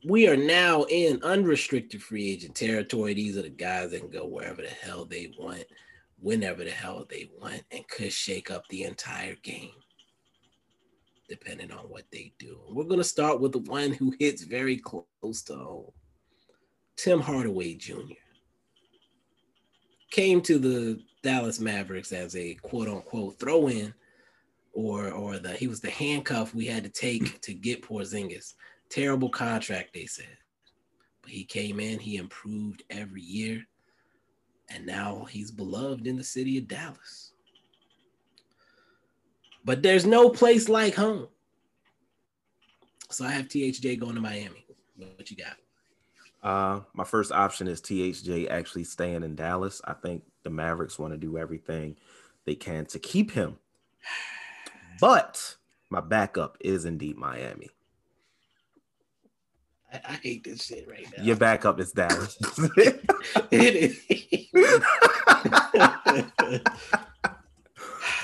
We 0.06 0.28
are 0.28 0.36
now 0.36 0.84
in 0.90 1.22
unrestricted 1.24 2.04
free 2.04 2.30
agent 2.32 2.56
territory. 2.56 3.14
These 3.14 3.38
are 3.38 3.44
the 3.44 3.50
guys 3.50 3.92
that 3.92 4.02
can 4.02 4.10
go 4.10 4.26
wherever 4.26 4.62
the 4.62 4.68
hell 4.68 5.06
they 5.06 5.32
want, 5.40 5.64
whenever 6.24 6.64
the 6.64 6.72
hell 6.72 7.06
they 7.10 7.30
want, 7.40 7.64
and 7.72 7.88
could 7.88 8.12
shake 8.12 8.50
up 8.50 8.68
the 8.68 8.84
entire 8.84 9.36
game, 9.44 9.74
depending 11.30 11.72
on 11.72 11.86
what 11.90 12.06
they 12.12 12.34
do. 12.40 12.60
We're 12.70 12.86
going 12.86 12.98
to 12.98 13.04
start 13.04 13.40
with 13.40 13.52
the 13.52 13.60
one 13.60 13.92
who 13.92 14.16
hits 14.20 14.44
very 14.44 14.78
close 14.78 15.44
to 15.44 15.56
home 15.56 15.92
Tim 16.96 17.20
Hardaway 17.20 17.76
Jr. 17.76 18.14
Came 20.12 20.42
to 20.42 20.58
the 20.58 21.00
Dallas 21.24 21.60
Mavericks 21.60 22.12
as 22.12 22.36
a 22.36 22.54
quote 22.56 22.88
unquote 22.88 23.40
throw 23.40 23.68
in, 23.68 23.94
or, 24.74 25.12
or 25.12 25.38
the 25.38 25.54
he 25.54 25.68
was 25.68 25.82
the 25.82 25.90
handcuff 25.90 26.56
we 26.56 26.66
had 26.66 26.84
to 26.84 26.90
take 26.90 27.42
to 27.42 27.54
get 27.54 27.84
Porzingis 27.84 28.54
terrible 28.90 29.30
contract, 29.30 29.94
they 29.94 30.06
said. 30.06 30.38
But 31.22 31.32
he 31.32 31.44
came 31.44 31.80
in, 31.80 32.00
he 32.00 32.18
improved 32.18 32.84
every 32.90 33.22
year, 33.22 33.64
and 34.74 34.86
now 34.86 35.26
he's 35.30 35.52
beloved 35.52 36.08
in 36.08 36.18
the 36.18 36.24
city 36.24 36.58
of 36.58 36.68
Dallas. 36.68 37.32
But 39.66 39.82
there's 39.82 40.06
no 40.06 40.30
place 40.30 40.68
like 40.68 40.96
home. 40.96 41.28
So 43.10 43.26
I 43.26 43.32
have 43.32 43.48
THJ 43.48 44.00
going 44.00 44.16
to 44.16 44.22
Miami. 44.22 44.66
What 44.98 45.30
you 45.30 45.38
got? 45.38 45.58
Uh, 46.44 46.82
my 46.94 47.04
first 47.04 47.32
option 47.32 47.68
is 47.68 47.80
THJ 47.82 48.50
actually 48.50 48.84
staying 48.84 49.24
in 49.24 49.36
Dallas. 49.36 49.82
I 49.86 49.94
think 49.94 50.24
the 50.44 50.50
Mavericks 50.50 51.00
want 51.00 51.14
to 51.14 51.18
do 51.18 51.38
everything 51.38 51.96
they 52.46 52.56
can 52.56 52.86
to 52.88 53.00
keep 53.00 53.32
him. 53.32 53.58
But 55.00 55.56
my 55.90 56.02
backup 56.02 56.58
is 56.60 56.86
indeed 56.86 57.18
Miami. 57.18 57.70
I, 59.94 60.02
I 60.10 60.14
hate 60.24 60.44
this 60.44 60.66
shit 60.66 60.88
right 60.88 61.06
now. 61.16 61.24
Your 61.24 61.36
backup 61.36 61.80
is 61.80 61.92
Dallas. 61.92 62.38
It 63.52 63.76
is. 63.76 64.02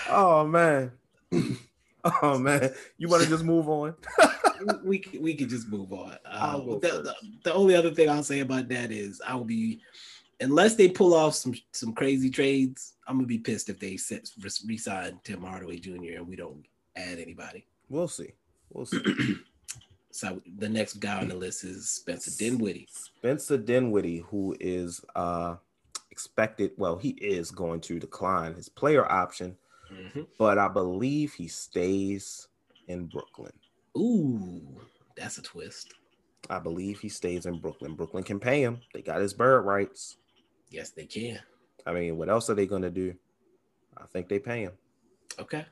oh 0.09 0.45
man. 0.45 0.91
Oh 2.21 2.37
man. 2.37 2.71
You 2.97 3.07
want 3.07 3.23
to 3.23 3.29
just 3.29 3.43
move 3.43 3.69
on? 3.69 3.95
we 4.83 5.03
we 5.19 5.35
could 5.35 5.49
just 5.49 5.69
move 5.69 5.93
on. 5.93 6.17
Uh, 6.25 6.57
the, 6.57 6.79
the, 6.79 7.15
the 7.43 7.53
only 7.53 7.75
other 7.75 7.91
thing 7.91 8.09
I'll 8.09 8.23
say 8.23 8.41
about 8.41 8.67
that 8.69 8.91
is 8.91 9.21
I 9.25 9.35
will 9.35 9.45
be, 9.45 9.81
unless 10.41 10.75
they 10.75 10.89
pull 10.89 11.13
off 11.13 11.35
some 11.35 11.53
some 11.71 11.93
crazy 11.93 12.29
trades, 12.29 12.93
I'm 13.07 13.17
gonna 13.17 13.27
be 13.27 13.39
pissed 13.39 13.69
if 13.69 13.79
they 13.79 13.97
set, 13.97 14.29
resign 14.65 15.19
Tim 15.23 15.41
Hardaway 15.41 15.79
Jr. 15.79 16.17
and 16.17 16.27
we 16.27 16.35
don't 16.35 16.65
add 16.95 17.19
anybody. 17.19 17.65
We'll 17.89 18.07
see. 18.07 18.33
We'll 18.71 18.85
see. 18.85 19.37
So 20.11 20.41
the 20.57 20.69
next 20.69 20.95
guy 20.95 21.19
on 21.21 21.27
the 21.27 21.35
list 21.35 21.63
is 21.63 21.89
Spencer 21.89 22.31
Dinwiddie. 22.37 22.87
Spencer 22.91 23.57
Dinwiddie, 23.57 24.19
who 24.19 24.55
is 24.59 25.03
uh 25.15 25.55
expected, 26.11 26.71
well, 26.77 26.97
he 26.97 27.09
is 27.11 27.51
going 27.51 27.79
to 27.81 27.99
decline 27.99 28.53
his 28.55 28.67
player 28.67 29.09
option, 29.09 29.55
Mhm. 29.91 30.27
but 30.37 30.57
I 30.57 30.67
believe 30.67 31.33
he 31.33 31.47
stays 31.47 32.47
in 32.87 33.05
Brooklyn. 33.05 33.53
Ooh, 33.97 34.81
that's 35.15 35.37
a 35.37 35.41
twist. 35.41 35.93
I 36.49 36.59
believe 36.59 36.99
he 36.99 37.09
stays 37.09 37.45
in 37.45 37.59
Brooklyn. 37.59 37.95
Brooklyn 37.95 38.23
can 38.23 38.39
pay 38.39 38.61
him. 38.61 38.81
They 38.93 39.01
got 39.01 39.21
his 39.21 39.33
bird 39.33 39.61
rights. 39.65 40.17
Yes, 40.71 40.89
they 40.91 41.05
can. 41.05 41.39
I 41.85 41.93
mean, 41.93 42.17
what 42.17 42.29
else 42.29 42.49
are 42.49 42.55
they 42.55 42.65
gonna 42.67 42.89
do? 42.89 43.13
I 43.97 44.05
think 44.07 44.27
they 44.27 44.39
pay 44.39 44.63
him. 44.63 44.73
Okay. 45.37 45.65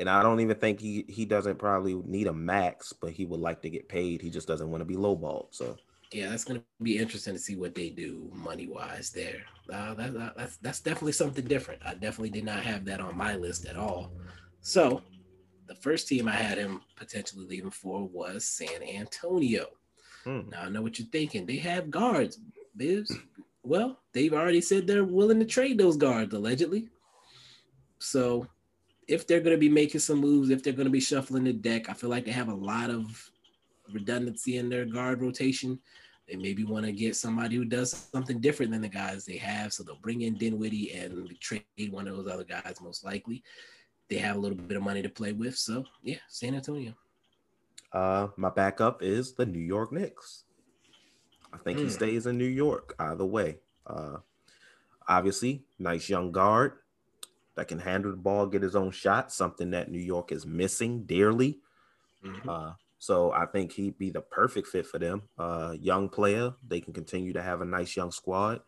And 0.00 0.10
I 0.10 0.22
don't 0.22 0.40
even 0.40 0.56
think 0.56 0.80
he 0.80 1.04
he 1.08 1.24
doesn't 1.24 1.58
probably 1.58 1.94
need 2.06 2.26
a 2.26 2.32
max, 2.32 2.92
but 2.92 3.12
he 3.12 3.26
would 3.26 3.40
like 3.40 3.62
to 3.62 3.70
get 3.70 3.88
paid. 3.88 4.22
He 4.22 4.30
just 4.30 4.48
doesn't 4.48 4.70
want 4.70 4.80
to 4.80 4.86
be 4.86 4.96
lowballed. 4.96 5.48
So 5.50 5.76
Yeah, 6.12 6.30
that's 6.30 6.44
gonna 6.44 6.64
be 6.82 6.98
interesting 6.98 7.34
to 7.34 7.38
see 7.40 7.56
what 7.56 7.74
they 7.74 7.90
do 7.90 8.30
money 8.34 8.66
wise 8.66 9.10
there. 9.12 9.42
Uh, 9.72 9.94
that, 9.94 10.14
that- 10.14 10.36
that's 10.36 10.56
that's 10.58 10.80
definitely 10.80 11.12
something 11.12 11.44
different. 11.44 11.82
I 11.84 11.94
definitely 11.94 12.30
did 12.30 12.44
not 12.44 12.64
have 12.64 12.84
that 12.86 13.00
on 13.00 13.16
my 13.16 13.36
list 13.36 13.66
at 13.66 13.76
all. 13.76 14.12
So, 14.62 15.02
the 15.68 15.74
first 15.76 16.08
team 16.08 16.28
I 16.28 16.32
had 16.32 16.58
him 16.58 16.80
potentially 16.96 17.46
leaving 17.46 17.70
for 17.70 18.06
was 18.08 18.44
San 18.46 18.82
Antonio. 18.82 19.66
hmm, 20.24 20.48
Now 20.50 20.62
I 20.62 20.68
know 20.70 20.82
what 20.82 20.98
you're 20.98 21.08
thinking. 21.08 21.46
They 21.46 21.56
have 21.58 21.90
guards, 21.90 22.38
Bibbs. 22.76 23.16
Well, 23.62 24.00
they've 24.14 24.32
already 24.34 24.62
said 24.62 24.86
they're 24.86 25.04
willing 25.04 25.38
to 25.40 25.46
trade 25.46 25.78
those 25.78 25.96
guards 25.96 26.34
allegedly. 26.34 26.88
So, 27.98 28.46
if 29.10 29.26
they're 29.26 29.40
going 29.40 29.56
to 29.56 29.60
be 29.60 29.68
making 29.68 30.00
some 30.00 30.18
moves, 30.20 30.50
if 30.50 30.62
they're 30.62 30.72
going 30.72 30.86
to 30.86 30.90
be 30.90 31.00
shuffling 31.00 31.44
the 31.44 31.52
deck, 31.52 31.90
I 31.90 31.94
feel 31.94 32.10
like 32.10 32.24
they 32.24 32.30
have 32.30 32.48
a 32.48 32.54
lot 32.54 32.90
of 32.90 33.30
redundancy 33.92 34.56
in 34.58 34.68
their 34.68 34.84
guard 34.84 35.20
rotation. 35.20 35.80
They 36.28 36.36
maybe 36.36 36.64
want 36.64 36.86
to 36.86 36.92
get 36.92 37.16
somebody 37.16 37.56
who 37.56 37.64
does 37.64 38.08
something 38.12 38.40
different 38.40 38.70
than 38.70 38.82
the 38.82 38.88
guys 38.88 39.24
they 39.24 39.36
have. 39.38 39.72
So 39.72 39.82
they'll 39.82 39.96
bring 39.96 40.22
in 40.22 40.38
Dinwiddie 40.38 40.92
and 40.92 41.28
trade 41.40 41.64
one 41.90 42.06
of 42.06 42.16
those 42.16 42.28
other 42.32 42.44
guys, 42.44 42.76
most 42.80 43.04
likely. 43.04 43.42
They 44.08 44.18
have 44.18 44.36
a 44.36 44.38
little 44.38 44.56
bit 44.56 44.76
of 44.76 44.84
money 44.84 45.02
to 45.02 45.08
play 45.08 45.32
with. 45.32 45.56
So, 45.56 45.84
yeah, 46.02 46.18
San 46.28 46.54
Antonio. 46.54 46.94
uh, 47.92 48.28
my 48.36 48.50
backup 48.50 49.02
is 49.02 49.34
the 49.34 49.44
New 49.46 49.58
York 49.58 49.90
Knicks. 49.92 50.44
I 51.52 51.58
think 51.58 51.78
he 51.78 51.84
Hmm. 51.86 51.90
stays 51.90 52.26
in 52.26 52.38
New 52.38 52.44
York 52.44 52.94
either 53.00 53.24
way. 53.24 53.58
Uh, 53.84 54.18
obviously, 55.08 55.64
nice 55.80 56.08
young 56.08 56.30
guard 56.30 56.74
that 57.60 57.68
can 57.68 57.78
handle 57.78 58.10
the 58.10 58.16
ball, 58.16 58.46
get 58.46 58.62
his 58.62 58.74
own 58.74 58.90
shot, 58.90 59.30
something 59.30 59.72
that 59.72 59.90
New 59.90 60.00
York 60.00 60.32
is 60.32 60.46
missing 60.46 61.02
dearly. 61.02 61.60
Mhm. 62.24 62.48
Uh, 62.48 62.72
so 62.98 63.32
I 63.32 63.44
think 63.44 63.72
he'd 63.72 63.98
be 63.98 64.08
the 64.08 64.22
perfect 64.22 64.66
fit 64.66 64.86
for 64.86 64.98
them. 64.98 65.28
Uh, 65.36 65.76
young 65.78 66.08
player, 66.08 66.54
they 66.66 66.80
can 66.80 66.94
continue 66.94 67.34
to 67.34 67.42
have 67.42 67.60
a 67.60 67.66
nice 67.66 67.94
young 67.94 68.12
squad. 68.12 68.62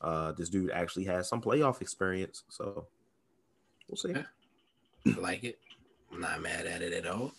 Uh, 0.00 0.30
this 0.30 0.50
dude 0.50 0.70
actually 0.70 1.06
has 1.06 1.28
some 1.28 1.42
playoff 1.42 1.80
experience, 1.80 2.44
so 2.48 2.86
we'll 3.88 3.96
see. 3.96 4.14
I 4.14 5.20
like 5.20 5.42
it. 5.42 5.58
I'm 6.12 6.20
not 6.20 6.40
mad 6.40 6.64
at 6.66 6.80
it 6.80 6.92
at 6.92 7.08
all. 7.08 7.32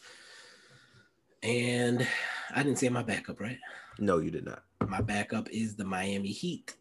And 1.44 2.06
I 2.54 2.62
didn't 2.62 2.78
say 2.80 2.90
my 2.90 3.04
backup, 3.04 3.40
right? 3.40 3.60
No, 4.00 4.18
you 4.18 4.32
did 4.32 4.44
not. 4.44 4.66
My 4.86 5.00
backup 5.00 5.50
is 5.50 5.78
the 5.78 5.86
Miami 5.86 6.34
Heat. 6.34 6.76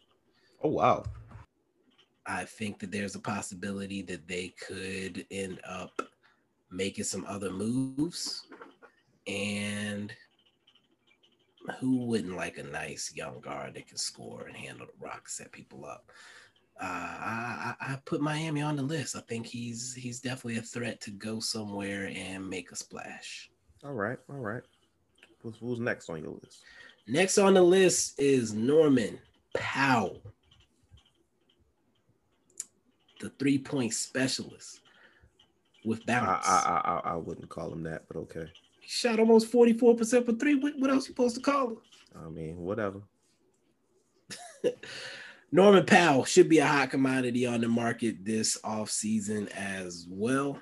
Oh 0.61 0.71
wow. 0.71 1.05
I 2.29 2.45
think 2.45 2.79
that 2.81 2.93
there's 2.93 3.15
a 3.15 3.21
possibility 3.21 4.03
that 4.03 4.29
they 4.29 4.55
could 4.67 5.25
end 5.31 5.61
up 5.67 6.03
making 6.71 7.05
some 7.05 7.25
other 7.27 7.51
moves. 7.51 8.47
And 9.27 10.13
who 11.81 12.05
wouldn't 12.05 12.37
like 12.37 12.59
a 12.59 12.63
nice 12.63 13.13
young 13.15 13.41
guard 13.41 13.75
that 13.75 13.89
can 13.89 13.97
score 13.97 14.47
and 14.47 14.57
handle 14.57 14.87
the 14.87 15.05
rock, 15.05 15.29
set 15.29 15.53
people 15.53 15.85
up? 15.85 16.11
Uh, 16.81 16.85
I, 16.85 17.75
I, 17.81 17.93
I 17.93 17.99
put 18.05 18.21
Miami 18.21 18.63
on 18.63 18.77
the 18.77 18.83
list. 18.83 19.17
I 19.17 19.21
think 19.21 19.47
he's 19.47 19.95
he's 19.95 20.21
definitely 20.21 20.59
a 20.59 20.63
threat 20.63 21.01
to 21.03 21.11
go 21.11 21.41
somewhere 21.41 22.13
and 22.15 22.49
make 22.49 22.71
a 22.71 22.77
splash. 22.77 23.51
All 23.85 23.95
right, 23.95 24.19
all 24.31 24.37
right. 24.37 24.63
Who's, 25.43 25.57
who's 25.59 25.81
next 25.81 26.09
on 26.09 26.23
your 26.23 26.39
list? 26.43 26.63
Next 27.09 27.39
on 27.39 27.55
the 27.55 27.63
list 27.63 28.21
is 28.21 28.53
Norman 28.53 29.19
Powell, 29.55 30.23
the 33.21 33.31
three 33.31 33.59
point 33.59 33.95
specialist 33.95 34.81
with 35.85 36.09
I. 36.09 36.41
I 36.45 36.81
I 36.85 37.13
I 37.13 37.17
wouldn't 37.17 37.49
call 37.49 37.73
him 37.73 37.83
that, 37.85 38.05
but 38.09 38.17
okay. 38.19 38.47
he 38.81 38.89
shot 38.89 39.19
almost 39.19 39.51
44% 39.53 40.27
for 40.27 40.33
three. 40.33 40.55
What, 40.55 40.79
what 40.79 40.91
else 40.91 41.09
you 41.09 41.15
supposed 41.15 41.37
to 41.37 41.43
call 41.43 41.71
him? 41.71 41.79
I 42.25 42.29
mean, 42.29 42.59
whatever. 42.59 43.01
Norman 45.53 45.87
Powell 45.87 46.25
should 46.25 46.49
be 46.49 46.59
a 46.59 46.67
hot 46.67 46.91
commodity 46.91 47.47
on 47.47 47.61
the 47.61 47.69
market 47.69 48.25
this 48.25 48.59
offseason 48.63 49.49
as 49.53 50.07
well. 50.09 50.61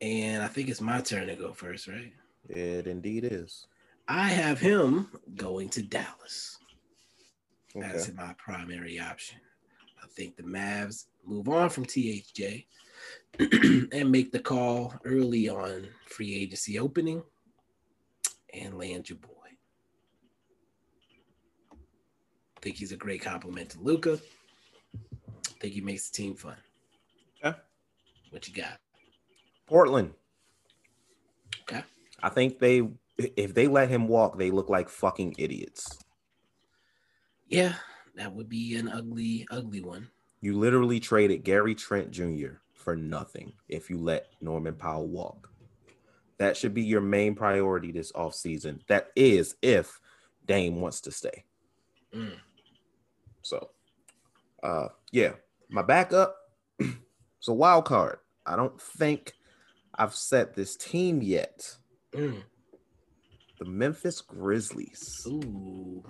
And 0.00 0.42
I 0.42 0.48
think 0.48 0.68
it's 0.68 0.80
my 0.80 1.00
turn 1.00 1.26
to 1.26 1.34
go 1.34 1.52
first, 1.52 1.88
right? 1.88 2.12
It 2.48 2.86
indeed 2.86 3.24
is. 3.24 3.66
I 4.06 4.28
have 4.28 4.58
him 4.58 5.08
going 5.34 5.68
to 5.70 5.82
Dallas. 5.82 6.56
Okay. 7.76 7.86
That's 7.86 8.12
my 8.14 8.32
primary 8.38 8.98
option. 8.98 9.38
I 10.08 10.14
think 10.14 10.36
the 10.36 10.42
Mavs 10.42 11.04
move 11.26 11.48
on 11.48 11.68
from 11.68 11.84
THJ 11.84 12.66
and 13.92 14.10
make 14.10 14.32
the 14.32 14.38
call 14.38 14.94
early 15.04 15.48
on 15.48 15.86
free 16.06 16.34
agency 16.34 16.78
opening 16.78 17.22
and 18.54 18.78
land 18.78 19.10
your 19.10 19.18
boy. 19.18 19.38
think 22.60 22.76
he's 22.76 22.92
a 22.92 22.96
great 22.96 23.22
compliment 23.22 23.70
to 23.70 23.80
Luka. 23.80 24.18
think 25.60 25.74
he 25.74 25.80
makes 25.80 26.10
the 26.10 26.16
team 26.16 26.34
fun. 26.34 26.56
Okay. 27.42 27.56
What 28.30 28.46
you 28.48 28.54
got? 28.54 28.78
Portland. 29.66 30.12
Okay. 31.62 31.82
I 32.22 32.28
think 32.28 32.58
they 32.58 32.88
if 33.16 33.54
they 33.54 33.66
let 33.66 33.88
him 33.88 34.06
walk, 34.06 34.38
they 34.38 34.50
look 34.50 34.68
like 34.68 34.88
fucking 34.88 35.34
idiots. 35.38 35.98
Yeah, 37.48 37.74
that 38.18 38.34
would 38.34 38.48
be 38.48 38.76
an 38.76 38.88
ugly, 38.88 39.46
ugly 39.50 39.80
one. 39.80 40.08
You 40.40 40.58
literally 40.58 40.98
traded 40.98 41.44
Gary 41.44 41.74
Trent 41.74 42.10
Jr. 42.10 42.58
for 42.74 42.96
nothing 42.96 43.52
if 43.68 43.88
you 43.88 43.96
let 43.96 44.26
Norman 44.40 44.74
Powell 44.74 45.06
walk. 45.06 45.48
That 46.38 46.56
should 46.56 46.74
be 46.74 46.82
your 46.82 47.00
main 47.00 47.34
priority 47.36 47.92
this 47.92 48.12
offseason. 48.12 48.80
That 48.88 49.08
is 49.14 49.56
if 49.62 50.00
Dame 50.46 50.80
wants 50.80 51.00
to 51.02 51.12
stay. 51.12 51.44
Mm. 52.14 52.36
So 53.42 53.70
uh 54.62 54.88
yeah, 55.12 55.34
my 55.68 55.82
backup 55.82 56.36
it's 56.78 57.48
a 57.48 57.52
wild 57.52 57.84
card. 57.84 58.18
I 58.46 58.56
don't 58.56 58.80
think 58.80 59.34
I've 59.94 60.14
set 60.14 60.54
this 60.54 60.76
team 60.76 61.22
yet. 61.22 61.76
Mm. 62.12 62.42
The 63.60 63.64
Memphis 63.64 64.20
Grizzlies. 64.20 65.24
Ooh. 65.26 66.04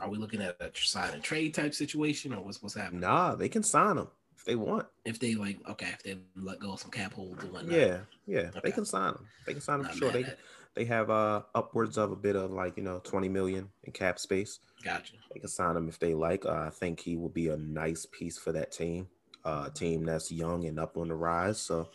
Are 0.00 0.08
we 0.08 0.18
looking 0.18 0.40
at 0.40 0.56
a 0.60 0.70
sign 0.74 1.12
and 1.14 1.22
trade 1.22 1.54
type 1.54 1.74
situation 1.74 2.32
or 2.32 2.42
what's 2.44 2.62
what's 2.62 2.74
happening? 2.74 3.00
Nah, 3.00 3.34
they 3.34 3.48
can 3.48 3.62
sign 3.62 3.96
them 3.96 4.08
if 4.36 4.44
they 4.44 4.54
want. 4.54 4.86
If 5.04 5.18
they 5.18 5.34
like, 5.34 5.58
okay, 5.70 5.88
if 5.92 6.02
they 6.02 6.18
let 6.36 6.60
go 6.60 6.72
of 6.72 6.80
some 6.80 6.90
cap 6.90 7.12
holds 7.12 7.42
and 7.42 7.52
whatnot. 7.52 7.74
Yeah, 7.74 8.00
yeah, 8.26 8.48
Okay. 8.50 8.60
they 8.64 8.70
can 8.72 8.84
sign 8.84 9.14
them. 9.14 9.26
They 9.46 9.52
can 9.52 9.62
sign 9.62 9.80
them 9.82 9.90
for 9.90 9.96
sure. 9.96 10.12
They 10.12 10.26
they 10.74 10.84
have 10.86 11.10
uh 11.10 11.42
upwards 11.54 11.98
of 11.98 12.12
a 12.12 12.16
bit 12.16 12.36
of 12.36 12.52
like 12.52 12.76
you 12.76 12.82
know 12.82 13.00
20 13.02 13.28
million 13.28 13.68
in 13.84 13.92
cap 13.92 14.18
space. 14.18 14.60
Gotcha. 14.84 15.14
They 15.32 15.40
can 15.40 15.48
sign 15.48 15.76
him 15.76 15.88
if 15.88 15.98
they 15.98 16.14
like. 16.14 16.46
Uh, 16.46 16.64
I 16.66 16.70
think 16.70 17.00
he 17.00 17.16
will 17.16 17.28
be 17.28 17.48
a 17.48 17.56
nice 17.56 18.06
piece 18.06 18.38
for 18.38 18.52
that 18.52 18.72
team. 18.72 19.08
Uh, 19.44 19.68
team 19.70 20.04
that's 20.04 20.30
young 20.30 20.64
and 20.66 20.78
up 20.78 20.96
on 20.96 21.08
the 21.08 21.14
rise. 21.16 21.60
So 21.60 21.88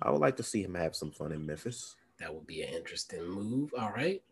I 0.00 0.10
would 0.10 0.20
like 0.22 0.36
to 0.38 0.42
see 0.42 0.62
him 0.62 0.74
have 0.74 0.96
some 0.96 1.10
fun 1.10 1.32
in 1.32 1.44
Memphis. 1.44 1.94
That 2.18 2.34
would 2.34 2.46
be 2.46 2.62
an 2.62 2.72
interesting 2.72 3.26
move. 3.28 3.70
All 3.78 3.90
right. 3.92 4.22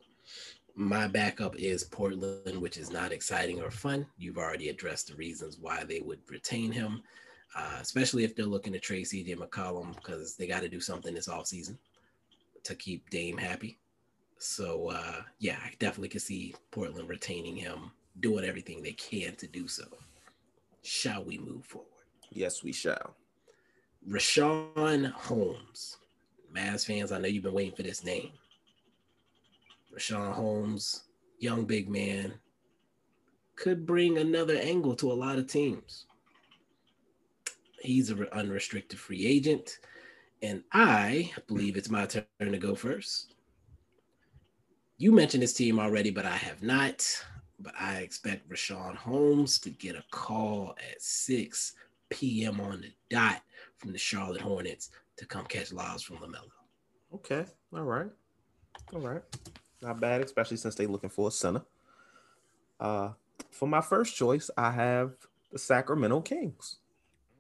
My 0.75 1.07
backup 1.07 1.55
is 1.57 1.85
Portland, 1.85 2.61
which 2.61 2.79
is 2.79 2.91
not 2.91 3.13
exciting 3.13 3.61
or 3.61 3.71
fun. 3.71 4.07
You've 4.17 4.39
already 4.39 4.71
addressed 4.71 5.09
the 5.09 5.15
reasons 5.17 5.59
why 5.59 5.85
they 5.85 6.01
would 6.01 6.21
retain 6.29 6.73
him, 6.73 7.03
uh, 7.55 7.79
especially 7.81 8.25
if 8.25 8.35
they're 8.35 8.47
looking 8.47 8.73
to 8.73 8.81
trade 8.81 9.05
CJ 9.05 9.37
McCollum 9.37 9.95
because 9.95 10.37
they 10.37 10.47
got 10.47 10.63
to 10.63 10.69
do 10.69 10.81
something 10.81 11.15
this 11.15 11.29
offseason 11.29 11.77
to 12.65 12.75
keep 12.75 13.11
Dame 13.11 13.37
happy. 13.37 13.79
So, 14.39 14.91
uh, 14.91 15.23
yeah, 15.39 15.59
I 15.63 15.73
definitely 15.79 16.09
can 16.09 16.21
see 16.21 16.55
Portland 16.71 17.09
retaining 17.09 17.55
him, 17.55 17.91
doing 18.21 18.45
everything 18.45 18.83
they 18.83 18.93
can 18.93 19.37
to 19.37 19.47
do 19.47 19.69
so. 19.69 19.85
Shall 20.83 21.23
we 21.23 21.39
move 21.39 21.65
forward? 21.65 21.89
Yes, 22.31 22.65
we 22.65 22.73
shall. 22.73 23.15
Richaun 24.09 25.13
Holmes. 25.13 25.99
Mavs 26.53 26.87
fans, 26.87 27.13
I 27.13 27.19
know 27.19 27.29
you've 27.29 27.45
been 27.45 27.53
waiting 27.53 27.75
for 27.75 27.83
this 27.83 28.05
name. 28.05 28.33
Richaun 29.95 30.33
Holmes, 30.33 31.05
young 31.39 31.65
big 31.65 31.89
man, 31.89 32.35
could 33.57 33.87
bring 33.87 34.19
another 34.19 34.57
angle 34.57 34.95
to 34.97 35.13
a 35.13 35.15
lot 35.15 35.39
of 35.39 35.47
teams. 35.47 36.07
He's 37.81 38.11
an 38.11 38.27
unrestricted 38.33 38.99
free 38.99 39.27
agent, 39.27 39.79
and 40.43 40.63
I 40.73 41.33
believe 41.47 41.77
it's 41.77 41.91
my 41.91 42.07
turn 42.07 42.25
to 42.41 42.59
go 42.59 42.75
first. 42.75 43.35
You 44.99 45.13
mentioned 45.13 45.43
this 45.43 45.53
team 45.53 45.79
already, 45.79 46.11
but 46.11 46.27
I 46.27 46.37
have 46.37 46.63
not. 46.63 47.07
But 47.59 47.75
I 47.79 47.99
expect 47.99 48.49
Richaun 48.49 48.97
Holmes 48.97 49.59
to 49.61 49.71
get 49.71 49.95
a 49.95 50.05
call 50.11 50.75
at 50.91 51.01
6 51.01 51.75
p.m. 52.11 52.61
on 52.61 52.81
the 52.81 52.93
dot 53.09 53.43
from 53.79 53.93
the 53.93 53.99
Charlotte 53.99 54.41
Hornets 54.41 54.91
to 55.17 55.27
come 55.27 55.45
catch 55.47 55.73
lobs 55.73 56.03
from 56.03 56.17
LaMelo. 56.17 56.51
Okay. 57.15 57.45
All 57.75 57.85
right. 57.85 58.11
All 58.93 59.01
right. 59.01 59.23
Not 59.83 60.01
bad, 60.01 60.21
especially 60.21 60.57
since 60.57 60.75
they're 60.77 60.87
looking 60.87 61.11
for 61.11 61.29
a 61.29 61.31
center. 61.33 61.63
Uh, 62.79 63.11
for 63.51 63.67
my 63.67 63.81
first 63.81 64.15
choice, 64.17 64.49
I 64.57 64.71
have 64.71 65.13
the 65.51 65.59
Sacramento 65.59 66.21
Kings. 66.21 66.77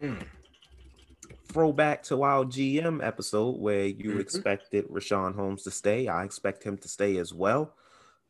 Mm. 0.02 0.26
Throwback 1.46 2.02
to 2.04 2.22
our 2.24 2.44
GM 2.44 3.00
episode 3.02 3.58
where 3.58 3.86
you 3.86 4.12
Mhm. 4.14 4.20
expected 4.20 4.88
Richaun 4.88 5.34
Holmes 5.34 5.62
to 5.64 5.70
stay. 5.70 6.08
I 6.08 6.24
expect 6.24 6.64
him 6.64 6.76
to 6.78 6.88
stay 6.88 7.18
as 7.18 7.32
well. 7.32 7.74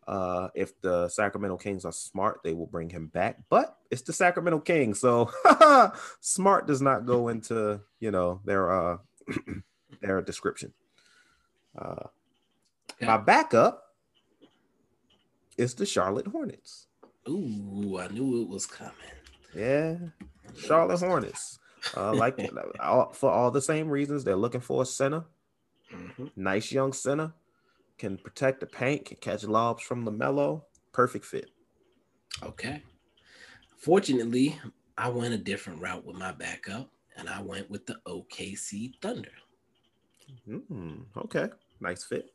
Uh, 0.07 0.49
if 0.55 0.79
the 0.81 1.09
Sacramento 1.09 1.57
Kings 1.57 1.85
are 1.85 1.93
smart, 1.93 2.41
they 2.43 2.53
will 2.53 2.67
bring 2.67 2.91
him 2.91 3.07
back. 3.07 3.39
But 3.49 3.79
it's 3.91 4.03
the 4.03 4.13
Sacramento 4.13 4.59
Kings, 4.61 4.99
so 5.01 5.31
smart 6.21 6.67
does 6.67 6.83
not 6.83 7.07
go 7.07 7.29
into 7.29 7.81
you 8.01 8.11
know 8.11 8.41
their 8.45 8.73
uh 8.73 8.99
their 10.01 10.21
description. 10.21 10.75
Uh, 11.79 12.09
my 13.01 13.17
backup 13.17 13.82
is 15.59 15.74
the 15.74 15.86
Charlotte 15.86 16.26
Hornets. 16.26 16.86
Ooh, 17.28 17.98
I 18.00 18.09
knew 18.09 18.42
it 18.42 18.48
was 18.48 18.66
coming. 18.66 18.92
Yeah, 19.55 19.96
Charlotte 20.57 20.98
Hornets. 21.00 21.59
Uh, 21.96 22.14
like 22.14 22.38
all, 22.80 23.12
for 23.12 23.30
all 23.30 23.50
the 23.50 23.61
same 23.62 23.88
reasons, 23.88 24.24
they're 24.24 24.36
looking 24.36 24.61
for 24.61 24.82
a 24.82 24.86
center, 24.86 25.24
Mhm. 25.92 26.30
nice 26.36 26.72
young 26.72 26.92
center, 26.92 27.32
can 27.98 28.16
protect 28.18 28.61
the 28.61 28.66
paint, 28.66 29.05
can 29.05 29.16
catch 29.18 29.44
lobs 29.44 29.82
from 29.82 30.05
LaMelo. 30.05 30.62
Perfect 30.92 31.24
fit. 31.24 31.50
Okay. 32.42 32.82
Fortunately, 33.76 34.59
I 34.96 35.09
went 35.09 35.34
a 35.34 35.38
different 35.38 35.80
route 35.80 36.05
with 36.05 36.16
my 36.16 36.32
backup, 36.32 36.90
and 37.16 37.28
I 37.28 37.42
went 37.42 37.70
with 37.70 37.86
the 37.86 37.96
OKC 38.07 38.94
Thunder. 39.03 39.32
Mm, 40.48 41.05
okay, 41.16 41.48
nice 41.80 42.05
fit. 42.05 42.32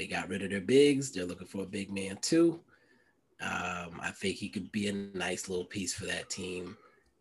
They 0.00 0.06
got 0.06 0.30
rid 0.30 0.42
of 0.42 0.48
their 0.48 0.62
bigs. 0.62 1.12
They're 1.12 1.26
looking 1.26 1.46
for 1.46 1.62
a 1.62 1.66
big 1.66 1.92
man 1.92 2.16
too. 2.22 2.58
Um, 3.42 4.00
I 4.00 4.10
think 4.14 4.36
he 4.36 4.48
could 4.48 4.72
be 4.72 4.88
a 4.88 4.94
nice 4.94 5.46
little 5.46 5.66
piece 5.66 5.92
for 5.92 6.06
that 6.06 6.30
team, 6.30 6.74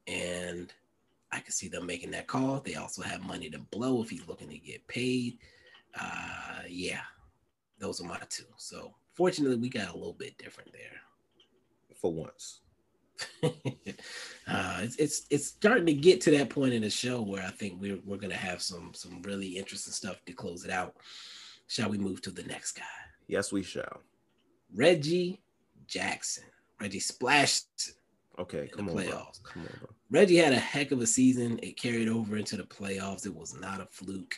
and 0.08 0.72
I 1.34 1.42
can 1.42 1.52
see 1.52 1.68
them 1.68 1.86
making 1.86 2.12
that 2.12 2.28
call. 2.28 2.62
They 2.62 2.76
also 2.76 3.02
have 3.02 3.22
money 3.22 3.50
to 3.50 3.60
blow 3.60 4.02
if 4.02 4.10
he's 4.10 4.26
looking 4.30 4.48
to 4.48 4.58
get 4.58 4.88
paid. 4.88 5.40
Uh, 6.00 6.62
yeah, 6.70 7.02
those 7.80 8.00
are 8.00 8.08
my 8.08 8.18
two. 8.30 8.46
So 8.56 8.94
fortunately, 9.14 9.58
we 9.58 9.68
got 9.68 9.90
a 9.90 9.98
little 9.98 10.14
bit 10.14 10.38
different 10.38 10.72
there. 10.72 11.02
For 12.00 12.14
once, 12.14 12.62
uh, 13.44 14.80
it's, 14.80 14.96
it's 14.96 15.26
it's 15.30 15.48
starting 15.48 15.86
to 15.88 15.94
get 15.94 16.22
to 16.22 16.32
that 16.32 16.50
point 16.50 16.74
in 16.74 16.84
the 16.84 16.90
show 16.90 17.22
where 17.22 17.44
I 17.44 17.50
think 17.50 17.82
we're 17.82 18.00
we're 18.06 18.16
gonna 18.16 18.36
have 18.36 18.62
some 18.62 18.94
some 18.94 19.22
really 19.24 19.58
interesting 19.58 19.92
stuff 19.92 20.24
to 20.28 20.32
close 20.32 20.64
it 20.64 20.72
out. 20.72 20.96
Shall 21.70 21.90
we 21.90 22.00
move 22.00 22.22
to 22.24 22.32
the 22.32 22.44
next 22.44 22.72
guy? 22.74 22.84
Yes, 23.28 23.52
we 23.52 23.62
shall. 23.62 24.02
Reggie 24.74 25.40
Jackson. 25.88 26.46
Reggie 26.82 27.00
splashed 27.00 27.92
Okay, 28.40 28.64
in 28.64 28.70
come 28.70 28.86
the 28.88 28.92
on, 28.94 29.06
bro. 29.06 29.28
Come 29.44 29.62
on, 29.62 29.80
bro. 29.80 29.90
Reggie 30.10 30.38
had 30.38 30.54
a 30.54 30.60
heck 30.60 30.92
of 30.92 31.00
a 31.00 31.06
season. 31.06 31.60
It 31.62 31.78
carried 31.78 32.10
over 32.10 32.38
into 32.38 32.58
the 32.58 32.64
playoffs. 32.64 33.28
It 33.28 33.36
was 33.36 33.54
not 33.54 33.82
a 33.82 33.86
fluke. 33.86 34.36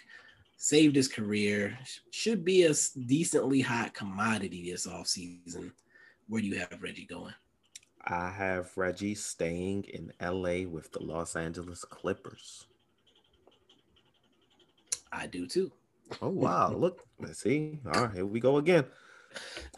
Saved 0.57 0.97
his 0.97 1.07
career. 1.07 1.77
Should 2.11 2.43
be 2.43 2.63
a 2.65 2.73
decently 3.05 3.61
hot 3.61 3.93
commodity 3.93 4.69
this 4.69 4.85
offseason. 4.85 5.71
Where 6.27 6.41
do 6.41 6.47
you 6.47 6.59
have 6.59 6.81
Reggie 6.81 7.05
going? 7.05 7.33
I 8.05 8.29
have 8.29 8.75
Reggie 8.75 9.15
staying 9.15 9.85
in 9.85 10.11
LA 10.21 10.67
with 10.67 10.91
the 10.91 11.01
Los 11.01 11.37
Angeles 11.37 11.85
Clippers. 11.85 12.65
I 15.13 15.27
do 15.27 15.47
too. 15.47 15.71
Oh 16.21 16.29
wow, 16.29 16.73
look, 16.73 17.05
let's 17.19 17.41
see. 17.41 17.79
All 17.85 18.05
right, 18.05 18.13
here 18.13 18.25
we 18.25 18.39
go 18.39 18.57
again. 18.57 18.85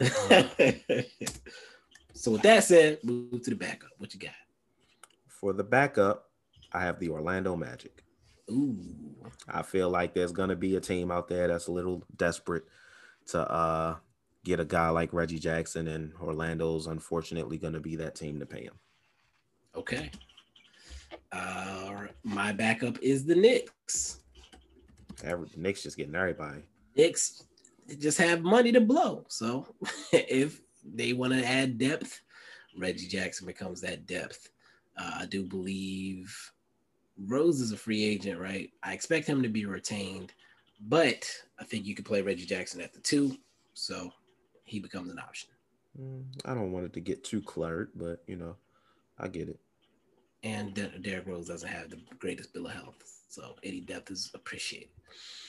so 2.12 2.32
with 2.32 2.42
that 2.42 2.64
said, 2.64 2.98
move 3.04 3.42
to 3.42 3.50
the 3.50 3.56
backup. 3.56 3.90
What 3.98 4.12
you 4.14 4.20
got? 4.20 4.32
For 5.28 5.52
the 5.52 5.62
backup, 5.64 6.30
I 6.72 6.80
have 6.80 6.98
the 6.98 7.10
Orlando 7.10 7.54
Magic. 7.56 8.02
Ooh, 8.50 8.76
I 9.48 9.62
feel 9.62 9.90
like 9.90 10.14
there's 10.14 10.32
gonna 10.32 10.56
be 10.56 10.76
a 10.76 10.80
team 10.80 11.10
out 11.10 11.28
there 11.28 11.48
that's 11.48 11.68
a 11.68 11.72
little 11.72 12.02
desperate 12.16 12.64
to 13.28 13.50
uh 13.50 13.96
get 14.44 14.60
a 14.60 14.64
guy 14.64 14.88
like 14.90 15.12
Reggie 15.12 15.38
Jackson, 15.38 15.88
and 15.88 16.12
Orlando's 16.20 16.86
unfortunately 16.86 17.58
gonna 17.58 17.80
be 17.80 17.96
that 17.96 18.14
team 18.14 18.38
to 18.40 18.46
pay 18.46 18.64
him. 18.64 18.74
okay. 19.74 20.10
Uh, 21.32 22.06
my 22.22 22.52
backup 22.52 22.98
is 23.02 23.24
the 23.24 23.34
Knicks. 23.34 24.20
Every, 25.22 25.48
the 25.48 25.60
Knicks 25.60 25.82
just 25.82 25.96
getting 25.96 26.14
everybody. 26.14 26.62
Knicks 26.96 27.44
just 27.98 28.18
have 28.18 28.42
money 28.42 28.72
to 28.72 28.80
blow. 28.80 29.24
So 29.28 29.74
if 30.12 30.60
they 30.84 31.12
want 31.12 31.32
to 31.32 31.44
add 31.44 31.78
depth, 31.78 32.20
Reggie 32.76 33.06
Jackson 33.06 33.46
becomes 33.46 33.80
that 33.80 34.06
depth. 34.06 34.50
Uh, 34.96 35.18
I 35.20 35.26
do 35.26 35.44
believe 35.44 36.52
Rose 37.26 37.60
is 37.60 37.72
a 37.72 37.76
free 37.76 38.04
agent, 38.04 38.40
right? 38.40 38.70
I 38.82 38.92
expect 38.92 39.26
him 39.26 39.42
to 39.42 39.48
be 39.48 39.66
retained, 39.66 40.32
but 40.88 41.30
I 41.58 41.64
think 41.64 41.86
you 41.86 41.94
could 41.94 42.04
play 42.04 42.22
Reggie 42.22 42.46
Jackson 42.46 42.80
at 42.80 42.92
the 42.92 43.00
two, 43.00 43.36
so 43.74 44.10
he 44.64 44.80
becomes 44.80 45.10
an 45.10 45.18
option. 45.18 45.50
Mm, 46.00 46.24
I 46.44 46.54
don't 46.54 46.72
want 46.72 46.86
it 46.86 46.92
to 46.94 47.00
get 47.00 47.24
too 47.24 47.40
cluttered, 47.40 47.90
but 47.94 48.22
you 48.26 48.36
know, 48.36 48.56
I 49.18 49.28
get 49.28 49.48
it. 49.48 49.60
And 50.42 50.74
Der- 50.74 50.98
Derrick 51.00 51.26
Rose 51.26 51.48
doesn't 51.48 51.68
have 51.68 51.90
the 51.90 52.00
greatest 52.18 52.52
bill 52.52 52.66
of 52.66 52.72
health, 52.72 52.96
so 53.34 53.56
any 53.62 53.80
depth 53.80 54.10
is 54.10 54.30
appreciated. 54.34 54.88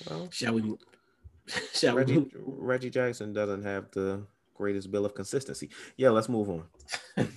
Well, 0.10 0.28
Shall 0.32 0.54
we? 0.54 0.76
Shall 1.74 1.96
we? 1.96 2.02
Reggie 2.02 2.16
move- 2.16 2.32
Reggie 2.46 2.90
Jackson 2.90 3.34
doesn't 3.34 3.64
have 3.64 3.92
the 3.92 4.22
greatest 4.56 4.92
bill 4.92 5.06
of 5.06 5.14
consistency. 5.14 5.70
Yeah, 5.98 6.10
let's 6.10 6.30
move 6.30 6.50
on. 6.50 6.64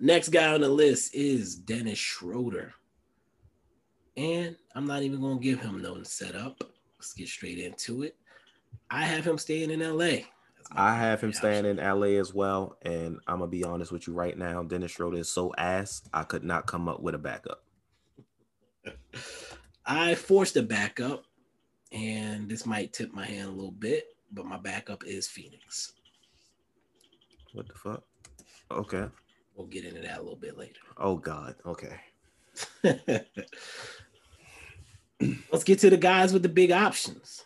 Next 0.00 0.28
guy 0.30 0.52
on 0.52 0.60
the 0.60 0.68
list 0.68 1.14
is 1.14 1.54
Dennis 1.54 1.98
Schroeder. 1.98 2.74
And 4.16 4.56
I'm 4.74 4.86
not 4.86 5.02
even 5.02 5.20
going 5.20 5.38
to 5.38 5.42
give 5.44 5.60
him 5.60 5.80
no 5.80 6.02
setup. 6.02 6.62
Let's 6.98 7.12
get 7.14 7.28
straight 7.28 7.58
into 7.58 8.02
it. 8.02 8.16
I 8.90 9.04
have 9.04 9.24
him 9.24 9.38
staying 9.38 9.70
in 9.70 9.80
LA. 9.80 10.22
I 10.72 10.94
have 10.96 11.20
him 11.20 11.32
staying 11.32 11.64
in 11.64 11.76
LA 11.78 12.18
as 12.18 12.34
well, 12.34 12.76
and 12.82 13.18
I'm 13.26 13.38
gonna 13.38 13.50
be 13.50 13.64
honest 13.64 13.90
with 13.90 14.06
you 14.06 14.12
right 14.12 14.36
now. 14.36 14.62
Dennis 14.62 14.90
Schroeder 14.90 15.16
is 15.16 15.30
so 15.30 15.54
ass. 15.56 16.02
I 16.12 16.24
could 16.24 16.44
not 16.44 16.66
come 16.66 16.88
up 16.88 17.00
with 17.00 17.14
a 17.14 17.18
backup. 17.18 17.62
I 19.86 20.14
forced 20.14 20.56
a 20.56 20.62
backup, 20.62 21.24
and 21.92 22.48
this 22.48 22.66
might 22.66 22.92
tip 22.92 23.12
my 23.12 23.24
hand 23.24 23.48
a 23.48 23.52
little 23.52 23.70
bit, 23.72 24.04
but 24.32 24.44
my 24.46 24.58
backup 24.58 25.04
is 25.04 25.26
Phoenix. 25.26 25.92
What 27.52 27.66
the 27.68 27.74
fuck? 27.74 28.02
Okay. 28.70 29.06
We'll 29.56 29.66
get 29.66 29.84
into 29.84 30.02
that 30.02 30.18
a 30.18 30.22
little 30.22 30.36
bit 30.36 30.56
later. 30.58 30.80
Oh 30.98 31.16
God. 31.16 31.54
Okay. 31.64 31.96
Let's 35.50 35.64
get 35.64 35.80
to 35.80 35.90
the 35.90 35.96
guys 35.96 36.32
with 36.32 36.42
the 36.42 36.48
big 36.48 36.70
options. 36.70 37.44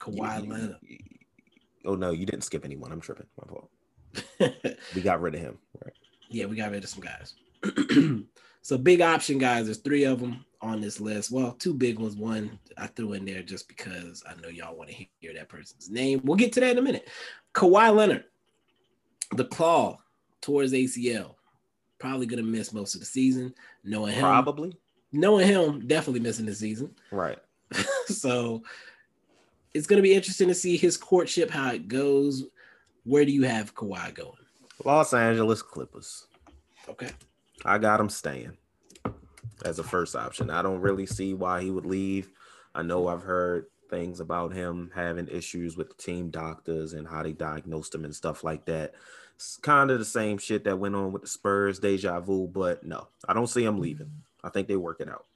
Kawhi 0.00 0.42
you- 0.44 0.50
Leonard. 0.50 0.76
Oh 1.84 1.94
no, 1.94 2.10
you 2.10 2.26
didn't 2.26 2.42
skip 2.44 2.64
anyone. 2.64 2.90
I'm 2.92 3.00
tripping. 3.00 3.26
My 3.40 3.46
fault. 3.48 3.70
We 4.94 5.02
got 5.02 5.20
rid 5.20 5.34
of 5.34 5.40
him. 5.40 5.58
Right. 5.84 5.92
Yeah, 6.30 6.46
we 6.46 6.56
got 6.56 6.70
rid 6.70 6.82
of 6.82 6.90
some 6.90 7.02
guys. 7.02 7.34
so 8.68 8.76
big 8.76 9.00
option 9.00 9.38
guys. 9.38 9.64
There's 9.64 9.78
three 9.78 10.04
of 10.04 10.20
them 10.20 10.44
on 10.60 10.82
this 10.82 11.00
list. 11.00 11.30
Well, 11.30 11.52
two 11.52 11.72
big 11.72 11.98
ones. 11.98 12.16
One 12.16 12.58
I 12.76 12.86
threw 12.86 13.14
in 13.14 13.24
there 13.24 13.42
just 13.42 13.66
because 13.66 14.22
I 14.28 14.38
know 14.42 14.48
y'all 14.48 14.76
want 14.76 14.90
to 14.90 15.06
hear 15.20 15.32
that 15.32 15.48
person's 15.48 15.88
name. 15.88 16.20
We'll 16.22 16.36
get 16.36 16.52
to 16.52 16.60
that 16.60 16.72
in 16.72 16.76
a 16.76 16.82
minute. 16.82 17.08
Kawhi 17.54 17.96
Leonard, 17.96 18.24
the 19.32 19.46
claw 19.46 20.00
towards 20.42 20.74
ACL, 20.74 21.36
probably 21.98 22.26
gonna 22.26 22.42
miss 22.42 22.74
most 22.74 22.92
of 22.92 23.00
the 23.00 23.06
season. 23.06 23.54
Knowing 23.84 24.12
him, 24.12 24.20
Probably. 24.20 24.76
knowing 25.12 25.46
him, 25.46 25.86
definitely 25.86 26.20
missing 26.20 26.44
the 26.44 26.54
season. 26.54 26.94
Right. 27.10 27.38
so 28.04 28.62
it's 29.72 29.86
gonna 29.86 30.02
be 30.02 30.12
interesting 30.12 30.48
to 30.48 30.54
see 30.54 30.76
his 30.76 30.98
courtship, 30.98 31.48
how 31.48 31.72
it 31.72 31.88
goes. 31.88 32.44
Where 33.04 33.24
do 33.24 33.32
you 33.32 33.44
have 33.44 33.74
Kawhi 33.74 34.12
going? 34.12 34.32
Los 34.84 35.14
Angeles 35.14 35.62
Clippers. 35.62 36.26
Okay. 36.86 37.08
I 37.64 37.78
got 37.78 38.00
him 38.00 38.08
staying 38.08 38.56
as 39.64 39.78
a 39.78 39.84
first 39.84 40.14
option. 40.14 40.50
I 40.50 40.62
don't 40.62 40.80
really 40.80 41.06
see 41.06 41.34
why 41.34 41.62
he 41.62 41.70
would 41.70 41.86
leave. 41.86 42.30
I 42.74 42.82
know 42.82 43.08
I've 43.08 43.22
heard 43.22 43.66
things 43.90 44.20
about 44.20 44.52
him 44.52 44.90
having 44.94 45.28
issues 45.28 45.76
with 45.76 45.88
the 45.88 46.02
team 46.02 46.30
doctors 46.30 46.92
and 46.92 47.08
how 47.08 47.22
they 47.22 47.32
diagnosed 47.32 47.94
him 47.94 48.04
and 48.04 48.14
stuff 48.14 48.44
like 48.44 48.64
that. 48.66 48.94
It's 49.34 49.56
kind 49.56 49.90
of 49.90 49.98
the 49.98 50.04
same 50.04 50.38
shit 50.38 50.64
that 50.64 50.78
went 50.78 50.94
on 50.94 51.12
with 51.12 51.22
the 51.22 51.28
Spurs, 51.28 51.78
deja 51.78 52.20
vu, 52.20 52.48
but 52.48 52.84
no, 52.84 53.08
I 53.28 53.34
don't 53.34 53.46
see 53.46 53.64
him 53.64 53.80
leaving. 53.80 54.10
I 54.42 54.50
think 54.50 54.68
they 54.68 54.76
work 54.76 55.00
it 55.00 55.08
out. 55.08 55.26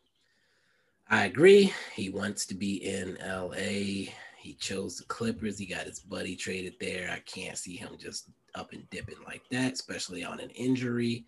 I 1.09 1.27
agree. 1.27 1.73
He 1.95 2.09
wants 2.09 2.47
to 2.47 2.55
be 2.55 2.85
in 2.85 3.19
LA. 3.25 4.11
He 4.39 4.55
chose 4.59 4.97
the 4.97 5.05
Clippers. 5.05 5.59
He 5.59 5.67
got 5.67 5.87
his 5.87 6.01
buddy 6.01 6.35
traded 6.35 6.75
there. 6.81 7.11
I 7.11 7.21
can't 7.21 7.59
see 7.59 7.77
him 7.77 7.97
just 7.99 8.31
up 8.55 8.73
and 8.73 8.89
dipping 8.91 9.23
like 9.25 9.43
that, 9.51 9.73
especially 9.73 10.25
on 10.25 10.41
an 10.41 10.51
injury. 10.51 11.25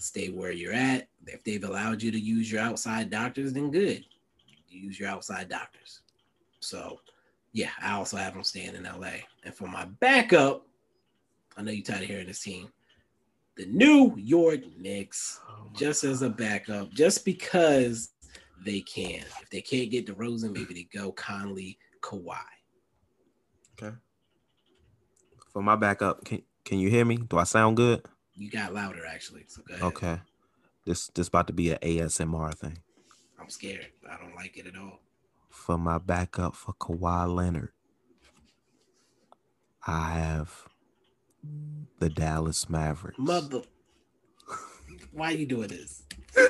Stay 0.00 0.28
where 0.28 0.50
you're 0.50 0.72
at. 0.72 1.08
If 1.26 1.44
they've 1.44 1.62
allowed 1.62 2.02
you 2.02 2.10
to 2.10 2.18
use 2.18 2.50
your 2.50 2.62
outside 2.62 3.10
doctors, 3.10 3.52
then 3.52 3.70
good. 3.70 4.04
Use 4.68 4.98
your 4.98 5.10
outside 5.10 5.50
doctors. 5.50 6.00
So, 6.60 7.00
yeah, 7.52 7.70
I 7.82 7.92
also 7.92 8.16
have 8.16 8.32
them 8.32 8.42
staying 8.42 8.74
in 8.76 8.84
LA. 8.84 9.20
And 9.44 9.54
for 9.54 9.66
my 9.66 9.84
backup, 9.84 10.66
I 11.56 11.62
know 11.62 11.70
you're 11.70 11.84
tired 11.84 12.02
of 12.02 12.08
hearing 12.08 12.28
this 12.28 12.42
team. 12.42 12.72
The 13.56 13.66
New 13.66 14.14
York 14.16 14.60
Knicks 14.78 15.40
oh 15.50 15.66
just 15.76 16.02
as 16.04 16.22
a 16.22 16.30
backup, 16.30 16.90
just 16.92 17.26
because 17.26 18.10
they 18.64 18.80
can. 18.80 19.22
If 19.42 19.50
they 19.50 19.60
can't 19.60 19.90
get 19.90 20.06
DeRozan, 20.06 20.54
maybe 20.54 20.72
they 20.72 20.98
go 20.98 21.12
Conley, 21.12 21.76
Kawhi. 22.00 22.38
Okay. 23.78 23.94
For 25.52 25.62
my 25.62 25.76
backup, 25.76 26.24
can 26.24 26.42
can 26.64 26.78
you 26.78 26.88
hear 26.88 27.04
me? 27.04 27.16
Do 27.18 27.36
I 27.36 27.44
sound 27.44 27.76
good? 27.76 28.02
You 28.40 28.50
got 28.50 28.72
louder 28.72 29.04
actually. 29.06 29.44
So. 29.48 29.60
Okay. 29.82 30.18
This 30.86 31.08
this 31.08 31.28
about 31.28 31.46
to 31.48 31.52
be 31.52 31.72
an 31.72 31.78
ASMR 31.82 32.54
thing. 32.54 32.78
I'm 33.38 33.50
scared. 33.50 33.86
I 34.10 34.16
don't 34.16 34.34
like 34.34 34.56
it 34.56 34.66
at 34.66 34.76
all. 34.76 35.00
For 35.50 35.76
my 35.76 35.98
backup 35.98 36.56
for 36.56 36.72
Kawhi 36.72 37.32
Leonard, 37.34 37.72
I 39.86 40.12
have 40.12 40.68
the 41.98 42.08
Dallas 42.08 42.70
Mavericks. 42.70 43.18
Mother. 43.18 43.60
Why 45.12 45.32
are 45.32 45.36
you 45.36 45.46
doing 45.46 45.68
this? 45.68 46.02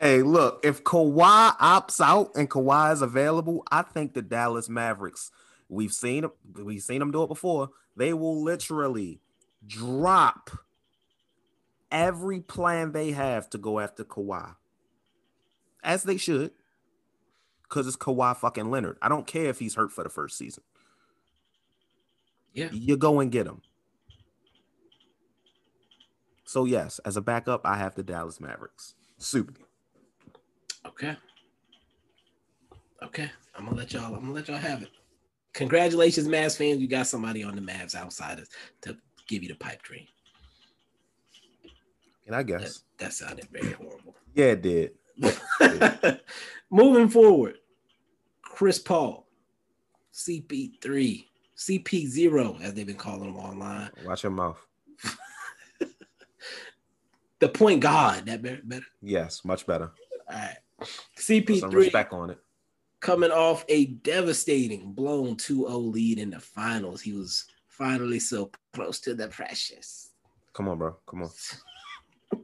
Hey, 0.00 0.20
look, 0.20 0.60
if 0.62 0.84
Kawhi 0.84 1.56
opts 1.56 1.98
out 1.98 2.32
and 2.34 2.50
Kawhi 2.50 2.92
is 2.92 3.00
available, 3.00 3.62
I 3.70 3.80
think 3.80 4.12
the 4.12 4.20
Dallas 4.20 4.68
Mavericks, 4.68 5.30
we've 5.70 5.94
seen 5.94 6.26
we've 6.52 6.82
seen 6.82 6.98
them 6.98 7.10
do 7.10 7.22
it 7.22 7.28
before. 7.28 7.70
They 7.96 8.12
will 8.12 8.42
literally 8.42 9.22
drop 9.66 10.50
every 11.90 12.40
plan 12.40 12.92
they 12.92 13.12
have 13.12 13.48
to 13.50 13.58
go 13.58 13.80
after 13.80 14.04
Kawhi. 14.04 14.56
As 15.82 16.02
they 16.02 16.16
should. 16.16 16.52
Because 17.62 17.86
it's 17.86 17.96
Kawhi 17.96 18.36
fucking 18.36 18.70
Leonard. 18.70 18.98
I 19.00 19.08
don't 19.08 19.26
care 19.26 19.46
if 19.46 19.58
he's 19.58 19.74
hurt 19.74 19.92
for 19.92 20.04
the 20.04 20.10
first 20.10 20.36
season. 20.38 20.62
Yeah. 22.52 22.68
You 22.72 22.96
go 22.96 23.20
and 23.20 23.32
get 23.32 23.46
him. 23.46 23.62
So 26.44 26.64
yes, 26.66 27.00
as 27.04 27.16
a 27.16 27.20
backup, 27.20 27.62
I 27.64 27.76
have 27.76 27.94
the 27.94 28.02
Dallas 28.02 28.40
Mavericks. 28.40 28.94
Super. 29.18 29.54
Okay. 30.86 31.16
Okay. 33.02 33.30
I'm 33.56 33.64
gonna 33.64 33.76
let 33.76 33.92
y'all. 33.92 34.14
I'm 34.14 34.20
gonna 34.20 34.32
let 34.32 34.48
y'all 34.48 34.56
have 34.58 34.82
it. 34.82 34.90
Congratulations, 35.54 36.28
Mavs 36.28 36.56
fans. 36.56 36.80
You 36.80 36.88
got 36.88 37.06
somebody 37.06 37.42
on 37.42 37.54
the 37.54 37.62
Mavs 37.62 37.94
outsiders 37.94 38.48
to 38.82 38.96
give 39.26 39.42
you 39.42 39.48
the 39.48 39.54
pipe 39.56 39.82
dream. 39.82 40.06
And 42.26 42.34
I 42.34 42.42
guess. 42.42 42.80
that 42.98 43.12
sounded 43.12 43.46
very 43.52 43.72
horrible. 43.72 44.14
Yeah, 44.34 44.46
it 44.46 44.62
did. 44.62 44.92
Moving 46.70 47.08
forward, 47.08 47.58
Chris 48.42 48.78
Paul, 48.78 49.26
CP3, 50.12 51.24
CP0, 51.56 52.62
as 52.62 52.74
they've 52.74 52.86
been 52.86 52.96
calling 52.96 53.28
him 53.28 53.36
online. 53.36 53.90
Watch 54.04 54.22
your 54.22 54.32
mouth. 54.32 54.64
The 57.40 57.48
point 57.50 57.80
guard, 57.80 58.24
that 58.26 58.40
better. 58.42 58.60
better. 58.64 58.86
Yes, 59.02 59.44
much 59.44 59.66
better. 59.66 59.92
All 60.30 60.36
right. 60.38 60.56
CP3 61.18 61.72
respect 61.74 62.12
on 62.14 62.30
it. 62.30 62.38
coming 63.00 63.30
off 63.30 63.66
a 63.68 63.86
devastating 63.86 64.92
blown 64.92 65.36
2-0 65.36 65.92
lead 65.92 66.18
in 66.18 66.30
the 66.30 66.40
finals. 66.40 67.02
He 67.02 67.12
was 67.12 67.44
finally 67.76 68.20
so 68.20 68.50
close 68.72 69.00
to 69.00 69.14
the 69.14 69.28
precious. 69.28 70.10
Come 70.52 70.68
on, 70.68 70.78
bro. 70.78 70.96
Come 71.06 71.22
on. 71.22 71.30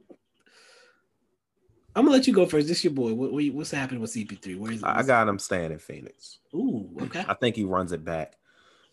I'm 1.97 2.05
gonna 2.05 2.11
let 2.11 2.27
you 2.27 2.33
go 2.33 2.47
first. 2.47 2.69
This 2.69 2.85
your 2.85 2.93
boy. 2.93 3.15
What, 3.15 3.33
what 3.33 3.45
what's 3.53 3.71
happening 3.71 4.01
with 4.01 4.13
CP3? 4.13 4.59
Where 4.59 4.73
is 4.73 4.83
it? 4.83 4.87
I 4.87 5.03
got 5.03 5.29
him 5.29 5.39
staying 5.39 5.73
in 5.73 5.79
Phoenix. 5.79 6.39
Ooh, 6.55 6.89
okay. 7.03 7.25
I 7.29 7.35
think 7.35 7.57
he 7.57 7.65
runs 7.65 7.93
it 7.93 8.05
back 8.05 8.37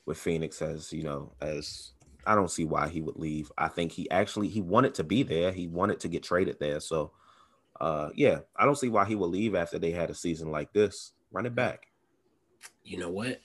with 0.05 0.17
Phoenix 0.17 0.61
as 0.61 0.93
you 0.93 1.03
know, 1.03 1.31
as 1.41 1.91
I 2.25 2.35
don't 2.35 2.51
see 2.51 2.65
why 2.65 2.87
he 2.87 3.01
would 3.01 3.17
leave. 3.17 3.51
I 3.57 3.67
think 3.67 3.91
he 3.91 4.09
actually 4.11 4.47
he 4.47 4.61
wanted 4.61 4.93
to 4.95 5.03
be 5.03 5.23
there. 5.23 5.51
He 5.51 5.67
wanted 5.67 5.99
to 6.01 6.07
get 6.07 6.23
traded 6.23 6.59
there. 6.59 6.79
So 6.79 7.11
uh 7.79 8.09
yeah, 8.15 8.39
I 8.55 8.65
don't 8.65 8.77
see 8.77 8.89
why 8.89 9.05
he 9.05 9.15
would 9.15 9.29
leave 9.29 9.55
after 9.55 9.79
they 9.79 9.91
had 9.91 10.09
a 10.09 10.15
season 10.15 10.51
like 10.51 10.73
this. 10.73 11.13
Run 11.31 11.45
it 11.45 11.55
back. 11.55 11.87
You 12.83 12.97
know 12.97 13.09
what? 13.09 13.41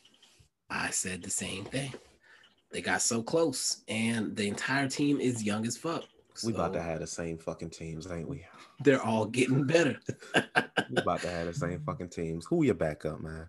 I 0.71 0.91
said 0.91 1.23
the 1.23 1.31
same 1.31 1.65
thing. 1.65 1.93
They 2.73 2.81
got 2.81 3.03
so 3.03 3.23
close, 3.23 3.83
and 3.89 4.35
the 4.35 4.49
entire 4.49 4.89
team 4.89 5.21
is 5.21 5.43
young 5.45 5.67
as 5.67 5.77
fuck. 5.77 6.05
We 6.45 6.55
about 6.55 6.73
to 6.73 6.83
have 6.83 7.01
the 7.01 7.07
same 7.07 7.37
fucking 7.37 7.71
teams, 7.71 8.11
ain't 8.11 8.29
we? 8.29 8.45
They're 8.81 9.03
all 9.03 9.27
getting 9.27 9.65
better. 9.65 9.99
We 10.91 10.99
about 10.99 11.21
to 11.23 11.31
have 11.31 11.47
the 11.47 11.55
same 11.55 11.81
fucking 11.87 12.11
teams. 12.11 12.45
Who 12.47 12.65
your 12.65 12.75
backup, 12.75 13.23
man? 13.23 13.47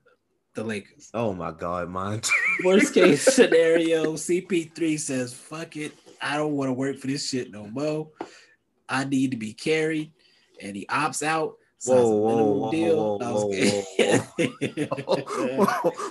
the 0.54 0.64
Lakers. 0.64 1.10
Oh 1.14 1.34
my 1.34 1.52
god, 1.52 1.90
mine. 1.90 2.22
Worst 2.64 2.94
case 2.94 3.24
scenario, 3.36 4.14
CP3 4.14 5.00
says, 5.00 5.34
fuck 5.34 5.76
it. 5.78 5.94
I 6.22 6.38
don't 6.38 6.54
want 6.54 6.70
to 6.70 6.74
work 6.74 6.98
for 6.98 7.08
this 7.08 7.28
shit 7.30 7.52
no 7.52 7.68
more. 7.68 8.10
I 8.88 9.04
need 9.06 9.32
to 9.32 9.38
be 9.38 9.54
carried. 9.54 10.12
And 10.62 10.76
he 10.76 10.86
opts 10.86 11.24
out. 11.24 11.56
a 11.88 11.90
Whoa, 11.90 12.10
whoa, 12.10 12.30
minimum 12.30 12.60
whoa, 12.60 12.72
deal. 12.72 13.18
whoa, 13.20 13.34
was 13.34 13.44
whoa, 13.44 13.52
kidding. 13.52 14.22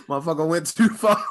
Motherfucker 0.08 0.48
went 0.48 0.66
too 0.66 0.88
far. 0.88 1.24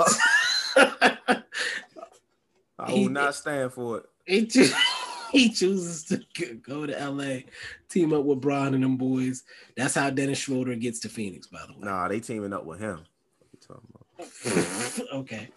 I 2.80 2.92
will 2.94 3.10
not 3.10 3.36
stand 3.36 3.74
for 3.74 3.98
it. 4.00 4.06
he, 4.26 4.46
choo- 4.48 4.74
he 5.32 5.50
chooses 5.50 6.04
to 6.06 6.56
go 6.56 6.86
to 6.86 7.10
LA, 7.10 7.42
team 7.90 8.14
up 8.14 8.24
with 8.24 8.42
Bron 8.42 8.74
and 8.74 8.84
them 8.84 8.98
boys. 8.98 9.44
That's 9.78 9.96
how 9.96 10.10
Dennis 10.10 10.40
Schroeder 10.40 10.76
gets 10.76 11.00
to 11.02 11.10
Phoenix, 11.10 11.48
by 11.48 11.62
the 11.68 11.74
way. 11.74 11.80
Nah, 11.82 12.08
they 12.08 12.20
teaming 12.20 12.54
up 12.54 12.66
with 12.66 12.80
him. 12.80 13.06
What 13.40 13.50
you 13.54 13.60
talking 13.68 13.88
about? 13.94 15.14
okay. 15.22 15.50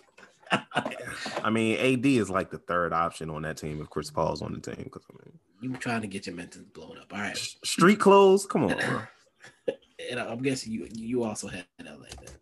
I 1.42 1.50
mean, 1.50 1.78
AD 1.78 2.06
is 2.06 2.30
like 2.30 2.50
the 2.50 2.58
third 2.58 2.92
option 2.92 3.30
on 3.30 3.42
that 3.42 3.56
team 3.56 3.80
if 3.80 3.88
Chris 3.90 4.10
Paul's 4.10 4.42
on 4.42 4.52
the 4.52 4.60
team. 4.60 4.84
Because 4.84 5.02
I 5.10 5.14
mean, 5.24 5.38
You 5.60 5.76
trying 5.78 6.02
to 6.02 6.06
get 6.06 6.26
your 6.26 6.36
mentals 6.36 6.72
blown 6.72 6.98
up. 6.98 7.12
All 7.12 7.18
right. 7.18 7.36
street 7.36 7.98
clothes. 7.98 8.46
Come 8.46 8.64
on, 8.64 8.76
bro. 8.78 9.00
And 10.10 10.20
I'm 10.20 10.42
guessing 10.42 10.72
you 10.72 10.86
you 10.92 11.22
also 11.22 11.46
had 11.48 11.64
LA 11.82 11.94
then. 12.20 12.34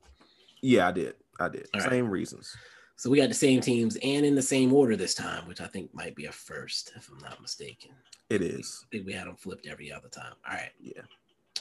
Yeah, 0.62 0.88
I 0.88 0.92
did. 0.92 1.14
I 1.38 1.48
did. 1.48 1.68
All 1.74 1.80
right. 1.80 1.90
Same 1.90 2.08
reasons. 2.08 2.56
So 2.96 3.10
we 3.10 3.18
got 3.18 3.28
the 3.28 3.34
same 3.34 3.60
teams 3.60 3.96
and 4.02 4.24
in 4.24 4.34
the 4.34 4.42
same 4.42 4.72
order 4.72 4.96
this 4.96 5.14
time, 5.14 5.46
which 5.48 5.60
I 5.60 5.66
think 5.66 5.92
might 5.94 6.14
be 6.14 6.26
a 6.26 6.32
first, 6.32 6.92
if 6.96 7.08
I'm 7.10 7.18
not 7.18 7.40
mistaken. 7.42 7.90
It 8.30 8.42
is. 8.42 8.84
I 8.84 8.86
think 8.92 9.06
we 9.06 9.12
had 9.12 9.26
them 9.26 9.36
flipped 9.36 9.66
every 9.66 9.90
other 9.92 10.08
time. 10.08 10.34
All 10.48 10.54
right, 10.54 10.70
Yeah. 10.80 11.02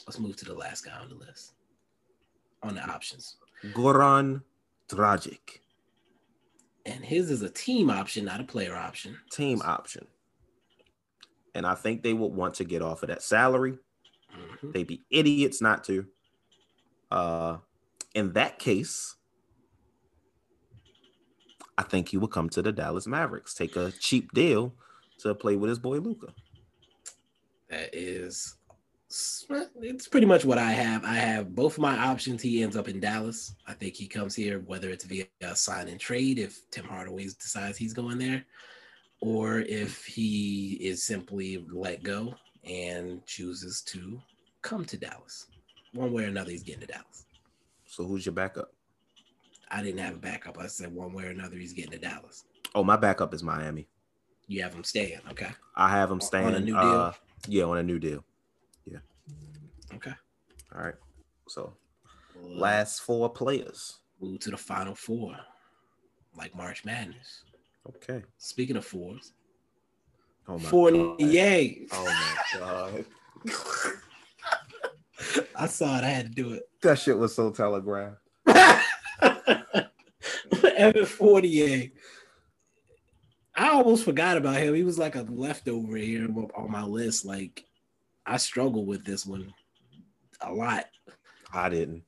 let's 0.05 0.19
move 0.19 0.35
to 0.37 0.45
the 0.45 0.53
last 0.53 0.85
guy 0.85 0.97
on 0.97 1.09
the 1.09 1.15
list. 1.15 1.53
On 2.63 2.75
the 2.75 2.81
options. 2.87 3.37
Goran 3.73 4.43
Dragic, 4.87 5.59
And 6.85 7.03
his 7.05 7.29
is 7.31 7.41
a 7.41 7.49
team 7.49 7.89
option, 7.89 8.25
not 8.25 8.39
a 8.41 8.43
player 8.43 8.75
option. 8.75 9.17
team 9.31 9.61
option. 9.63 10.07
And 11.55 11.65
I 11.65 11.75
think 11.75 12.01
they 12.03 12.13
would 12.13 12.33
want 12.33 12.55
to 12.55 12.63
get 12.63 12.81
off 12.81 13.03
of 13.03 13.09
that 13.09 13.21
salary. 13.23 13.77
Mhm. 14.33 14.73
They'd 14.73 14.87
be 14.87 15.03
idiots 15.09 15.61
not 15.61 15.83
to. 15.85 16.07
Uh, 17.11 17.57
in 18.15 18.33
that 18.33 18.57
case, 18.59 19.15
I 21.77 21.83
think 21.83 22.09
he 22.09 22.17
would 22.17 22.31
come 22.31 22.49
to 22.49 22.61
the 22.61 22.71
Dallas 22.71 23.07
Mavericks, 23.07 23.53
take 23.53 23.75
a 23.75 23.91
cheap 23.91 24.31
deal 24.33 24.73
to 25.19 25.33
play 25.33 25.55
with 25.55 25.69
his 25.69 25.79
boy 25.79 25.97
Luka. 25.97 26.27
That 27.69 27.89
is, 27.93 28.55
it's 29.09 30.07
pretty 30.07 30.27
much 30.27 30.45
what 30.45 30.57
I 30.57 30.71
have. 30.71 31.05
I 31.05 31.15
have 31.15 31.55
both 31.55 31.73
of 31.73 31.79
my 31.79 31.97
options. 31.97 32.41
He 32.41 32.61
ends 32.61 32.75
up 32.75 32.89
in 32.89 32.99
Dallas. 32.99 33.55
I 33.65 33.73
think 33.73 33.95
he 33.95 34.07
comes 34.07 34.35
here, 34.35 34.59
whether 34.59 34.89
it's 34.89 35.05
via 35.05 35.25
a 35.41 35.55
sign 35.55 35.87
and 35.87 35.99
trade 35.99 36.37
if 36.39 36.69
Tim 36.69 36.85
Hardaway 36.85 37.23
decides 37.23 37.77
he's 37.77 37.93
going 37.93 38.17
there, 38.17 38.45
or 39.21 39.59
if 39.59 40.05
he 40.05 40.77
is 40.81 41.03
simply 41.03 41.65
let 41.71 42.03
go 42.03 42.33
and 42.63 43.25
chooses 43.25 43.81
to 43.83 44.21
come 44.61 44.85
to 44.85 44.97
Dallas. 44.97 45.47
One 45.93 46.11
way 46.13 46.25
or 46.25 46.27
another, 46.27 46.51
he's 46.51 46.63
getting 46.63 46.81
to 46.81 46.87
Dallas. 46.87 47.25
So 47.85 48.03
who's 48.05 48.25
your 48.25 48.33
backup? 48.33 48.73
I 49.71 49.81
didn't 49.81 49.99
have 49.99 50.15
a 50.15 50.19
backup. 50.19 50.57
I 50.59 50.67
said 50.67 50.93
one 50.93 51.13
way 51.13 51.23
or 51.25 51.29
another, 51.29 51.55
he's 51.57 51.73
getting 51.73 51.91
to 51.91 51.97
Dallas. 51.97 52.43
Oh, 52.75 52.83
my 52.83 52.97
backup 52.97 53.33
is 53.33 53.41
Miami. 53.41 53.87
You 54.47 54.61
have 54.63 54.73
him 54.73 54.83
staying. 54.83 55.19
Okay. 55.31 55.49
I 55.75 55.89
have 55.89 56.11
him 56.11 56.19
staying 56.19 56.47
On 56.47 56.55
a 56.55 56.59
new 56.59 56.75
uh, 56.75 57.13
yeah, 57.47 57.63
on 57.63 57.77
a 57.77 57.83
new 57.83 57.99
deal. 57.99 58.23
Yeah. 58.85 58.97
Okay. 59.95 60.11
All 60.75 60.83
right. 60.83 60.95
So 61.47 61.73
Well, 62.35 62.57
last 62.59 62.99
four 63.01 63.29
players. 63.29 63.99
move 64.19 64.39
to 64.41 64.51
the 64.51 64.57
final 64.57 64.93
four, 64.93 65.35
like 66.35 66.53
March 66.55 66.83
Madness. 66.83 67.43
Okay. 67.87 68.23
Speaking 68.37 68.75
of 68.75 68.85
fours, 68.85 69.31
Oh 70.47 70.57
my 70.57 70.69
four 70.69 70.91
God. 70.91 71.21
yay. 71.21 71.87
Oh 71.93 72.05
my 72.05 72.59
god. 72.59 73.05
I 75.55 75.67
saw 75.67 75.97
it. 75.97 76.03
I 76.03 76.09
had 76.09 76.25
to 76.25 76.31
do 76.31 76.53
it. 76.53 76.63
That 76.81 76.99
shit 76.99 77.17
was 77.17 77.33
so 77.35 77.51
telegraphed. 77.51 78.17
Evan 80.77 81.05
Fournier. 81.05 81.91
I 83.55 83.69
almost 83.69 84.05
forgot 84.05 84.37
about 84.37 84.57
him. 84.57 84.73
He 84.73 84.83
was 84.83 84.97
like 84.97 85.15
a 85.15 85.23
leftover 85.23 85.97
here 85.97 86.27
on 86.55 86.71
my 86.71 86.83
list. 86.83 87.25
Like 87.25 87.65
I 88.25 88.37
struggle 88.37 88.85
with 88.85 89.05
this 89.05 89.25
one 89.25 89.53
a 90.41 90.51
lot. 90.51 90.85
I 91.53 91.69
didn't. 91.69 92.03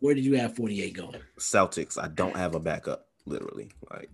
Where 0.00 0.14
did 0.14 0.24
you 0.24 0.38
have 0.38 0.56
48 0.56 0.94
going? 0.94 1.20
Celtics. 1.38 2.02
I 2.02 2.08
don't 2.08 2.36
have 2.36 2.54
a 2.54 2.60
backup. 2.60 3.06
Literally. 3.26 3.70
Like 3.90 4.10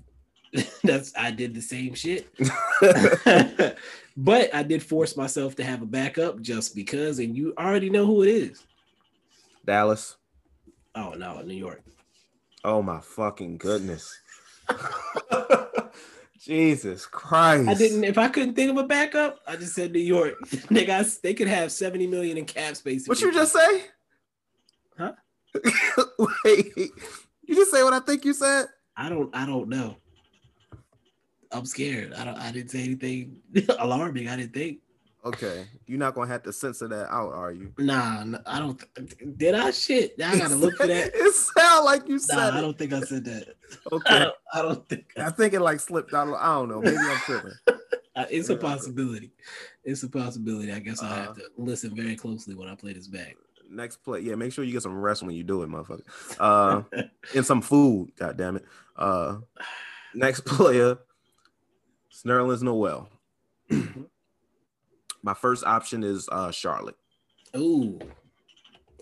That's 0.84 1.12
I 1.16 1.30
did 1.30 1.54
the 1.54 1.62
same 1.62 1.94
shit. 1.94 2.28
but 4.16 4.54
I 4.54 4.62
did 4.62 4.82
force 4.82 5.16
myself 5.16 5.56
to 5.56 5.64
have 5.64 5.82
a 5.82 5.86
backup 5.86 6.40
just 6.42 6.74
because, 6.74 7.18
and 7.18 7.36
you 7.36 7.54
already 7.58 7.88
know 7.88 8.04
who 8.04 8.22
it 8.22 8.28
is. 8.28 8.66
Dallas. 9.64 10.16
Oh 10.94 11.14
no, 11.16 11.40
New 11.42 11.54
York. 11.54 11.82
Oh 12.64 12.82
my 12.82 13.00
fucking 13.00 13.58
goodness. 13.58 14.18
Jesus 16.40 17.06
Christ. 17.06 17.68
I 17.68 17.74
didn't. 17.74 18.04
If 18.04 18.18
I 18.18 18.28
couldn't 18.28 18.54
think 18.54 18.70
of 18.70 18.76
a 18.76 18.84
backup, 18.84 19.40
I 19.46 19.56
just 19.56 19.74
said 19.74 19.92
New 19.92 20.00
York. 20.00 20.34
they 20.70 20.84
got. 20.84 21.06
They 21.22 21.34
could 21.34 21.48
have 21.48 21.70
seventy 21.70 22.06
million 22.06 22.36
in 22.36 22.44
cap 22.44 22.76
space. 22.76 23.06
What 23.06 23.20
you 23.20 23.32
just 23.32 23.52
say? 23.52 23.84
Huh? 24.98 25.12
Wait. 26.44 26.72
You 27.44 27.54
just 27.54 27.70
say 27.70 27.82
what 27.82 27.92
I 27.92 28.00
think 28.00 28.24
you 28.24 28.34
said? 28.34 28.66
I 28.96 29.08
don't. 29.08 29.34
I 29.34 29.46
don't 29.46 29.68
know. 29.68 29.96
I'm 31.52 31.66
scared. 31.66 32.12
I 32.14 32.24
don't. 32.24 32.38
I 32.38 32.50
didn't 32.50 32.70
say 32.70 32.82
anything 32.84 33.36
alarming. 33.78 34.28
I 34.28 34.36
didn't 34.36 34.54
think. 34.54 34.78
Okay. 35.24 35.66
You're 35.86 35.98
not 36.00 36.14
gonna 36.14 36.26
have 36.26 36.42
to 36.44 36.52
censor 36.52 36.88
that 36.88 37.08
out, 37.12 37.32
are 37.32 37.52
you? 37.52 37.72
Nah, 37.78 38.24
no, 38.24 38.40
I 38.44 38.58
don't. 38.58 39.38
Did 39.38 39.54
I 39.54 39.70
shit? 39.70 40.18
Now 40.18 40.32
I 40.32 40.38
gotta 40.38 40.56
look 40.56 40.76
for 40.76 40.86
that. 40.88 41.10
it 41.14 41.32
sound 41.34 41.84
like 41.84 42.08
you 42.08 42.18
said 42.18 42.36
Nah, 42.36 42.58
I 42.58 42.60
don't 42.60 42.76
think 42.76 42.92
I 42.92 43.00
said 43.00 43.24
that. 43.26 43.54
I 43.92 43.94
Okay. 43.94 44.18
don't, 44.18 44.34
I 44.52 44.62
don't 44.62 44.88
think 44.88 45.12
I 45.16 45.30
think 45.30 45.54
it 45.54 45.60
like 45.60 45.78
slipped 45.80 46.12
out. 46.12 46.34
I 46.34 46.54
don't 46.54 46.68
know. 46.68 46.80
Maybe 46.80 47.08
I'm 47.08 47.20
tripping. 47.20 47.52
it's 48.30 48.48
a 48.48 48.56
possibility. 48.56 49.32
It's 49.84 50.02
a 50.02 50.08
possibility. 50.08 50.72
I 50.72 50.80
guess 50.80 51.02
I 51.02 51.06
Uh-huh. 51.06 51.22
have 51.22 51.34
to 51.36 51.42
listen 51.56 51.94
very 51.94 52.16
closely 52.16 52.54
when 52.56 52.68
I 52.68 52.74
play 52.74 52.92
this 52.92 53.06
back. 53.06 53.36
Next 53.70 53.98
play. 53.98 54.20
Yeah, 54.20 54.34
make 54.34 54.52
sure 54.52 54.64
you 54.64 54.72
get 54.72 54.82
some 54.82 55.00
rest 55.00 55.22
when 55.22 55.34
you 55.36 55.44
do 55.44 55.62
it, 55.62 55.68
motherfucker. 55.70 56.02
Uh 56.38 56.82
and 57.34 57.46
some 57.46 57.62
food, 57.62 58.10
god 58.16 58.36
damn 58.36 58.56
it. 58.56 58.64
Uh 58.96 59.38
next 60.14 60.44
player, 60.44 60.98
Nerlens 62.26 62.62
Noel. 62.62 63.08
My 65.22 65.34
first 65.34 65.64
option 65.64 66.02
is 66.04 66.28
uh 66.30 66.50
Charlotte 66.50 66.96
Ooh. 67.56 67.98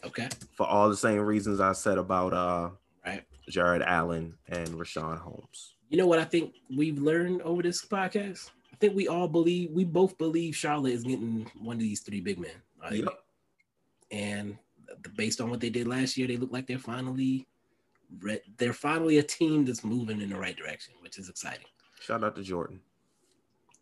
Okay. 0.05 0.29
for 0.57 0.67
all 0.67 0.89
the 0.89 0.97
same 0.97 1.21
reasons 1.21 1.61
I 1.61 1.73
said 1.73 1.99
about 1.99 2.33
uh 2.33 2.71
Right. 3.05 3.25
Jarrett 3.49 3.83
Allen 3.83 4.35
and 4.49 4.69
Richaun 4.69 5.19
Holmes. 5.19 5.75
You 5.89 5.97
know 5.99 6.07
what 6.07 6.19
I 6.19 6.25
think 6.25 6.55
we've 6.77 6.99
learned 6.99 7.43
over 7.43 7.63
this 7.63 7.85
podcast? 7.85 8.51
I 8.73 8.77
think 8.77 8.95
we 8.95 9.09
all 9.09 9.27
believe 9.27 9.71
we 9.73 9.85
both 9.85 10.17
believe 10.19 10.55
Charlotte 10.55 10.93
is 10.93 11.03
getting 11.05 11.51
one 11.61 11.77
of 11.77 11.83
these 11.83 12.01
three 12.01 12.21
big 12.21 12.39
men. 12.39 12.51
right? 12.81 12.95
Yep. 12.95 13.09
And 14.11 14.59
based 15.17 15.41
on 15.41 15.51
what 15.51 15.61
they 15.61 15.71
did 15.71 15.89
last 15.89 16.17
year, 16.17 16.27
they 16.29 16.37
look 16.37 16.53
like 16.53 16.67
they're 16.67 16.79
finally 16.79 17.47
re- 18.21 18.43
they're 18.59 18.73
finally 18.73 19.19
a 19.19 19.23
team 19.23 19.65
that's 19.65 19.83
moving 19.85 20.21
in 20.21 20.31
the 20.31 20.39
right 20.39 20.57
direction, 20.57 20.95
which 21.01 21.19
is 21.19 21.29
exciting. 21.29 21.67
Shout 22.01 22.23
out 22.25 22.37
to 22.37 22.43
Jordan. 22.43 22.81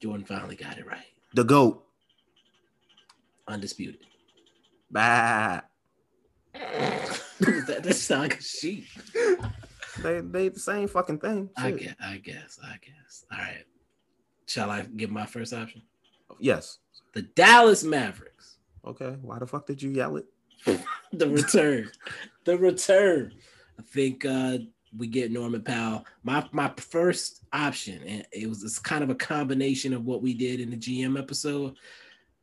Jordan 0.00 0.24
finally 0.24 0.56
got 0.56 0.78
it 0.78 0.86
right. 0.86 1.06
The 1.34 1.44
GOAT. 1.44 1.84
Undisputed. 3.48 4.00
Bah. 4.90 5.60
that, 6.52 7.80
that 7.82 7.94
sound 7.94 8.22
like 8.22 8.38
a 8.38 8.42
sheep. 8.42 8.86
They 10.02 10.20
they 10.20 10.48
the 10.48 10.60
same 10.60 10.88
fucking 10.88 11.18
thing. 11.18 11.50
I 11.56 11.72
guess, 11.72 11.94
I 12.00 12.16
guess, 12.18 12.58
I 12.62 12.76
guess. 12.80 13.24
All 13.32 13.38
right. 13.38 13.64
Shall 14.46 14.70
I 14.70 14.82
give 14.82 15.10
my 15.10 15.26
first 15.26 15.52
option? 15.52 15.82
Yes. 16.38 16.78
The 17.14 17.22
Dallas 17.22 17.84
Mavericks. 17.84 18.58
Okay. 18.86 19.16
Why 19.22 19.38
the 19.38 19.46
fuck 19.46 19.66
did 19.66 19.82
you 19.82 19.90
yell 19.90 20.16
it? 20.16 20.26
the 21.12 21.28
return. 21.28 21.90
the 22.44 22.56
return. 22.58 23.32
I 23.78 23.82
think 23.82 24.24
uh 24.24 24.58
we 24.96 25.06
get 25.06 25.30
Norman 25.30 25.62
Powell. 25.62 26.04
My 26.22 26.46
my 26.52 26.72
first 26.76 27.44
option, 27.52 28.02
and 28.06 28.26
it 28.32 28.48
was 28.48 28.62
it's 28.62 28.78
kind 28.78 29.04
of 29.04 29.10
a 29.10 29.14
combination 29.14 29.92
of 29.92 30.04
what 30.04 30.22
we 30.22 30.34
did 30.34 30.60
in 30.60 30.70
the 30.70 30.76
GM 30.76 31.18
episode, 31.18 31.74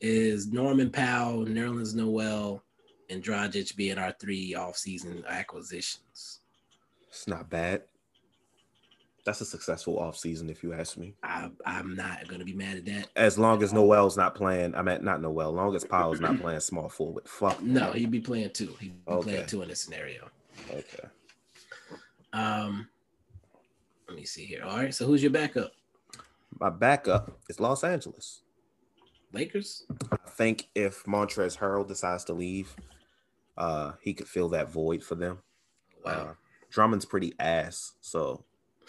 is 0.01 0.47
Norman 0.47 0.89
Powell, 0.89 1.45
Nerlens 1.45 1.95
Noel, 1.95 2.61
and 3.09 3.23
Dragic 3.23 3.75
being 3.75 3.97
our 3.97 4.13
three 4.19 4.53
offseason 4.57 5.25
acquisitions. 5.27 6.39
It's 7.09 7.27
not 7.27 7.49
bad. 7.49 7.83
That's 9.25 9.41
a 9.41 9.45
successful 9.45 9.97
offseason, 9.97 10.51
if 10.51 10.61
you 10.61 10.73
ask 10.73 10.97
me. 10.97 11.15
I, 11.23 11.49
I'm 11.65 11.95
not 11.95 12.27
gonna 12.27 12.45
be 12.45 12.53
mad 12.53 12.77
at 12.77 12.85
that. 12.85 13.07
As 13.15 13.39
long 13.39 13.63
as 13.63 13.73
Noel's 13.73 14.15
not 14.17 14.35
playing, 14.35 14.75
I 14.75 14.83
mean 14.83 15.03
not 15.03 15.19
Noel, 15.21 15.51
long 15.51 15.75
as 15.75 15.83
Powell's 15.83 16.19
not 16.19 16.39
playing 16.41 16.59
small 16.59 16.89
forward. 16.89 17.27
Fuck. 17.27 17.59
No, 17.63 17.91
he'd 17.91 18.11
be 18.11 18.19
playing 18.19 18.51
two. 18.51 18.75
He'd 18.79 19.03
be 19.05 19.11
Okay. 19.11 19.23
playing 19.31 19.45
two 19.47 19.61
in 19.63 19.69
this 19.69 19.81
scenario. 19.81 20.29
Okay. 20.69 21.07
Um, 22.33 22.87
let 24.07 24.15
me 24.17 24.25
see 24.25 24.45
here. 24.45 24.63
All 24.63 24.77
right, 24.77 24.93
so 24.93 25.07
who's 25.07 25.23
your 25.23 25.31
backup? 25.31 25.71
My 26.59 26.69
backup 26.69 27.39
is 27.49 27.59
Los 27.59 27.83
Angeles. 27.83 28.41
Lakers. 29.35 29.85
I 30.11 30.29
think 30.29 30.69
if 30.73 31.03
Montrezl 31.03 31.57
Harrell 31.57 31.87
decides 31.87 32.23
to 32.25 32.33
leave, 32.33 32.75
uh, 33.57 33.91
he 34.01 34.13
could 34.13 34.27
fill 34.27 34.49
that 34.49 34.71
void 34.71 35.03
for 35.03 35.15
them. 35.15 35.39
Wow. 36.03 36.11
Uh, 36.11 36.33
Drummond's 36.71 37.05
pretty 37.05 37.33
ass, 37.39 37.93
so 38.01 38.43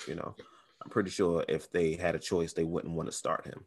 you 0.08 0.14
know, 0.14 0.34
I'm 0.82 0.90
pretty 0.90 1.10
sure 1.10 1.44
if 1.48 1.70
they 1.70 1.94
had 1.94 2.14
a 2.14 2.18
choice, 2.18 2.52
they 2.52 2.64
wouldn't 2.64 2.94
want 2.94 3.08
to 3.08 3.12
start 3.12 3.44
him. 3.44 3.64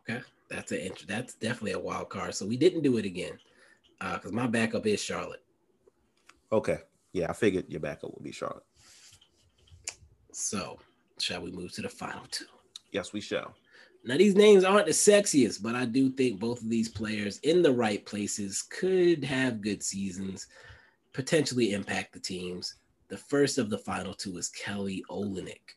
Okay, 0.00 0.22
that's 0.48 0.72
an 0.72 0.78
int- 0.78 1.06
that's 1.06 1.34
definitely 1.34 1.72
a 1.72 1.78
wild 1.78 2.08
card. 2.08 2.34
So 2.34 2.46
we 2.46 2.56
didn't 2.56 2.82
do 2.82 2.96
it 2.98 3.04
again 3.04 3.38
because 4.00 4.32
my 4.32 4.46
backup 4.46 4.86
is 4.86 5.02
Charlotte. 5.02 5.42
Okay, 6.52 6.78
yeah, 7.12 7.30
I 7.30 7.32
figured 7.32 7.66
your 7.68 7.80
backup 7.80 8.12
would 8.14 8.24
be 8.24 8.32
Charlotte. 8.32 8.64
So 10.32 10.78
shall 11.18 11.42
we 11.42 11.50
move 11.50 11.72
to 11.72 11.82
the 11.82 11.88
final 11.88 12.24
two? 12.30 12.46
Yes, 12.92 13.12
we 13.12 13.20
shall. 13.20 13.54
Now 14.04 14.16
these 14.16 14.34
names 14.34 14.64
aren't 14.64 14.86
the 14.86 14.92
sexiest, 14.92 15.62
but 15.62 15.74
I 15.74 15.84
do 15.84 16.10
think 16.10 16.40
both 16.40 16.62
of 16.62 16.70
these 16.70 16.88
players 16.88 17.38
in 17.40 17.62
the 17.62 17.72
right 17.72 18.04
places 18.04 18.62
could 18.62 19.22
have 19.24 19.60
good 19.60 19.82
seasons, 19.82 20.46
potentially 21.12 21.72
impact 21.72 22.12
the 22.12 22.20
teams. 22.20 22.76
The 23.08 23.18
first 23.18 23.58
of 23.58 23.68
the 23.68 23.78
final 23.78 24.14
two 24.14 24.38
is 24.38 24.48
Kelly 24.48 25.04
Olynyk. 25.10 25.76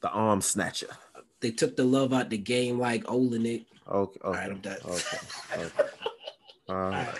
The 0.00 0.10
arm 0.10 0.40
snatcher. 0.40 0.88
They 1.40 1.50
took 1.50 1.76
the 1.76 1.84
love 1.84 2.12
out 2.12 2.30
the 2.30 2.38
game 2.38 2.78
like 2.78 3.04
Olynyk. 3.04 3.66
Okay. 3.88 4.20
Okay, 4.24 4.38
right, 4.38 4.50
I'm 4.50 4.60
done. 4.60 4.78
Okay. 4.84 5.18
okay. 5.58 5.90
All 6.68 6.76
right. 6.76 7.14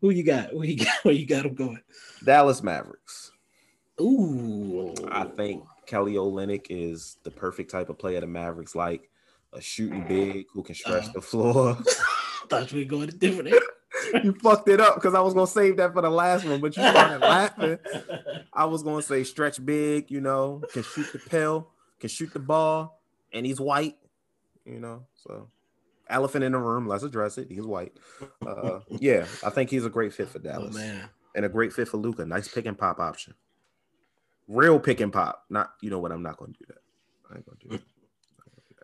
Who 0.00 0.10
you 0.10 0.22
got? 0.22 0.50
Who 0.50 0.62
you 0.64 0.76
got? 0.84 1.04
Where 1.04 1.14
you 1.14 1.26
got 1.26 1.46
him 1.46 1.54
going? 1.54 1.80
Dallas 2.24 2.62
Mavericks. 2.62 3.32
Ooh, 4.00 4.94
I 5.10 5.24
think 5.24 5.62
Kelly 5.90 6.14
Olynyk 6.14 6.66
is 6.70 7.16
the 7.24 7.32
perfect 7.32 7.68
type 7.70 7.88
of 7.88 7.98
player 7.98 8.20
the 8.20 8.26
Mavericks 8.28 8.76
like. 8.76 9.10
A 9.52 9.60
shooting 9.60 10.06
big 10.06 10.46
who 10.54 10.62
can 10.62 10.76
stretch 10.76 11.02
Uh-huh. 11.02 11.12
the 11.14 11.20
floor. 11.20 11.78
thought 12.48 12.70
you 12.70 12.78
were 12.78 12.84
going 12.84 13.08
a 13.08 13.12
different. 13.12 13.52
you 14.24 14.32
fucked 14.34 14.68
it 14.68 14.80
up 14.80 14.94
because 14.94 15.14
I 15.14 15.20
was 15.20 15.34
gonna 15.34 15.48
save 15.48 15.76
that 15.78 15.92
for 15.92 16.02
the 16.02 16.10
last 16.10 16.44
one, 16.44 16.60
but 16.60 16.76
you 16.76 16.82
started 16.88 17.18
laughing. 17.20 17.78
I 18.52 18.66
was 18.66 18.84
gonna 18.84 19.02
say 19.02 19.24
stretch 19.24 19.64
big, 19.66 20.08
you 20.08 20.20
know, 20.20 20.62
can 20.72 20.84
shoot 20.84 21.08
the 21.12 21.18
pill, 21.18 21.70
can 21.98 22.08
shoot 22.08 22.32
the 22.32 22.38
ball, 22.38 23.02
and 23.32 23.44
he's 23.44 23.60
white, 23.60 23.96
you 24.64 24.78
know. 24.78 25.06
So 25.16 25.48
elephant 26.08 26.44
in 26.44 26.52
the 26.52 26.58
room, 26.58 26.86
let's 26.86 27.02
address 27.02 27.36
it. 27.36 27.48
He's 27.50 27.66
white. 27.66 27.92
Uh, 28.46 28.80
yeah, 28.88 29.26
I 29.44 29.50
think 29.50 29.68
he's 29.70 29.84
a 29.84 29.90
great 29.90 30.14
fit 30.14 30.28
for 30.28 30.38
Oh 30.38 30.42
Dallas 30.42 30.76
man, 30.76 31.08
and 31.34 31.44
a 31.44 31.48
great 31.48 31.72
fit 31.72 31.88
for 31.88 31.96
Luka. 31.96 32.24
Nice 32.24 32.46
pick 32.46 32.66
and 32.66 32.78
pop 32.78 33.00
option. 33.00 33.34
Real 34.50 34.80
pick 34.80 35.00
and 35.00 35.12
pop. 35.12 35.44
Not 35.48 35.74
you 35.80 35.90
know 35.90 36.00
what, 36.00 36.10
I'm 36.10 36.22
not 36.24 36.36
gonna 36.36 36.52
do 36.58 36.64
that. 36.68 36.78
I 37.30 37.36
ain't 37.36 37.46
gonna 37.46 37.58
do 37.62 37.68
that. 37.68 37.82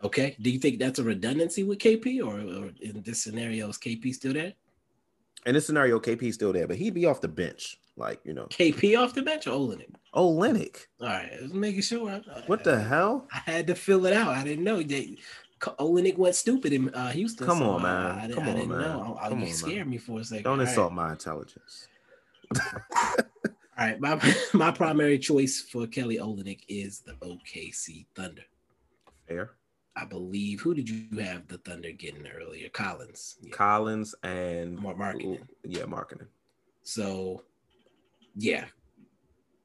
okay. 0.05 0.35
Do 0.41 0.49
you 0.49 0.59
think 0.59 0.79
that's 0.79 0.97
a 0.99 1.03
redundancy 1.03 1.63
with 1.63 1.79
KP, 1.79 2.21
or, 2.25 2.39
or 2.39 2.71
in 2.81 3.01
this 3.03 3.21
scenario 3.21 3.67
is 3.67 3.77
KP 3.77 4.13
still 4.13 4.31
there? 4.33 4.53
In 5.45 5.53
this 5.55 5.65
scenario, 5.67 5.99
KP's 5.99 6.35
still 6.35 6.53
there, 6.53 6.67
but 6.67 6.77
he'd 6.77 6.93
be 6.93 7.05
off 7.05 7.19
the 7.21 7.27
bench. 7.27 7.77
Like, 7.97 8.19
you 8.23 8.33
know. 8.33 8.45
KP 8.45 8.97
off 8.97 9.13
the 9.13 9.23
bench 9.23 9.47
or? 9.47 9.75
Oh, 10.13 10.29
Lennox. 10.29 10.87
All 11.01 11.07
right, 11.07 11.31
just 11.39 11.53
making 11.53 11.81
sure. 11.81 12.09
I- 12.11 12.21
What 12.45 12.63
the 12.63 12.79
hell? 12.79 13.27
I 13.33 13.39
had 13.51 13.67
to 13.67 13.75
fill 13.75 14.05
it 14.05 14.13
out. 14.13 14.29
I 14.29 14.43
didn't 14.43 14.63
know 14.63 14.81
that 14.81 15.15
Olynyk 15.79 16.17
went 16.17 16.35
stupid 16.35 16.71
in 16.73 16.93
uh, 16.93 17.09
Houston. 17.11 17.45
Come 17.45 17.57
so 17.59 17.71
on, 17.71 17.81
man. 17.81 18.31
I, 18.31 18.33
Come 18.33 18.43
I 18.43 18.51
on, 18.51 18.67
man. 18.69 18.79
know. 18.79 19.17
I, 19.19 19.29
Come 19.29 19.39
you 19.41 19.47
on, 19.47 19.53
scared 19.53 19.77
man. 19.79 19.89
me 19.89 19.97
for 19.97 20.19
a 20.19 20.23
second. 20.23 20.43
Don't 20.43 20.53
All 20.59 20.65
right. 20.65 20.69
insult 20.69 20.93
my 20.93 21.11
intelligence. 21.11 21.87
All 23.77 23.85
right, 23.85 23.99
my 23.99 24.19
my 24.53 24.71
primary 24.71 25.19
choice 25.19 25.61
for 25.61 25.85
Kelly 25.87 26.17
Olynyk 26.17 26.61
is 26.67 26.99
the 26.99 27.13
OKC 27.13 28.05
Thunder. 28.15 28.43
Fair. 29.27 29.51
I 29.95 30.05
believe. 30.05 30.61
Who 30.61 30.73
did 30.73 30.89
you 30.89 31.19
have 31.19 31.47
the 31.47 31.57
Thunder 31.59 31.91
getting 31.91 32.27
earlier? 32.27 32.69
Collins. 32.69 33.37
Yeah. 33.41 33.51
Collins 33.51 34.13
and 34.23 34.77
Markkanen. 34.77 35.41
Yeah, 35.63 35.83
Markkanen. 35.83 36.27
So, 36.83 37.43
yeah. 38.35 38.65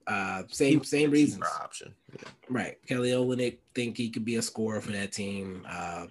Uh, 0.07 0.43
same 0.49 0.83
same 0.85 1.11
reasons. 1.11 1.45
Option. 1.63 1.95
Yeah. 2.13 2.29
Right. 2.49 2.79
Kelly 2.87 3.11
Olynyk 3.11 3.59
think 3.75 3.97
he 3.97 4.11
could 4.11 4.25
be 4.25 4.37
a 4.37 4.43
scorer 4.43 4.81
for 4.81 4.93
that 4.93 5.13
team. 5.13 5.67
Um, 5.71 6.11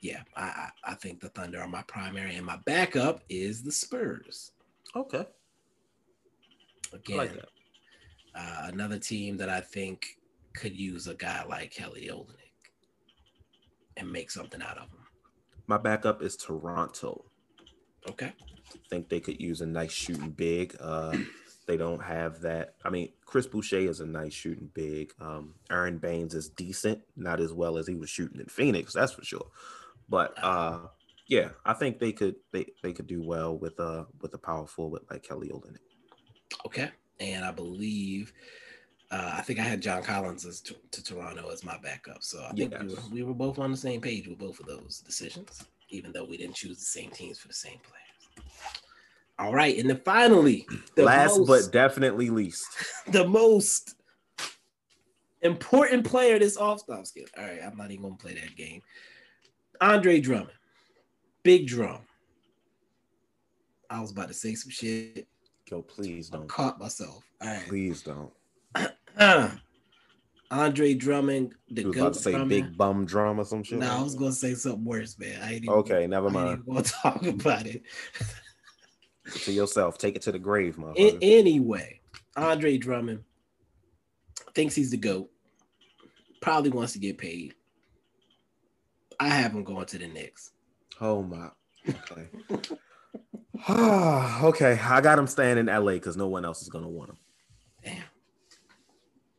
yeah, 0.00 0.22
I, 0.36 0.42
I 0.42 0.68
I 0.92 0.94
think 0.94 1.20
the 1.20 1.30
Thunder 1.30 1.60
are 1.60 1.68
my 1.68 1.82
primary, 1.82 2.36
and 2.36 2.44
my 2.44 2.58
backup 2.66 3.22
is 3.28 3.62
the 3.62 3.72
Spurs. 3.72 4.52
Okay. 4.94 5.26
I 6.92 6.96
Again, 6.96 7.18
like 7.18 7.44
uh, 8.34 8.68
another 8.72 8.98
team 8.98 9.36
that 9.38 9.48
I 9.48 9.60
think 9.60 10.18
could 10.54 10.76
use 10.76 11.06
a 11.06 11.14
guy 11.14 11.44
like 11.44 11.70
Kelly 11.70 12.10
Olynyk 12.12 12.36
and 13.96 14.10
make 14.10 14.30
something 14.30 14.62
out 14.62 14.78
of 14.78 14.84
him. 14.84 15.06
My 15.66 15.78
backup 15.78 16.22
is 16.22 16.36
Toronto. 16.36 17.24
Okay. 18.08 18.32
think 18.88 19.08
they 19.08 19.20
could 19.20 19.40
use 19.40 19.60
a 19.60 19.66
nice 19.66 19.92
shooting 19.92 20.30
big. 20.30 20.76
Uh, 20.80 21.16
they 21.66 21.76
don't 21.76 22.02
have 22.02 22.40
that. 22.42 22.74
I 22.84 22.90
mean, 22.90 23.12
Chris 23.24 23.46
Boucher 23.46 23.78
is 23.78 24.00
a 24.00 24.06
nice 24.06 24.32
shooting 24.32 24.70
big. 24.72 25.12
Um, 25.20 25.54
Aron 25.70 25.98
Baynes 25.98 26.34
is 26.34 26.48
decent, 26.48 27.00
not 27.16 27.40
as 27.40 27.52
well 27.52 27.78
as 27.78 27.88
he 27.88 27.96
was 27.96 28.08
shooting 28.08 28.40
in 28.40 28.46
Phoenix, 28.46 28.92
that's 28.94 29.12
for 29.12 29.24
sure. 29.24 29.46
But 30.08 30.34
uh, 30.42 30.86
yeah, 31.28 31.50
I 31.64 31.72
think 31.72 31.98
they 31.98 32.12
could 32.12 32.36
they 32.52 32.66
they 32.82 32.92
could 32.92 33.08
do 33.08 33.22
well 33.22 33.58
with 33.58 33.80
uh 33.80 34.04
with 34.20 34.32
a 34.34 34.38
power 34.38 34.66
forward 34.66 35.02
like 35.10 35.24
Kelly 35.24 35.48
Olynyk. 35.48 35.78
Okay. 36.64 36.90
And 37.20 37.44
I 37.44 37.50
believe, 37.50 38.32
uh, 39.10 39.34
I 39.34 39.42
think 39.42 39.58
I 39.58 39.62
had 39.62 39.80
John 39.80 40.02
Collins 40.02 40.44
as 40.44 40.60
to, 40.62 40.76
to 40.90 41.02
Toronto 41.02 41.48
as 41.50 41.64
my 41.64 41.78
backup. 41.78 42.22
So 42.22 42.44
I 42.48 42.52
think 42.52 42.74
we, 42.80 42.88
were, 42.88 43.00
we 43.12 43.22
were 43.22 43.34
both 43.34 43.58
on 43.58 43.70
the 43.70 43.76
same 43.76 44.00
page 44.00 44.28
with 44.28 44.38
both 44.38 44.60
of 44.60 44.66
those 44.66 45.02
decisions, 45.04 45.64
even 45.90 46.12
though 46.12 46.24
we 46.24 46.36
didn't 46.36 46.56
choose 46.56 46.78
the 46.78 46.84
same 46.84 47.10
teams 47.10 47.38
for 47.38 47.48
the 47.48 47.54
same 47.54 47.78
players. 47.82 48.46
All 49.38 49.52
right. 49.52 49.76
And 49.78 49.88
then 49.88 50.00
finally, 50.04 50.66
the 50.94 51.04
Last 51.04 51.38
most, 51.38 51.48
but 51.48 51.72
definitely 51.72 52.30
least, 52.30 52.66
the 53.08 53.26
most 53.26 53.94
important 55.42 56.04
player 56.04 56.38
this 56.38 56.56
off 56.56 56.80
stop 56.80 57.06
skill. 57.06 57.26
All 57.36 57.44
right. 57.44 57.60
I'm 57.64 57.76
not 57.76 57.90
even 57.90 58.02
going 58.02 58.16
to 58.16 58.22
play 58.22 58.34
that 58.34 58.56
game. 58.56 58.82
Andre 59.80 60.20
Drummond. 60.20 60.50
Big 61.42 61.66
drum. 61.66 62.00
I 63.88 64.00
was 64.00 64.10
about 64.10 64.28
to 64.28 64.34
say 64.34 64.54
some 64.54 64.70
shit. 64.70 65.28
Yo, 65.70 65.82
please 65.82 66.28
don't, 66.28 66.48
caught 66.48 66.78
myself. 66.78 67.24
All 67.40 67.48
right. 67.48 67.66
please 67.68 68.02
don't. 68.02 68.32
Andre 70.50 70.94
Drummond, 70.94 71.54
the 71.70 71.82
You 71.82 71.88
was 71.88 71.96
goat 71.96 72.02
about 72.02 72.12
to 72.14 72.18
say 72.20 72.30
Drummond. 72.32 72.48
big 72.50 72.76
bum 72.78 73.04
drum 73.04 73.40
or 73.40 73.44
some 73.44 73.64
shit. 73.64 73.78
No, 73.80 73.90
I 73.90 74.00
was 74.02 74.14
gonna 74.14 74.32
say 74.32 74.54
something 74.54 74.84
worse, 74.84 75.18
man. 75.18 75.40
I 75.42 75.54
ain't 75.54 75.64
even, 75.64 75.74
Okay, 75.76 76.06
never 76.06 76.26
I 76.26 76.28
ain't 76.28 76.34
mind. 76.34 76.62
even 76.62 76.74
gonna 76.74 76.82
talk 77.02 77.26
about 77.26 77.66
it. 77.66 77.82
To 79.42 79.50
yourself, 79.52 79.98
take 79.98 80.14
it 80.14 80.22
to 80.22 80.30
the 80.30 80.38
grave, 80.38 80.78
A- 80.78 80.80
motherfucker. 80.82 81.18
anyway, 81.20 82.00
Andre 82.36 82.78
Drummond 82.78 83.24
thinks 84.54 84.76
he's 84.76 84.92
the 84.92 84.96
goat. 84.96 85.28
Probably 86.40 86.70
wants 86.70 86.92
to 86.92 87.00
get 87.00 87.18
paid. 87.18 87.56
I 89.18 89.26
have 89.30 89.50
him 89.52 89.64
going 89.64 89.84
to 89.86 89.98
the 89.98 90.06
Knicks. 90.06 90.52
Oh 91.00 91.24
my. 91.24 91.48
Okay. 91.88 92.28
okay, 93.70 94.78
I 94.82 95.00
got 95.00 95.18
him 95.18 95.26
staying 95.26 95.58
in 95.58 95.66
LA 95.66 95.92
because 95.92 96.16
no 96.16 96.28
one 96.28 96.44
else 96.44 96.62
is 96.62 96.68
gonna 96.68 96.88
want 96.88 97.10
him. 97.10 97.16
Damn. 97.84 98.02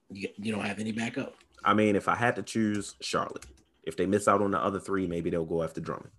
You, 0.09 0.30
you 0.38 0.51
don't 0.51 0.65
have 0.65 0.80
any 0.80 0.91
backup? 0.91 1.36
I 1.63 1.73
mean, 1.73 1.95
if 1.95 2.07
I 2.07 2.15
had 2.15 2.36
to 2.38 2.43
choose 2.43 2.95
Charlotte, 3.01 3.45
if 3.84 3.95
they 3.95 4.05
miss 4.05 4.28
out 4.28 4.41
on 4.41 4.51
the 4.51 4.59
other 4.59 4.80
three, 4.80 5.07
maybe 5.07 5.30
they'll 5.30 5.45
go 5.45 5.63
after 5.63 5.82
Drummond. 5.82 6.11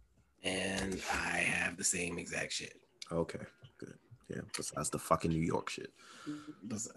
And 0.43 1.01
I 1.11 1.39
have 1.39 1.77
the 1.77 1.85
same 1.85 2.19
exact 2.19 2.53
shit. 2.53 2.75
Okay, 3.11 3.41
good. 3.79 3.95
Yeah, 4.29 4.43
besides 4.57 4.91
the 4.91 4.99
fucking 4.99 5.31
New 5.31 5.41
York 5.41 5.71
shit. 5.71 5.93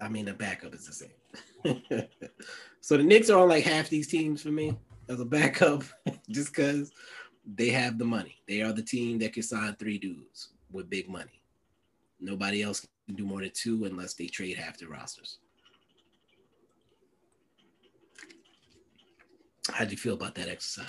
I 0.00 0.08
mean, 0.08 0.26
the 0.26 0.34
backup 0.34 0.74
is 0.74 0.86
the 0.86 0.92
same. 0.92 2.08
so 2.80 2.96
the 2.96 3.02
Knicks 3.02 3.30
are 3.30 3.40
on 3.40 3.48
like 3.48 3.64
half 3.64 3.88
these 3.88 4.06
teams 4.06 4.42
for 4.42 4.50
me 4.50 4.76
as 5.08 5.20
a 5.20 5.24
backup, 5.24 5.82
just 6.30 6.54
because 6.54 6.92
they 7.54 7.70
have 7.70 7.98
the 7.98 8.04
money. 8.04 8.36
They 8.46 8.62
are 8.62 8.72
the 8.72 8.82
team 8.82 9.18
that 9.18 9.32
can 9.32 9.42
sign 9.42 9.74
three 9.76 9.98
dudes 9.98 10.51
with 10.72 10.90
big 10.90 11.08
money. 11.08 11.42
Nobody 12.20 12.62
else 12.62 12.86
can 13.06 13.16
do 13.16 13.24
more 13.24 13.40
than 13.40 13.50
two 13.54 13.84
unless 13.84 14.14
they 14.14 14.26
trade 14.26 14.56
half 14.56 14.78
their 14.78 14.88
rosters. 14.88 15.38
How'd 19.70 19.90
you 19.90 19.96
feel 19.96 20.14
about 20.14 20.34
that 20.36 20.48
exercise? 20.48 20.86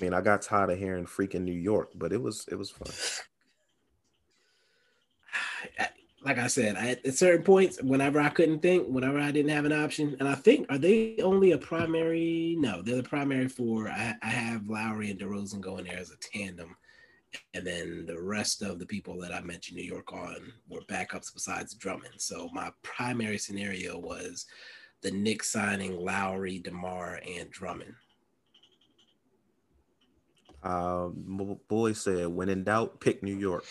I 0.00 0.04
mean, 0.04 0.14
I 0.14 0.20
got 0.20 0.42
tired 0.42 0.70
of 0.70 0.78
hearing 0.78 1.04
freaking 1.04 1.42
New 1.42 1.52
York, 1.52 1.90
but 1.94 2.12
it 2.12 2.22
was 2.22 2.46
it 2.50 2.56
was 2.56 2.70
fun. 2.70 2.92
like 6.24 6.38
I 6.38 6.46
said, 6.46 6.76
I, 6.76 6.98
at 7.04 7.14
certain 7.14 7.44
points, 7.44 7.82
whenever 7.82 8.20
I 8.20 8.28
couldn't 8.30 8.60
think, 8.60 8.88
whenever 8.88 9.18
I 9.18 9.30
didn't 9.30 9.50
have 9.50 9.64
an 9.64 9.72
option, 9.72 10.16
and 10.20 10.28
I 10.28 10.34
think 10.34 10.66
are 10.70 10.78
they 10.78 11.18
only 11.22 11.52
a 11.52 11.58
primary? 11.58 12.56
No, 12.58 12.82
they're 12.82 12.96
the 12.96 13.02
primary 13.02 13.48
for. 13.48 13.88
I, 13.88 14.14
I 14.22 14.28
have 14.28 14.68
Lowry 14.68 15.10
and 15.10 15.20
DeRozan 15.20 15.60
going 15.60 15.84
there 15.84 15.98
as 15.98 16.10
a 16.10 16.16
tandem, 16.16 16.76
and 17.54 17.66
then 17.66 18.04
the 18.06 18.20
rest 18.20 18.62
of 18.62 18.78
the 18.78 18.86
people 18.86 19.18
that 19.20 19.32
I 19.32 19.40
mentioned 19.40 19.76
New 19.76 19.84
York 19.84 20.12
on 20.12 20.52
were 20.68 20.80
backups 20.82 21.32
besides 21.32 21.74
Drummond. 21.74 22.14
So 22.18 22.48
my 22.52 22.70
primary 22.82 23.38
scenario 23.38 23.98
was 23.98 24.46
the 25.02 25.10
Knicks 25.10 25.50
signing 25.50 25.98
Lowry, 25.98 26.58
DeMar, 26.58 27.20
and 27.26 27.50
Drummond. 27.50 27.94
Um, 30.62 31.58
boy 31.68 31.92
said, 31.92 32.28
when 32.28 32.50
in 32.50 32.64
doubt, 32.64 33.00
pick 33.00 33.22
New 33.22 33.36
York. 33.36 33.64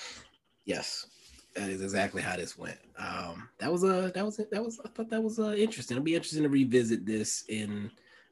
Yes, 0.66 1.08
that 1.56 1.70
is 1.70 1.82
exactly 1.82 2.22
how 2.22 2.36
this 2.36 2.58
went. 2.58 2.80
Um, 2.98 3.50
that 3.60 3.72
was 3.72 3.84
a 3.84 4.12
that 4.16 4.26
was 4.26 4.38
that 4.38 4.64
was 4.64 4.80
I 4.84 4.90
thought 4.90 5.10
that 5.10 5.22
was 5.22 5.40
uh, 5.40 5.54
interesting. 5.54 5.98
It'll 5.98 6.04
be 6.04 6.16
interesting 6.16 6.44
to 6.44 6.50
revisit 6.50 7.06
this 7.06 7.44
in 7.48 7.92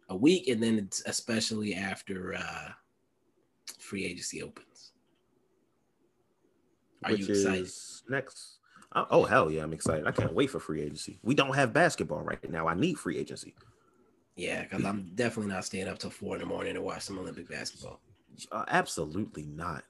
a 0.09 0.15
week, 0.15 0.47
and 0.47 0.61
then 0.61 0.89
especially 1.05 1.75
after 1.75 2.35
uh, 2.35 2.69
free 3.79 4.05
agency 4.05 4.41
opens. 4.41 4.66
Are 7.03 7.11
Which 7.11 7.21
you 7.21 7.25
excited? 7.27 7.71
next 8.09 8.57
Oh, 8.95 9.05
oh 9.11 9.23
hell 9.25 9.51
yeah, 9.51 9.63
I'm 9.63 9.73
excited. 9.73 10.07
I 10.07 10.11
can't 10.11 10.33
wait 10.33 10.49
for 10.49 10.59
free 10.59 10.81
agency. 10.81 11.19
We 11.23 11.35
don't 11.35 11.55
have 11.55 11.73
basketball 11.73 12.21
right 12.21 12.49
now. 12.49 12.67
I 12.67 12.73
need 12.73 12.97
free 12.97 13.17
agency. 13.17 13.53
Yeah, 14.35 14.63
because 14.63 14.85
I'm 14.85 15.11
definitely 15.15 15.51
not 15.51 15.65
staying 15.65 15.87
up 15.87 15.99
till 15.99 16.09
four 16.09 16.35
in 16.35 16.41
the 16.41 16.47
morning 16.47 16.75
to 16.75 16.81
watch 16.81 17.03
some 17.03 17.19
Olympic 17.19 17.49
basketball. 17.49 17.99
Uh, 18.51 18.65
absolutely 18.67 19.43
not. 19.43 19.83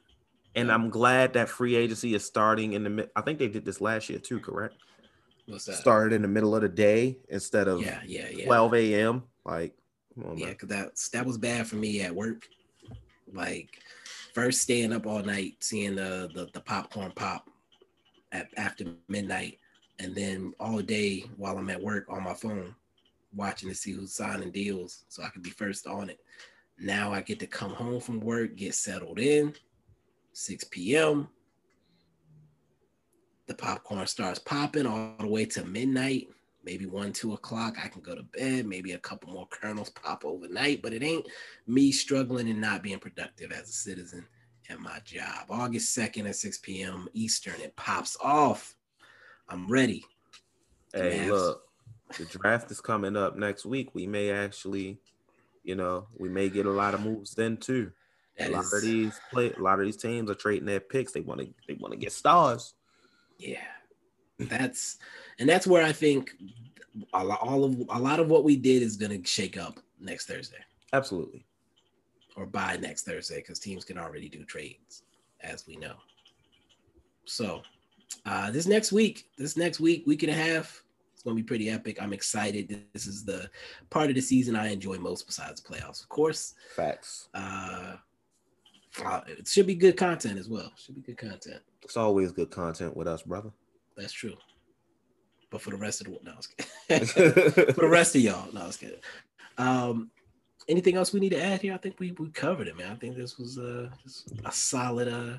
And 0.56 0.72
I'm 0.72 0.90
glad 0.90 1.34
that 1.34 1.50
free 1.50 1.76
agency 1.76 2.16
is 2.16 2.26
starting 2.26 2.74
in 2.74 2.84
the. 2.84 3.10
I 3.16 3.22
think 3.22 3.38
they 3.38 3.48
did 3.48 3.64
this 3.64 3.80
last 3.80 4.10
year 4.10 4.18
too, 4.18 4.40
correct? 4.40 4.76
What's 5.46 5.66
that? 5.66 5.76
Started 5.76 6.16
in 6.16 6.24
the 6.24 6.28
middle 6.28 6.56
of 6.56 6.62
the 6.62 6.70
day 6.70 7.18
instead 7.30 7.68
of 7.68 7.82
yeah, 7.82 8.00
yeah, 8.06 8.30
yeah. 8.32 8.46
12 8.46 8.74
a.m. 8.74 9.24
Like, 9.46 9.76
on, 10.26 10.38
yeah, 10.38 10.50
because 10.50 10.70
that's 10.70 11.10
that 11.10 11.26
was 11.26 11.38
bad 11.38 11.68
for 11.68 11.76
me 11.76 12.02
at 12.02 12.16
work. 12.16 12.48
Like, 13.32 13.80
first 14.38 14.62
staying 14.62 14.94
up 14.94 15.08
all 15.08 15.24
night, 15.24 15.56
seeing 15.62 15.96
the 15.96 16.30
the, 16.36 16.48
the 16.54 16.60
popcorn 16.62 17.12
pop 17.16 17.50
at 18.32 18.48
after 18.56 18.86
midnight, 19.08 19.58
and 19.98 20.14
then 20.14 20.54
all 20.60 20.80
day 20.80 21.24
while 21.38 21.58
I'm 21.58 21.72
at 21.72 21.82
work 21.82 22.06
on 22.08 22.24
my 22.24 22.36
phone, 22.36 22.76
watching 23.34 23.68
to 23.68 23.74
see 23.74 23.94
who's 23.94 24.14
signing 24.14 24.52
deals, 24.52 25.06
so 25.10 25.24
I 25.24 25.30
could 25.30 25.42
be 25.42 25.50
first 25.50 25.88
on 25.88 26.12
it. 26.12 26.20
Now 26.80 27.12
I 27.12 27.22
get 27.22 27.40
to 27.40 27.48
come 27.48 27.72
home 27.72 28.00
from 28.00 28.20
work, 28.20 28.56
get 28.56 28.76
settled 28.76 29.18
in, 29.18 29.56
6 30.34 30.66
p.m. 30.66 31.30
The 33.48 33.56
popcorn 33.56 34.06
starts 34.06 34.38
popping 34.38 34.86
all 34.86 35.16
the 35.20 35.26
way 35.26 35.46
to 35.46 35.66
midnight, 35.66 36.28
maybe 36.68 36.86
one, 36.86 37.14
two 37.14 37.34
o'clock. 37.34 37.78
I 37.82 37.88
can 37.88 38.02
go 38.02 38.14
to 38.14 38.24
bed. 38.24 38.66
Maybe 38.66 38.92
a 38.92 39.00
couple 39.00 39.32
more 39.32 39.48
kernels 39.48 39.90
pop 39.90 40.26
overnight, 40.26 40.82
but 40.82 40.92
it 40.92 41.02
ain't 41.02 41.26
me 41.66 41.94
struggling 41.94 42.50
and 42.50 42.60
not 42.60 42.84
being 42.84 43.00
productive 43.00 43.54
as 43.54 43.70
a 43.70 43.72
citizen 43.72 44.28
at 44.70 44.82
my 44.82 45.00
job. 45.06 45.46
August 45.50 45.98
2nd 45.98 46.28
at 46.28 46.36
6 46.36 46.58
p.m. 46.58 47.08
Eastern. 47.14 47.54
It 47.62 47.74
pops 47.78 48.18
off. 48.22 48.76
I'm 49.48 49.66
ready. 49.70 50.04
Hey, 50.94 51.32
look, 51.32 51.64
the 52.18 52.26
draft 52.26 52.70
is 52.70 52.82
coming 52.82 53.16
up 53.16 53.38
next 53.38 53.66
week. 53.66 53.96
We 53.96 54.06
may 54.06 54.32
actually, 54.32 55.00
you 55.64 55.76
know, 55.76 56.08
we 56.18 56.28
may 56.28 56.50
get 56.50 56.66
a 56.66 56.72
lot 56.72 56.94
of 56.94 57.02
moves 57.02 57.34
then 57.34 57.56
too. 57.56 57.94
That 58.38 58.50
a 58.50 58.52
lot 58.52 58.66
is, 58.66 58.74
of 58.74 58.82
these 58.82 59.22
play, 59.32 59.54
a 59.54 59.62
lot 59.62 59.80
of 59.80 59.86
these 59.86 59.96
teams 59.96 60.30
are 60.30 60.36
trading 60.36 60.66
their 60.66 60.82
picks. 60.82 61.14
They 61.14 61.22
want 61.22 61.40
to, 61.40 61.48
they 61.66 61.76
want 61.76 61.94
to 61.94 61.98
get 61.98 62.12
stars. 62.12 62.74
Yeah, 63.40 63.64
that's, 64.38 64.98
and 65.40 65.48
that's 65.48 65.68
where 65.68 65.84
I 65.84 65.92
think 65.92 66.32
a 67.14 67.24
lot, 67.24 67.40
all 67.42 67.64
of 67.64 67.78
a 67.90 68.00
lot 68.00 68.20
of 68.20 68.30
what 68.30 68.44
we 68.44 68.56
did 68.56 68.82
is 68.82 68.96
going 68.96 69.22
to 69.22 69.28
shake 69.28 69.58
up 69.58 69.80
next 70.00 70.28
Thursday. 70.28 70.58
Absolutely 70.94 71.46
or 72.38 72.46
by 72.46 72.78
next 72.78 73.04
Thursday 73.04 73.38
because 73.38 73.60
teams 73.60 73.84
can 73.84 73.98
already 73.98 74.30
do 74.30 74.46
trades, 74.46 75.04
as 75.42 75.66
we 75.68 75.76
know. 75.76 75.96
So, 77.26 77.62
uh, 78.26 78.52
this 78.52 78.68
next 78.68 78.92
week, 78.92 79.26
this 79.38 79.58
next 79.58 79.80
week, 79.80 80.06
week 80.06 80.24
and 80.24 80.32
a 80.32 80.36
half, 80.36 80.84
it's 81.14 81.24
going 81.24 81.36
to 81.36 81.44
be 81.44 81.48
pretty 81.48 81.70
epic. 81.70 81.98
I'm 82.00 82.14
excited. 82.14 82.86
This 82.94 83.08
is 83.08 83.26
the 83.26 83.50
part 83.90 84.10
of 84.10 84.16
the 84.16 84.22
season 84.22 84.56
I 84.56 84.72
enjoy 84.72 84.98
most 84.98 85.26
besides 85.26 85.60
playoffs, 85.60 86.02
of 86.02 86.10
course. 86.10 86.54
Facts. 86.76 87.28
Uh, 87.34 87.96
uh, 89.04 89.22
it 89.28 89.48
should 89.48 89.68
be 89.68 89.76
good 89.76 89.98
content 89.98 90.40
as 90.40 90.48
well. 90.48 90.72
Should 90.78 90.96
be 90.96 91.02
good 91.02 91.18
content. 91.18 91.62
It's 91.82 91.98
always 91.98 92.32
good 92.32 92.52
content 92.52 92.96
with 92.96 93.08
us, 93.08 93.24
brother. 93.24 93.50
That's 93.98 94.14
true. 94.14 94.36
But 95.50 95.62
for 95.62 95.70
the 95.70 95.78
rest 95.78 96.02
of 96.02 96.08
the 96.08 96.20
no, 96.24 96.34
for 97.74 97.82
the 97.82 97.88
rest 97.90 98.16
of 98.16 98.22
y'all, 98.22 98.52
no, 98.54 98.62
I 98.62 98.68
was 98.68 98.78
kidding. 98.78 99.00
Um, 99.58 100.12
anything 100.68 100.96
else 100.96 101.14
we 101.14 101.20
need 101.20 101.30
to 101.30 101.42
add 101.42 101.62
here? 101.62 101.74
I 101.74 101.78
think 101.78 102.00
we, 102.00 102.12
we 102.14 102.30
covered 102.30 102.68
it, 102.68 102.78
man. 102.78 102.92
I 102.92 102.96
think 102.96 103.16
this 103.16 103.38
was 103.38 103.58
uh, 103.58 103.90
a 104.46 104.52
solid. 104.52 105.08
Uh... 105.08 105.38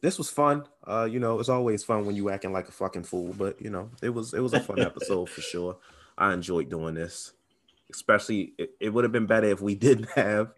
This 0.00 0.18
was 0.18 0.30
fun. 0.30 0.64
Uh, 0.86 1.08
you 1.10 1.20
know, 1.20 1.38
it's 1.40 1.48
always 1.48 1.84
fun 1.84 2.06
when 2.06 2.16
you 2.16 2.30
acting 2.30 2.52
like 2.52 2.68
a 2.68 2.72
fucking 2.72 3.04
fool, 3.04 3.34
but 3.36 3.60
you 3.60 3.70
know, 3.70 3.90
it 4.02 4.10
was 4.10 4.34
it 4.34 4.40
was 4.40 4.54
a 4.54 4.60
fun 4.60 4.80
episode 4.80 5.28
for 5.28 5.40
sure. 5.40 5.76
I 6.16 6.32
enjoyed 6.32 6.68
doing 6.68 6.94
this. 6.94 7.32
Especially, 7.90 8.54
it, 8.56 8.70
it 8.80 8.88
would 8.88 9.04
have 9.04 9.12
been 9.12 9.26
better 9.26 9.48
if 9.48 9.60
we 9.60 9.74
didn't 9.74 10.10
have 10.10 10.52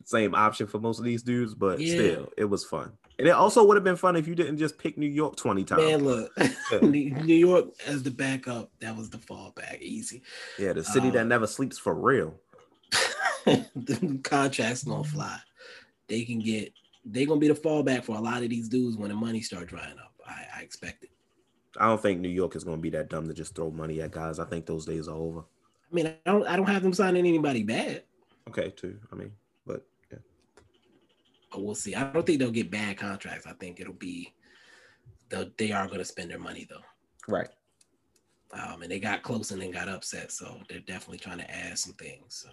the 0.00 0.06
same 0.06 0.34
option 0.34 0.66
for 0.66 0.78
most 0.78 0.98
of 0.98 1.04
these 1.04 1.22
dudes, 1.22 1.54
but 1.54 1.78
yeah. 1.78 1.94
still, 1.94 2.32
it 2.36 2.46
was 2.46 2.64
fun. 2.64 2.92
And 3.20 3.28
it 3.28 3.32
also 3.32 3.62
would 3.64 3.76
have 3.76 3.84
been 3.84 3.96
fun 3.96 4.16
if 4.16 4.26
you 4.26 4.34
didn't 4.34 4.56
just 4.56 4.78
pick 4.78 4.96
New 4.96 5.06
York 5.06 5.36
20 5.36 5.64
times. 5.64 5.82
Man, 5.82 6.04
look, 6.04 6.32
New 6.82 7.34
York 7.34 7.66
as 7.86 8.02
the 8.02 8.10
backup, 8.10 8.70
that 8.80 8.96
was 8.96 9.10
the 9.10 9.18
fallback. 9.18 9.80
Easy. 9.80 10.22
Yeah, 10.58 10.72
the 10.72 10.82
city 10.82 11.10
that 11.10 11.20
uh, 11.20 11.24
never 11.24 11.46
sleeps 11.46 11.78
for 11.78 11.94
real. 11.94 12.34
the 13.44 14.20
contracts 14.24 14.84
gonna 14.84 15.04
fly. 15.04 15.38
They 16.08 16.24
can 16.24 16.40
get 16.40 16.72
they're 17.04 17.26
gonna 17.26 17.40
be 17.40 17.48
the 17.48 17.54
fallback 17.54 18.04
for 18.04 18.16
a 18.16 18.20
lot 18.20 18.42
of 18.42 18.50
these 18.50 18.68
dudes 18.68 18.96
when 18.96 19.10
the 19.10 19.14
money 19.14 19.40
start 19.40 19.68
drying 19.68 19.98
up. 19.98 20.14
I, 20.26 20.58
I 20.58 20.62
expect 20.62 21.04
it. 21.04 21.10
I 21.78 21.86
don't 21.86 22.00
think 22.00 22.20
New 22.20 22.28
York 22.28 22.56
is 22.56 22.64
gonna 22.64 22.78
be 22.78 22.90
that 22.90 23.10
dumb 23.10 23.28
to 23.28 23.34
just 23.34 23.54
throw 23.54 23.70
money 23.70 24.00
at 24.00 24.12
guys. 24.12 24.38
I 24.38 24.44
think 24.46 24.66
those 24.66 24.86
days 24.86 25.08
are 25.08 25.16
over. 25.16 25.40
I 25.40 25.94
mean, 25.94 26.06
I 26.06 26.14
don't 26.24 26.46
I 26.46 26.56
don't 26.56 26.68
have 26.68 26.82
them 26.82 26.94
signing 26.94 27.26
anybody 27.26 27.62
bad. 27.62 28.02
Okay, 28.48 28.70
too. 28.70 28.98
I 29.12 29.14
mean. 29.14 29.32
But 29.66 29.86
we'll 31.56 31.74
see. 31.74 31.94
I 31.94 32.10
don't 32.12 32.24
think 32.24 32.38
they'll 32.38 32.50
get 32.50 32.70
bad 32.70 32.96
contracts. 32.96 33.46
I 33.46 33.52
think 33.54 33.80
it'll 33.80 33.92
be 33.92 34.32
they 35.56 35.72
are 35.72 35.86
gonna 35.86 36.04
spend 36.04 36.30
their 36.30 36.38
money 36.38 36.66
though. 36.68 36.82
Right. 37.28 37.48
Um, 38.52 38.82
and 38.82 38.90
they 38.90 38.98
got 38.98 39.22
close 39.22 39.52
and 39.52 39.62
then 39.62 39.70
got 39.70 39.88
upset, 39.88 40.32
so 40.32 40.58
they're 40.68 40.80
definitely 40.80 41.18
trying 41.18 41.38
to 41.38 41.50
add 41.50 41.78
some 41.78 41.92
things. 41.94 42.44
So 42.44 42.48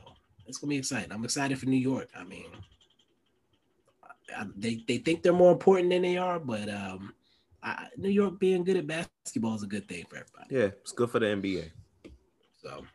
it's 0.45 0.57
gonna 0.57 0.69
be 0.69 0.77
exciting. 0.77 1.11
I'm 1.11 1.23
excited 1.23 1.57
for 1.59 1.65
New 1.65 1.77
York. 1.77 2.09
I 2.15 2.23
mean, 2.23 2.51
I, 4.35 4.45
they 4.55 4.83
they 4.87 4.99
think 4.99 5.23
they're 5.23 5.33
more 5.33 5.51
important 5.51 5.89
than 5.89 6.03
they 6.03 6.17
are, 6.17 6.39
but 6.39 6.69
um, 6.69 7.13
I, 7.63 7.87
New 7.97 8.09
York 8.09 8.39
being 8.39 8.63
good 8.63 8.77
at 8.77 8.87
basketball 8.87 9.55
is 9.55 9.63
a 9.63 9.67
good 9.67 9.87
thing 9.87 10.05
for 10.09 10.17
everybody. 10.17 10.55
Yeah, 10.55 10.69
it's 10.81 10.91
good 10.91 11.09
for 11.09 11.19
the 11.19 11.27
NBA. 11.27 11.71
So, 12.61 12.85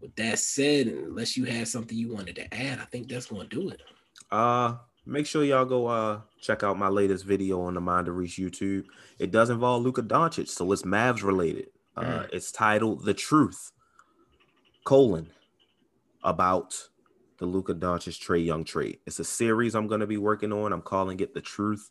with 0.00 0.14
that 0.16 0.38
said, 0.38 0.86
unless 0.86 1.36
you 1.36 1.44
had 1.44 1.66
something 1.66 1.96
you 1.96 2.12
wanted 2.12 2.36
to 2.36 2.54
add, 2.54 2.78
I 2.78 2.84
think 2.84 3.08
that's 3.08 3.26
gonna 3.26 3.48
do 3.48 3.70
it. 3.70 3.80
Uh, 4.30 4.74
make 5.06 5.26
sure 5.26 5.44
y'all 5.44 5.64
go 5.64 5.86
uh 5.86 6.20
check 6.40 6.62
out 6.62 6.78
my 6.78 6.88
latest 6.88 7.24
video 7.24 7.60
on 7.62 7.74
the 7.74 7.80
Mind 7.80 8.08
of 8.08 8.16
Reese 8.16 8.38
YouTube. 8.38 8.84
It 9.18 9.30
does 9.30 9.50
involve 9.50 9.82
Luka 9.82 10.02
Doncic, 10.02 10.48
so 10.48 10.70
it's 10.72 10.82
Mavs 10.82 11.22
related. 11.22 11.68
Uh, 11.96 12.02
mm. 12.02 12.28
it's 12.32 12.50
titled 12.50 13.04
"The 13.04 13.14
Truth: 13.14 13.72
colon 14.84 15.30
about 16.22 16.74
the 17.38 17.46
Luka 17.46 17.74
Doncic 17.74 18.18
Trae 18.20 18.44
Young 18.44 18.64
trade. 18.64 18.98
It's 19.06 19.18
a 19.18 19.24
series 19.24 19.74
I'm 19.74 19.86
going 19.86 20.00
to 20.00 20.06
be 20.06 20.16
working 20.16 20.52
on. 20.52 20.72
I'm 20.72 20.82
calling 20.82 21.20
it 21.20 21.34
the 21.34 21.40
truth. 21.40 21.90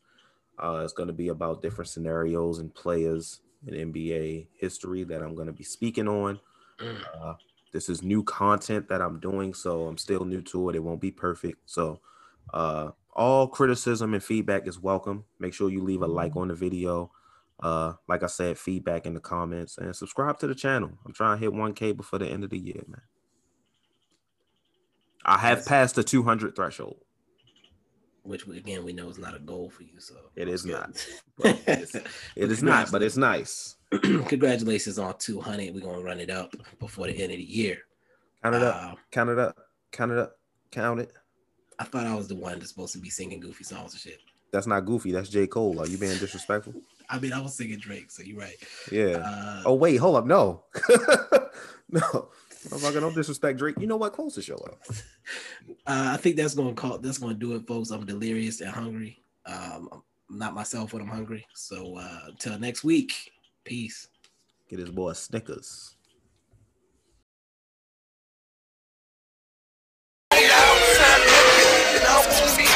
Uh, 0.57 0.81
it's 0.83 0.93
going 0.93 1.07
to 1.07 1.13
be 1.13 1.29
about 1.29 1.61
different 1.61 1.89
scenarios 1.89 2.59
and 2.59 2.73
players 2.73 3.41
in 3.67 3.91
NBA 3.91 4.47
history 4.55 5.03
that 5.03 5.21
I'm 5.21 5.35
going 5.35 5.47
to 5.47 5.53
be 5.53 5.63
speaking 5.63 6.07
on. 6.07 6.39
Mm. 6.79 7.01
Uh, 7.21 7.33
this 7.71 7.89
is 7.89 8.03
new 8.03 8.23
content 8.23 8.87
that 8.89 9.01
I'm 9.01 9.19
doing, 9.19 9.53
so 9.53 9.87
I'm 9.87 9.97
still 9.97 10.25
new 10.25 10.41
to 10.43 10.69
it. 10.69 10.75
It 10.75 10.83
won't 10.83 11.01
be 11.01 11.11
perfect. 11.11 11.57
So, 11.65 11.99
uh, 12.53 12.91
all 13.15 13.47
criticism 13.47 14.13
and 14.13 14.23
feedback 14.23 14.67
is 14.67 14.79
welcome. 14.79 15.25
Make 15.39 15.53
sure 15.53 15.69
you 15.69 15.83
leave 15.83 16.01
a 16.01 16.07
like 16.07 16.35
on 16.35 16.47
the 16.47 16.55
video. 16.55 17.11
Uh, 17.59 17.93
like 18.07 18.23
I 18.23 18.27
said, 18.27 18.57
feedback 18.57 19.05
in 19.05 19.13
the 19.13 19.19
comments 19.19 19.77
and 19.77 19.95
subscribe 19.95 20.39
to 20.39 20.47
the 20.47 20.55
channel. 20.55 20.91
I'm 21.05 21.13
trying 21.13 21.37
to 21.37 21.45
hit 21.45 21.53
1K 21.53 21.95
before 21.95 22.19
the 22.19 22.27
end 22.27 22.43
of 22.43 22.49
the 22.49 22.57
year, 22.57 22.83
man. 22.87 23.01
I 25.23 25.37
have 25.37 25.65
passed 25.65 25.95
the 25.95 26.03
200 26.03 26.55
threshold. 26.55 26.97
Which 28.23 28.47
again 28.47 28.85
we 28.85 28.93
know 28.93 29.09
is 29.09 29.17
not 29.17 29.35
a 29.35 29.39
goal 29.39 29.69
for 29.69 29.83
you. 29.83 29.99
So 29.99 30.15
It 30.35 30.47
is 30.47 30.65
not. 30.65 31.05
It 31.43 32.01
is 32.35 32.63
not, 32.63 32.89
but 32.91 33.03
it's 33.03 33.17
nice. 33.17 33.75
Congratulations 33.91 34.97
on 34.97 35.17
200. 35.17 35.73
We're 35.73 35.81
gonna 35.81 36.01
run 36.01 36.19
it 36.19 36.29
up 36.29 36.55
before 36.79 37.07
the 37.07 37.13
end 37.13 37.31
of 37.31 37.37
the 37.37 37.43
year. 37.43 37.79
Count 38.41 38.55
it 38.55 38.63
up. 38.63 38.75
Uh, 38.75 38.95
Count 39.11 39.29
it 39.29 39.39
up. 39.39 39.57
Count 39.91 40.11
it 40.11 40.17
up. 40.17 40.37
Count 40.71 40.99
it. 41.01 41.11
I 41.83 41.85
thought 41.85 42.07
I 42.07 42.15
was 42.15 42.29
the 42.29 42.35
one 42.35 42.59
that's 42.59 42.69
supposed 42.69 42.93
to 42.93 42.99
be 42.99 43.09
singing 43.09 43.41
goofy 43.41 43.65
songs 43.65 43.91
and 43.91 43.99
shit. 43.99 44.21
That's 44.53 44.67
not 44.67 44.85
goofy. 44.85 45.11
That's 45.11 45.27
J. 45.27 45.47
Cole. 45.47 45.81
Are 45.81 45.85
you 45.85 45.97
being 45.97 46.17
disrespectful? 46.17 46.73
I 47.09 47.19
mean, 47.19 47.33
I 47.33 47.41
was 47.41 47.55
singing 47.55 47.77
Drake, 47.77 48.09
so 48.09 48.23
you're 48.23 48.39
right. 48.39 48.55
Yeah. 48.89 49.17
Uh, 49.17 49.63
Oh 49.65 49.73
wait, 49.73 49.97
hold 49.97 50.15
up. 50.15 50.25
No. 50.25 50.63
no. 51.89 52.29
Motherfucker, 52.69 53.01
don't 53.01 53.13
disrespect 53.13 53.59
Drake. 53.59 53.75
You 53.77 53.87
know 53.87 53.97
what? 53.97 54.13
Close 54.13 54.35
the 54.35 54.41
show 54.41 54.55
out. 54.55 54.79
Uh, 55.87 56.11
I 56.13 56.17
think 56.17 56.35
that's 56.35 56.55
gonna 56.55 56.73
call 56.73 56.97
that's 56.97 57.17
gonna 57.17 57.33
do 57.33 57.55
it, 57.55 57.65
folks. 57.65 57.89
I'm 57.91 58.05
delirious 58.05 58.59
and 58.59 58.69
hungry. 58.69 59.21
Um, 59.45 59.87
I'm 60.29 60.37
not 60.37 60.53
myself 60.53 60.91
when 60.91 61.01
I'm 61.01 61.07
hungry. 61.07 61.45
So 61.53 61.97
uh, 61.97 62.19
until 62.27 62.59
next 62.59 62.83
week, 62.83 63.31
peace. 63.63 64.09
Get 64.69 64.79
his 64.79 64.91
boy 64.91 65.13
Snickers. 65.13 65.92
You 72.13 72.19
know, 72.19 72.72